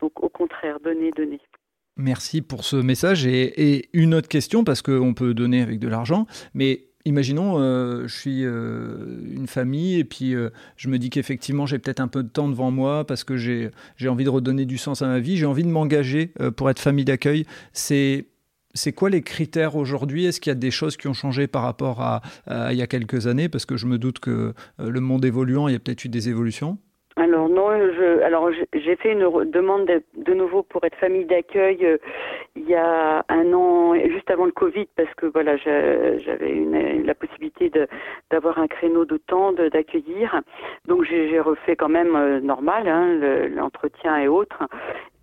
Donc 0.00 0.22
au 0.22 0.28
contraire, 0.28 0.78
donner, 0.80 1.10
donner. 1.10 1.40
Merci 1.96 2.42
pour 2.42 2.62
ce 2.62 2.76
message. 2.76 3.26
Et, 3.26 3.76
et 3.76 3.88
une 3.92 4.14
autre 4.14 4.28
question, 4.28 4.62
parce 4.62 4.82
qu'on 4.82 5.14
peut 5.14 5.34
donner 5.34 5.62
avec 5.62 5.78
de 5.80 5.88
l'argent, 5.88 6.26
mais 6.54 6.87
imaginons, 7.08 7.58
euh, 7.58 8.06
je 8.06 8.14
suis 8.14 8.44
euh, 8.44 9.20
une 9.34 9.46
famille 9.46 9.98
et 9.98 10.04
puis 10.04 10.34
euh, 10.34 10.50
je 10.76 10.88
me 10.88 10.98
dis 10.98 11.10
qu'effectivement 11.10 11.66
j'ai 11.66 11.78
peut-être 11.78 12.00
un 12.00 12.08
peu 12.08 12.22
de 12.22 12.28
temps 12.28 12.48
devant 12.48 12.70
moi 12.70 13.06
parce 13.06 13.24
que 13.24 13.36
j'ai 13.36 13.70
envie 14.06 14.24
de 14.24 14.30
redonner 14.30 14.66
du 14.66 14.78
sens 14.78 15.02
à 15.02 15.08
ma 15.08 15.18
vie, 15.18 15.36
j'ai 15.36 15.46
envie 15.46 15.64
de 15.64 15.68
m'engager 15.68 16.32
pour 16.56 16.70
être 16.70 16.78
famille 16.78 17.04
d'accueil. 17.04 17.44
C'est 17.72 18.26
c'est 18.74 18.92
quoi 18.92 19.10
les 19.10 19.22
critères 19.22 19.76
aujourd'hui? 19.76 20.26
Est-ce 20.26 20.40
qu'il 20.40 20.50
y 20.50 20.52
a 20.52 20.54
des 20.54 20.70
choses 20.70 20.96
qui 20.96 21.08
ont 21.08 21.14
changé 21.14 21.46
par 21.46 21.62
rapport 21.62 22.00
à, 22.00 22.20
à 22.46 22.72
il 22.72 22.78
y 22.78 22.82
a 22.82 22.86
quelques 22.86 23.26
années? 23.26 23.48
Parce 23.48 23.64
que 23.64 23.76
je 23.76 23.86
me 23.86 23.98
doute 23.98 24.18
que 24.20 24.52
le 24.78 25.00
monde 25.00 25.24
évoluant, 25.24 25.68
il 25.68 25.72
y 25.72 25.74
a 25.74 25.78
peut-être 25.78 26.04
eu 26.04 26.08
des 26.08 26.28
évolutions. 26.28 26.78
Alors 27.18 27.48
non, 27.48 27.70
je, 27.72 28.22
alors 28.22 28.48
j'ai 28.72 28.94
fait 28.96 29.10
une 29.12 29.50
demande 29.50 29.86
de, 30.14 30.34
nouveau 30.34 30.62
pour 30.62 30.84
être 30.84 30.96
famille 30.98 31.24
d'accueil 31.24 31.84
euh, 31.84 31.98
il 32.54 32.68
y 32.68 32.76
a 32.76 33.24
un 33.28 33.52
an, 33.52 33.94
juste 33.94 34.30
avant 34.30 34.44
le 34.44 34.52
Covid, 34.52 34.86
parce 34.96 35.12
que 35.14 35.26
voilà, 35.26 35.56
j'a- 35.56 36.16
j'avais 36.18 36.54
la 37.04 37.14
possibilité 37.16 37.72
d'avoir 38.30 38.58
un 38.58 38.68
créneau 38.68 39.04
de 39.04 39.16
temps 39.16 39.52
d'accueillir. 39.52 40.40
Donc 40.86 41.02
j'ai 41.04 41.40
refait 41.40 41.74
quand 41.74 41.88
même 41.88 42.14
euh, 42.14 42.38
normal, 42.40 42.86
hein, 42.86 43.14
le- 43.14 43.48
l'entretien 43.48 44.16
et 44.18 44.28
autres. 44.28 44.62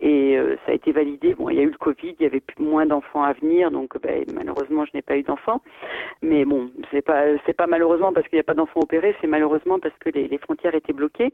Et 0.01 0.37
euh, 0.37 0.55
ça 0.65 0.71
a 0.71 0.75
été 0.75 0.91
validé. 0.91 1.33
Bon, 1.35 1.49
il 1.49 1.57
y 1.57 1.59
a 1.59 1.63
eu 1.63 1.69
le 1.69 1.77
Covid, 1.77 2.15
il 2.19 2.23
y 2.23 2.25
avait 2.25 2.41
plus, 2.41 2.63
moins 2.63 2.85
d'enfants 2.85 3.23
à 3.23 3.33
venir, 3.33 3.71
donc 3.71 3.97
ben, 4.01 4.25
malheureusement 4.33 4.85
je 4.85 4.91
n'ai 4.93 5.01
pas 5.01 5.17
eu 5.17 5.23
d'enfants. 5.23 5.61
Mais 6.21 6.45
bon, 6.45 6.69
c'est 6.91 7.01
pas 7.01 7.23
c'est 7.45 7.53
pas 7.53 7.67
malheureusement 7.67 8.11
parce 8.11 8.27
qu'il 8.27 8.37
n'y 8.37 8.41
a 8.41 8.43
pas 8.43 8.53
d'enfants 8.53 8.81
opérés, 8.81 9.15
c'est 9.21 9.27
malheureusement 9.27 9.79
parce 9.79 9.95
que 9.99 10.09
les, 10.09 10.27
les 10.27 10.37
frontières 10.37 10.75
étaient 10.75 10.93
bloquées. 10.93 11.31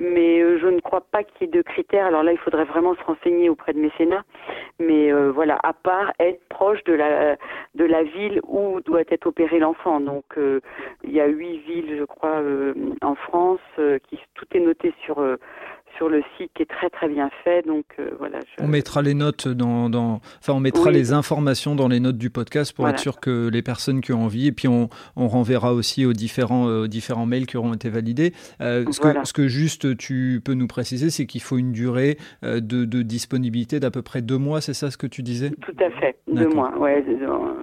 Mais 0.00 0.40
euh, 0.40 0.58
je 0.60 0.66
ne 0.66 0.80
crois 0.80 1.00
pas 1.00 1.24
qu'il 1.24 1.46
y 1.46 1.50
ait 1.50 1.52
de 1.52 1.62
critères. 1.62 2.06
Alors 2.06 2.22
là, 2.22 2.32
il 2.32 2.38
faudrait 2.38 2.64
vraiment 2.64 2.94
se 2.94 3.02
renseigner 3.04 3.48
auprès 3.48 3.72
de 3.72 3.80
mécénat. 3.80 4.24
Mais 4.78 5.12
euh, 5.12 5.30
voilà, 5.30 5.58
à 5.62 5.72
part 5.72 6.12
être 6.18 6.42
proche 6.48 6.82
de 6.84 6.92
la 6.92 7.36
de 7.74 7.84
la 7.84 8.02
ville 8.02 8.40
où 8.46 8.80
doit 8.80 9.02
être 9.08 9.26
opéré 9.26 9.58
l'enfant. 9.58 10.00
Donc 10.00 10.24
euh, 10.36 10.60
il 11.02 11.12
y 11.12 11.20
a 11.20 11.26
huit 11.26 11.58
villes, 11.58 11.96
je 11.98 12.04
crois, 12.04 12.40
euh, 12.40 12.74
en 13.02 13.14
France, 13.14 13.60
euh, 13.78 13.98
qui 14.08 14.18
tout 14.34 14.46
est 14.54 14.60
noté 14.60 14.92
sur 15.04 15.22
sur 15.96 16.08
le 16.08 16.22
site 16.36 16.50
qui 16.54 16.62
est 16.62 16.66
très 16.70 16.90
très 16.90 17.08
bien 17.08 17.30
fait. 17.44 17.66
Donc 17.66 17.84
euh, 17.98 18.10
voilà. 18.18 18.38
Je... 18.40 18.64
On 18.64 18.68
mettra 18.68 19.02
les 19.02 19.14
notes 19.14 19.48
dans, 19.48 19.88
dans 19.90 20.20
enfin 20.40 20.52
on 20.54 20.60
mettra 20.60 20.88
Oui. 20.90 20.94
les 20.94 21.12
informations 21.12 21.74
dans 21.74 21.88
les 21.88 22.00
notes 22.00 22.18
du 22.18 22.30
podcast 22.30 22.72
pour 22.74 22.84
Voilà. 22.84 22.94
être 22.96 23.00
sûr 23.02 23.20
que 23.20 23.48
les 23.48 23.62
personnes 23.62 24.00
qui 24.00 24.12
ont 24.12 24.22
envie 24.24 24.46
et 24.48 24.52
puis 24.52 24.68
on, 24.68 24.88
on 25.16 25.28
renverra 25.28 25.72
aussi 25.74 26.06
aux 26.06 26.12
différents 26.12 26.68
euh, 26.68 26.86
différents 26.88 27.26
mails 27.26 27.46
qui 27.46 27.56
auront 27.56 27.74
été 27.74 27.88
validés. 27.88 28.32
Euh, 28.60 28.84
ce 28.90 29.00
Voilà. 29.00 29.20
que 29.22 29.28
ce 29.28 29.32
que 29.32 29.48
juste 29.48 29.96
tu 29.96 30.40
peux 30.44 30.54
nous 30.54 30.66
préciser, 30.66 31.10
c'est 31.10 31.26
qu'il 31.26 31.42
faut 31.42 31.58
une 31.58 31.72
durée 31.72 32.16
de, 32.42 32.58
de 32.84 33.02
disponibilité 33.02 33.80
d'à 33.80 33.90
peu 33.90 34.02
près 34.02 34.22
deux 34.22 34.38
mois, 34.38 34.60
c'est 34.60 34.74
ça 34.74 34.90
ce 34.90 34.96
que 34.96 35.06
tu 35.06 35.22
disais? 35.22 35.50
Tout 35.50 35.76
à 35.80 35.90
fait, 35.90 36.16
deux 36.28 36.48
mois. 36.48 36.76
Ouais, 36.78 37.04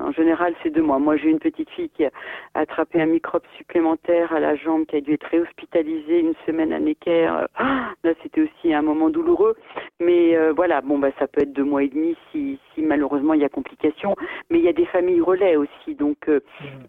en 0.02 0.12
général, 0.12 0.54
c'est 0.64 0.70
deux 0.70 0.82
mois. 0.82 1.00
Moi, 1.00 1.18
j'ai 1.18 1.30
une 1.30 1.40
petite 1.40 1.70
fille 1.70 1.90
qui 1.96 2.06
a 2.06 2.12
attrapé 2.54 3.02
un 3.02 3.06
microbe 3.06 3.44
supplémentaire 3.58 4.32
à 4.34 4.40
la 4.40 4.56
jambe, 4.56 4.86
qui 4.86 4.96
a 4.98 5.02
dû 5.02 5.14
être 5.14 5.28
réhospitalisée 5.32 6.20
une 6.20 6.34
semaine 6.46 6.74
à 6.74 6.80
Necker. 6.80 7.46
Ah, 7.56 7.92
c'était 8.24 8.42
aussi 8.42 8.74
un 8.74 8.82
moment 8.82 9.10
douloureux. 9.10 9.56
Mais 10.00 10.36
euh, 10.36 10.54
voilà, 10.54 10.82
bon, 10.82 11.00
bah, 11.00 11.10
ça 11.20 11.28
peut 11.28 11.42
être 11.42 11.54
deux 11.54 11.64
mois 11.64 11.84
et 11.84 11.90
demi 11.90 12.16
si, 12.32 12.60
si 12.74 12.82
malheureusement 12.82 13.34
il 13.34 13.42
y 13.42 13.46
a 13.46 13.50
complications. 13.50 14.16
Mais 14.50 14.60
il 14.60 14.66
y 14.66 14.70
a 14.70 14.74
des 14.74 14.86
familles 14.86 15.22
relais 15.22 15.56
aussi. 15.56 15.96
Donc, 15.96 16.30
euh, 16.30 16.40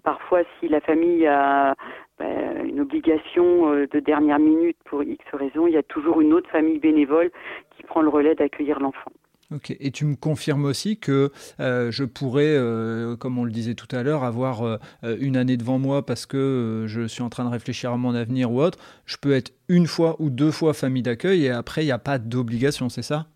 parfois, 0.02 0.42
si 0.58 0.68
la 0.68 0.80
famille 0.80 1.26
a 1.26 1.74
bah, 2.18 2.26
une 2.64 2.80
obligation 2.80 3.72
euh, 3.72 3.86
de 3.86 4.00
dernière 4.00 4.38
minute 4.38 4.76
pour 4.84 5.02
X 5.02 5.24
raison, 5.32 5.66
il 5.66 5.74
y 5.74 5.78
a 5.78 5.82
toujours 5.82 6.20
une 6.20 6.32
autre 6.32 6.50
famille 6.50 6.78
bénévole 6.78 7.30
qui 7.76 7.82
prend 7.82 8.02
le 8.02 8.08
relais 8.08 8.34
d'accueillir 8.34 8.80
l'enfant. 8.80 9.12
Ok. 9.54 9.76
Et 9.78 9.90
tu 9.90 10.04
me 10.04 10.16
confirmes 10.16 10.64
aussi 10.64 10.98
que 10.98 11.30
euh, 11.60 11.90
je 11.90 12.04
pourrais, 12.04 12.54
euh, 12.56 13.16
comme 13.16 13.38
on 13.38 13.44
le 13.44 13.50
disait 13.50 13.74
tout 13.74 13.88
à 13.94 14.02
l'heure, 14.02 14.24
avoir 14.24 14.62
euh, 14.62 14.78
une 15.20 15.36
année 15.36 15.56
devant 15.56 15.78
moi 15.78 16.04
parce 16.06 16.26
que 16.26 16.84
je 16.86 17.06
suis 17.06 17.22
en 17.22 17.28
train 17.28 17.44
de 17.44 17.50
réfléchir 17.50 17.92
à 17.92 17.96
mon 17.96 18.14
avenir 18.14 18.50
ou 18.50 18.60
autre. 18.60 18.78
Je 19.04 19.16
peux 19.16 19.32
être 19.32 19.52
une 19.68 19.86
fois 19.86 20.16
ou 20.20 20.30
deux 20.30 20.50
fois 20.50 20.74
famille 20.74 21.02
d'accueil 21.02 21.46
et 21.46 21.50
après 21.50 21.82
il 21.82 21.86
n'y 21.86 21.92
a 21.92 21.98
pas 21.98 22.18
d'obligation, 22.18 22.88
c'est 22.88 23.02
ça? 23.02 23.26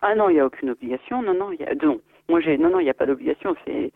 Ah 0.00 0.14
non, 0.14 0.28
il 0.28 0.34
n'y 0.34 0.40
a 0.40 0.46
aucune 0.46 0.70
obligation. 0.70 1.22
Non, 1.22 1.34
non, 1.34 1.52
il 1.52 1.60
y 1.60 1.64
a 1.64 1.74
non. 1.74 2.00
Moi, 2.28 2.40
j'ai 2.40 2.56
non, 2.58 2.70
non, 2.70 2.80
il 2.80 2.84
n'y 2.84 2.90
a 2.90 2.94
pas 2.94 3.06
d'obligation. 3.06 3.54
C'est 3.66 3.92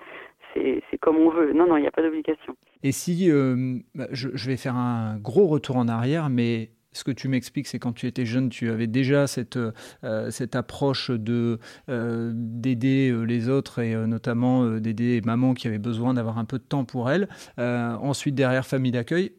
c'est 0.52 0.82
c'est 0.90 0.98
comme 0.98 1.16
on 1.16 1.30
veut. 1.30 1.52
Non, 1.52 1.66
non, 1.66 1.76
il 1.76 1.82
n'y 1.82 1.86
a 1.86 1.92
pas 1.92 2.02
d'obligation. 2.02 2.56
Et 2.82 2.92
si 2.92 3.30
euh, 3.30 3.78
bah, 3.94 4.08
je, 4.10 4.28
je 4.34 4.46
vais 4.48 4.56
faire 4.56 4.76
un 4.76 5.16
gros 5.18 5.46
retour 5.46 5.76
en 5.76 5.88
arrière, 5.88 6.28
mais 6.28 6.70
ce 6.92 7.04
que 7.04 7.10
tu 7.10 7.28
m'expliques, 7.28 7.66
c'est 7.66 7.78
quand 7.78 7.92
tu 7.92 8.06
étais 8.06 8.26
jeune, 8.26 8.48
tu 8.48 8.70
avais 8.70 8.86
déjà 8.86 9.26
cette, 9.26 9.56
euh, 9.56 10.30
cette 10.30 10.54
approche 10.56 11.10
de 11.10 11.58
euh, 11.88 12.32
d'aider 12.34 13.10
euh, 13.10 13.22
les 13.22 13.48
autres 13.48 13.78
et 13.80 13.94
notamment 14.06 14.78
d'aider 14.78 15.14
les 15.14 15.20
mamans 15.20 15.54
qui 15.54 15.66
avaient 15.68 15.78
besoin 15.78 16.14
d'avoir 16.14 16.38
un 16.38 16.44
peu 16.44 16.58
de 16.58 16.64
temps 16.64 16.84
pour 16.84 17.10
elles. 17.10 17.28
Euh, 17.58 17.94
ensuite, 17.94 18.34
derrière 18.34 18.66
famille 18.66 18.92
d'accueil, 18.92 19.32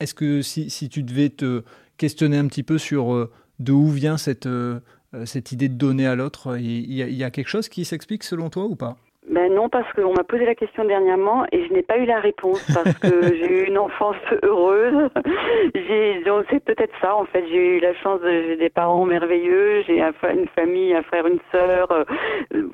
est-ce 0.00 0.14
que 0.14 0.42
si, 0.42 0.70
si 0.70 0.88
tu 0.88 1.02
devais 1.02 1.30
te 1.30 1.64
questionner 1.96 2.38
un 2.38 2.46
petit 2.46 2.62
peu 2.62 2.78
sur 2.78 3.30
de 3.58 3.72
où 3.72 3.88
vient 3.88 4.16
cette, 4.16 4.48
cette 5.24 5.52
idée 5.52 5.68
de 5.68 5.74
donner 5.74 6.06
à 6.06 6.16
l'autre, 6.16 6.58
il 6.58 6.92
y 6.92 7.24
a 7.24 7.30
quelque 7.30 7.48
chose 7.48 7.68
qui 7.68 7.84
s'explique 7.84 8.24
selon 8.24 8.50
toi 8.50 8.64
ou 8.64 8.74
pas? 8.74 8.96
Ben 9.32 9.50
non, 9.54 9.70
parce 9.70 9.90
qu'on 9.94 10.12
m'a 10.12 10.24
posé 10.24 10.44
la 10.44 10.54
question 10.54 10.84
dernièrement 10.84 11.46
et 11.52 11.64
je 11.66 11.72
n'ai 11.72 11.82
pas 11.82 11.96
eu 11.96 12.04
la 12.04 12.20
réponse 12.20 12.62
parce 12.74 12.98
que 12.98 13.08
j'ai 13.34 13.62
eu 13.62 13.66
une 13.66 13.78
enfance 13.78 14.16
heureuse. 14.42 15.08
J'ai, 15.74 16.22
donc 16.24 16.44
c'est 16.50 16.62
peut-être 16.62 16.92
ça 17.00 17.16
en 17.16 17.24
fait. 17.24 17.42
J'ai 17.48 17.78
eu 17.78 17.80
la 17.80 17.94
chance, 17.94 18.20
de, 18.20 18.28
j'ai 18.30 18.56
des 18.56 18.68
parents 18.68 19.06
merveilleux, 19.06 19.84
j'ai 19.86 20.02
un 20.02 20.12
une 20.34 20.48
famille, 20.48 20.92
un 20.94 21.02
frère, 21.02 21.26
une 21.26 21.40
sœur, 21.50 21.90
euh, 21.92 22.04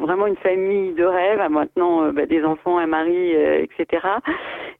vraiment 0.01 0.27
une 0.27 0.37
famille 0.37 0.95
de 0.95 1.05
rêve. 1.05 1.39
Ah, 1.41 1.49
Maintenant, 1.49 2.03
euh, 2.03 2.11
ben, 2.11 2.27
des 2.27 2.43
enfants, 2.43 2.79
un 2.79 2.89
mari, 2.89 3.37
euh, 3.37 3.63
etc. 3.63 4.05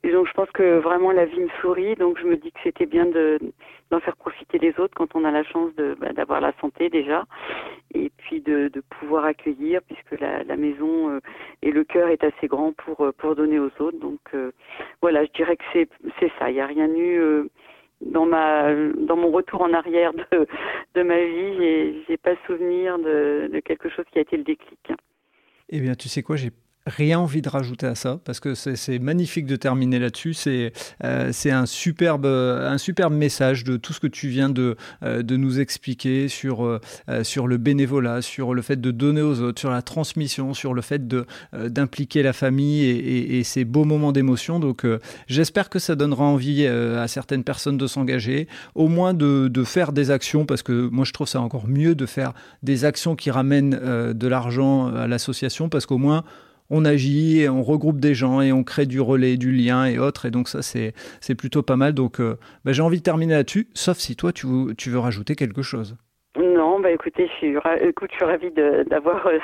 Et 0.03 0.11
donc 0.11 0.27
je 0.27 0.33
pense 0.33 0.51
que 0.51 0.81
vraiment 0.81 1.13
la 1.13 1.27
vie 1.27 1.41
me 1.41 1.51
sourit. 1.61 1.95
Donc 1.95 2.19
je 2.19 2.27
me 2.27 2.37
dis 2.37 2.51
que 2.51 2.59
c'était 2.65 2.87
bien 2.87 3.07
de 3.07 3.39
d'en 3.91 4.01
faire 4.01 4.17
profiter 4.17 4.59
les 4.59 4.79
autres 4.79 4.95
quand 4.95 5.15
on 5.15 5.25
a 5.25 5.31
la 5.31 5.45
chance 5.45 5.73
ben, 5.75 6.13
d'avoir 6.13 6.41
la 6.41 6.53
santé 6.61 6.91
déjà. 6.91 7.25
Et 7.95 8.11
puis 8.17 8.41
de, 8.41 8.71
pouvoir 9.01 9.25
accueillir 9.25 9.81
puisque 9.83 10.21
la, 10.21 10.57
maison 10.57 11.11
euh, 11.11 11.21
et 11.63 11.71
le 11.71 11.85
cœur 11.85 12.09
est 12.09 12.25
assez 12.25 12.47
grand 12.47 12.73
pour 12.73 13.01
euh, 13.01 13.13
pour 13.13 13.35
donner 13.37 13.59
aux 13.59 13.71
autres. 13.81 13.99
Donc 13.99 14.21
euh, 14.35 14.53
voilà, 15.01 15.25
je 15.25 15.31
dirais 15.33 15.57
que 15.57 15.65
c'est 15.73 15.89
c'est 16.19 16.31
ça. 16.39 16.51
Il 16.51 16.55
n'y 16.55 16.61
a 16.61 16.67
rien 16.67 16.89
eu 16.95 17.49
dans 18.01 18.27
ma 18.27 18.75
dans 18.95 19.17
mon 19.17 19.31
retour 19.31 19.63
en 19.63 19.73
arrière 19.73 20.13
de 20.13 20.47
de 20.95 21.03
ma 21.03 21.19
vie. 21.19 21.57
J'ai 21.59 22.05
j'ai 22.09 22.17
pas 22.17 22.35
souvenir 22.47 22.99
de, 22.99 23.49
de 23.53 23.61
quelque 23.61 23.89
chose 23.89 24.05
qui 24.13 24.19
a 24.19 24.23
été 24.23 24.37
le 24.37 24.45
déclic. 24.45 24.93
Eh 25.71 25.81
bien, 25.81 25.95
tu 25.95 26.09
sais 26.09 26.23
quoi, 26.23 26.37
j'ai 26.37 26.51
rien 26.87 27.19
envie 27.19 27.43
de 27.43 27.49
rajouter 27.49 27.87
à 27.87 27.95
ça 27.95 28.19
parce 28.25 28.41
que 28.41 28.55
c'est 28.55 28.99
magnifique 28.99 29.45
de 29.47 29.57
terminer 29.57 29.99
là-dessus. 29.99 30.33
C'est 30.35 30.73
euh, 31.05 31.31
un 31.45 31.67
superbe 31.67 32.25
un 32.27 32.79
superbe 32.79 33.13
message 33.13 33.65
de 33.65 33.77
tout 33.77 33.93
ce 33.93 34.01
que 34.01 34.07
tu 34.07 34.29
viens 34.29 34.49
de 34.49 34.77
euh, 35.03 35.23
de 35.23 35.37
nous 35.37 35.61
expliquer 35.61 36.29
sur 36.29 36.65
euh, 36.65 36.81
euh, 37.11 37.25
sur 37.25 37.47
le 37.47 37.59
bénévolat, 37.59 38.23
sur 38.23 38.55
le 38.55 38.63
fait 38.63 38.81
de 38.81 38.91
donner 38.91 39.21
aux 39.23 39.41
autres, 39.41 39.61
sur 39.61 39.71
la 39.71 39.83
transmission, 39.83 40.55
sur 40.55 40.73
le 40.73 40.81
fait 40.83 41.03
euh, 41.13 41.69
d'impliquer 41.69 42.23
la 42.23 42.33
famille 42.33 42.85
et, 42.85 43.39
et- 43.39 43.45
ces 43.45 43.65
beaux 43.65 43.85
moments 43.85 44.13
d'émotion. 44.13 44.59
Donc, 44.59 44.85
euh, 44.85 44.99
j'espère 45.27 45.69
que 45.71 45.79
ça 45.79 45.95
donnera 45.95 46.25
envie 46.25 46.65
euh, 46.67 47.03
à 47.03 47.09
certaines 47.09 47.45
personnes 47.45 47.77
de 47.79 47.87
s'engager, 47.87 48.49
au 48.75 48.89
moins 48.89 49.15
de, 49.15 49.49
de 49.49 49.65
faire 49.65 49.93
des 49.93 50.11
actions 50.11 50.47
parce 50.47 50.63
que 50.63 50.89
moi 50.89 51.05
je 51.05 51.13
trouve 51.13 51.29
ça 51.29 51.41
encore 51.41 51.69
mieux 51.69 51.95
de 51.95 52.07
faire 52.07 52.33
des 52.63 52.85
actions 52.85 53.15
qui 53.17 53.31
ramènent 53.31 53.79
euh, 53.83 54.13
de 54.15 54.27
l'argent 54.27 54.89
à 54.95 55.07
l'association 55.07 55.69
parce 55.69 55.85
qu'au 55.87 55.99
moins 55.99 56.25
on 56.71 56.85
agit, 56.85 57.41
et 57.41 57.49
on 57.49 57.63
regroupe 57.63 58.01
des 58.01 58.15
gens 58.15 58.41
et 58.41 58.53
on 58.53 58.65
crée 58.65 58.87
du 58.87 59.01
relais, 59.01 59.37
du 59.37 59.53
lien 59.53 59.87
et 59.87 59.99
autres. 59.99 60.27
Et 60.27 60.31
donc 60.31 60.49
ça, 60.49 60.63
c'est 60.63 61.35
plutôt 61.35 61.63
pas 61.63 61.77
mal. 61.77 61.95
Donc 61.95 62.21
euh, 62.21 62.37
bah, 62.65 62.73
j'ai 62.73 62.83
envie 62.83 62.99
de 62.99 63.03
terminer 63.03 63.35
là-dessus, 63.35 63.69
sauf 63.75 63.99
si 63.99 64.17
toi, 64.17 64.33
tu, 64.33 64.47
veux- 64.47 64.99
rajouter 64.99 65.37
quelque 65.37 65.63
chose. 65.63 65.97
Non, 66.37 66.81
bah 66.81 66.91
écoutez, 66.91 67.27
je 67.27 67.33
suis, 67.33 67.57
écoute, 67.83 68.11
je 68.13 68.17
suis 68.17 68.25
ravie 68.25 68.51
d'avoir 68.51 69.27
euh, 69.27 69.39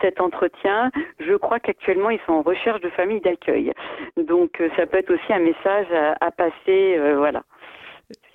cet 0.00 0.20
entretien. 0.20 0.90
Je 1.20 1.34
crois 1.34 1.60
qu'actuellement, 1.60 2.10
ils 2.10 2.20
sont 2.26 2.32
en 2.32 2.42
recherche 2.42 2.80
de 2.80 2.90
familles 2.90 3.20
d'accueil. 3.20 3.72
Donc, 4.16 4.60
euh, 4.60 4.68
ça 4.76 4.86
peut 4.86 4.98
être 4.98 5.12
aussi 5.12 5.32
un 5.32 5.40
message 5.40 5.86
à, 6.20 6.30
passer, 6.30 6.98
voilà. 7.16 7.42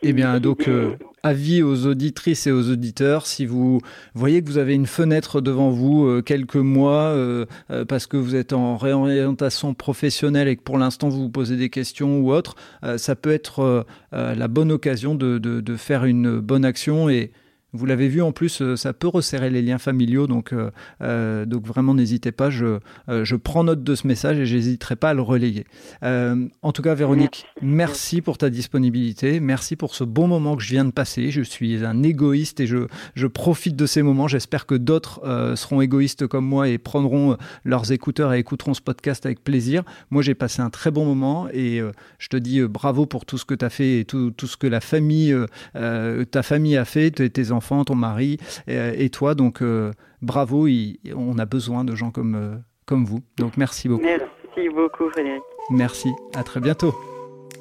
Eh 0.03 0.13
bien, 0.13 0.39
donc, 0.39 0.67
euh, 0.67 0.95
avis 1.23 1.63
aux 1.63 1.88
auditrices 1.88 2.45
et 2.45 2.51
aux 2.51 2.69
auditeurs, 2.69 3.25
si 3.25 3.45
vous 3.47 3.82
voyez 4.13 4.41
que 4.43 4.47
vous 4.47 4.59
avez 4.59 4.75
une 4.75 4.86
fenêtre 4.86 5.41
devant 5.41 5.71
vous 5.71 6.05
euh, 6.05 6.21
quelques 6.21 6.55
mois 6.55 7.05
euh, 7.09 7.45
parce 7.88 8.05
que 8.05 8.15
vous 8.15 8.36
êtes 8.36 8.53
en 8.53 8.78
réorientation 8.78 9.73
professionnelle 9.73 10.47
et 10.47 10.55
que 10.55 10.61
pour 10.61 10.78
l'instant 10.78 11.09
vous 11.09 11.21
vous 11.23 11.30
posez 11.30 11.57
des 11.57 11.69
questions 11.69 12.19
ou 12.19 12.32
autre, 12.32 12.55
ça 12.97 13.15
peut 13.15 13.32
être 13.32 13.86
la 14.11 14.47
bonne 14.47 14.71
occasion 14.71 15.15
de- 15.15 15.38
de 15.39 15.75
faire 15.75 16.05
une 16.05 16.39
bonne 16.39 16.63
action 16.65 17.09
et 17.09 17.32
vous 17.74 17.86
l'avez 17.86 18.07
vu 18.07 18.22
en 18.22 18.32
plus, 18.32 18.61
euh, 18.61 18.76
ça 18.76 18.93
peut 18.93 19.07
resserrer 19.07 19.49
les 19.49 19.61
liens 19.61 19.78
familiaux, 19.78 20.26
donc, 20.26 20.53
euh, 20.53 20.72
euh, 21.01 21.45
donc 21.45 21.65
vraiment 21.65 21.93
n'hésitez 21.93 22.32
pas, 22.32 22.49
je, 22.49 22.80
je 23.07 23.36
prends 23.36 23.63
note 23.63 23.84
de 23.84 23.95
ce 23.95 24.07
message 24.07 24.39
et 24.39 24.45
j'hésiterai 24.45 24.95
pas 24.95 25.09
à 25.09 25.13
le 25.13 25.22
relayer. 25.22 25.65
Euh, 26.03 26.47
en 26.61 26.72
tout 26.72 26.82
cas, 26.82 26.95
Véronique, 26.95 27.45
merci 27.61 28.22
pour 28.22 28.38
ta 28.38 28.49
disponibilité, 28.49 29.39
merci 29.39 29.76
pour 29.76 29.95
ce 29.95 30.03
bon 30.03 30.28
moment 30.28 30.55
que 30.55 30.63
je 30.63 30.70
viens 30.70 30.86
de 30.86 30.91
passer. 30.91 31.30
Je 31.30 31.41
suis 31.41 31.84
un 31.86 32.03
égoïste 32.03 32.59
et 32.59 32.68
je, 32.68 32.88
je 33.15 33.28
profite 33.28 33.76
de 33.76 33.86
ces 33.86 34.01
moments. 34.01 34.28
J'espère 34.28 34.65
que 34.65 34.76
d'autres 34.76 35.22
euh, 35.26 35.55
seront 35.55 35.82
égoïstes 35.82 36.26
comme 36.28 36.45
moi 36.45 36.70
et 36.70 36.78
prendront 36.78 37.38
leurs 37.65 37.91
écouteurs 37.91 38.34
et 38.34 38.39
écouteront 38.39 38.74
ce 38.74 38.82
podcast 38.82 39.26
avec 39.26 39.43
plaisir. 39.43 39.84
Moi, 40.09 40.22
j'ai 40.22 40.36
passé 40.36 40.61
un 40.61 40.70
très 40.70 40.91
bon 40.91 41.05
moment 41.05 41.47
et 41.51 41.82
je 42.20 42.28
te 42.30 42.38
dis 42.38 42.61
bravo 42.61 43.05
pour 43.05 43.26
tout 43.26 43.38
ce 43.38 43.45
que 43.45 43.55
tu 43.55 43.65
as 43.65 43.70
fait 43.70 43.99
et 43.99 44.05
tout, 44.05 44.32
tout 44.32 44.47
ce 44.47 44.57
que 44.57 44.68
la 44.68 44.80
famille, 44.80 45.36
ta 45.74 46.43
famille 46.43 46.78
a 46.78 46.86
fait, 46.86 47.11
tes, 47.11 47.30
tes 47.30 47.51
enfants, 47.68 47.84
ton 47.86 47.95
mari 47.95 48.38
euh, 48.70 48.93
et 48.97 49.09
toi. 49.09 49.36
Donc, 49.36 49.61
euh, 49.61 49.91
bravo. 50.22 50.68
il- 50.68 50.99
on 51.15 51.38
a 51.38 51.45
besoin 51.45 51.84
de 51.84 51.95
gens 51.95 52.11
comme, 52.11 52.36
euh, 52.36 52.55
comme 52.86 53.05
vous. 53.05 53.20
Donc, 53.38 53.57
merci 53.57 53.88
beaucoup. 53.89 54.03
Merci 54.03 54.70
beaucoup, 54.74 55.09
Frédéric. 55.11 55.41
Merci, 55.70 56.09
à 56.36 56.43
très 56.43 56.59
bientôt. 56.61 56.95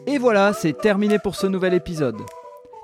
Et 0.06 0.18
voilà, 0.18 0.52
c'est 0.52 0.78
terminé 0.78 1.18
pour 1.18 1.34
ce 1.34 1.46
nouvel 1.48 1.74
épisode. 1.74 2.16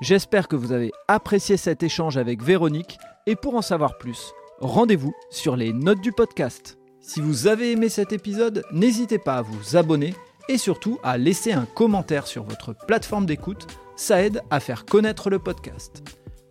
J'espère 0.01 0.49
que 0.49 0.57
vous 0.57 0.73
avez 0.73 0.91
apprécié 1.07 1.57
cet 1.57 1.85
échange 1.85 2.16
avec 2.16 2.43
Véronique 2.43 2.99
et 3.27 3.37
pour 3.37 3.55
en 3.55 3.62
savoir 3.62 3.99
plus, 3.99 4.33
rendez-vous 4.59 5.14
sur 5.31 5.55
les 5.55 5.73
notes 5.73 6.01
du 6.01 6.11
podcast. 6.11 6.77
Si 7.01 7.20
vous 7.20 7.47
avez 7.47 7.70
aimé 7.73 7.89
cet 7.89 8.12
épisode, 8.12 8.64
n'hésitez 8.73 9.18
pas 9.18 9.37
à 9.37 9.43
vous 9.43 9.77
abonner 9.77 10.14
et 10.49 10.59
surtout 10.59 10.99
à 11.05 11.18
laisser 11.18 11.53
un 11.53 11.66
commentaire 11.66 12.27
sur 12.27 12.43
votre 12.43 12.75
plateforme 12.87 13.27
d'écoute, 13.27 13.68
ça 13.95 14.20
aide 14.23 14.43
à 14.51 14.59
faire 14.59 14.85
connaître 14.85 15.31
le 15.31 15.39
podcast. 15.39 16.03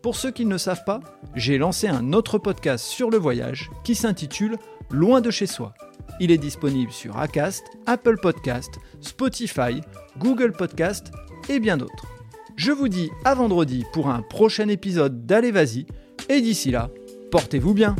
Pour 0.02 0.16
ceux 0.16 0.32
qui 0.32 0.46
ne 0.46 0.58
savent 0.58 0.84
pas, 0.84 1.00
j'ai 1.36 1.60
lancé 1.60 1.88
un 1.88 2.14
autre 2.14 2.40
podcast 2.40 2.86
sur 2.86 3.12
le 3.12 3.18
voyage 3.18 3.70
qui 3.84 3.94
s'intitule 3.94 4.58
Loin 4.90 5.22
de 5.22 5.30
chez 5.30 5.46
soi. 5.46 5.74
Il 6.20 6.32
est 6.32 6.38
disponible 6.38 6.92
sur 6.92 7.18
Acast, 7.18 7.64
Apple 7.86 8.18
Podcast, 8.22 8.72
Spotify, 9.00 9.82
Google 10.18 10.52
Podcast 10.54 11.12
et 11.50 11.60
bien 11.60 11.78
d'autres. 11.78 12.08
Je 12.58 12.72
vous 12.72 12.90
dis 12.90 13.10
à 13.26 13.36
vendredi 13.36 13.86
pour 13.94 14.10
un 14.10 14.22
prochain 14.22 14.68
épisode 14.68 15.26
d'Allez 15.26 15.52
Vas-y 15.52 15.86
et 16.30 16.42
d'ici 16.42 16.72
là, 16.72 16.90
portez-vous 17.32 17.74
bien. 17.74 17.96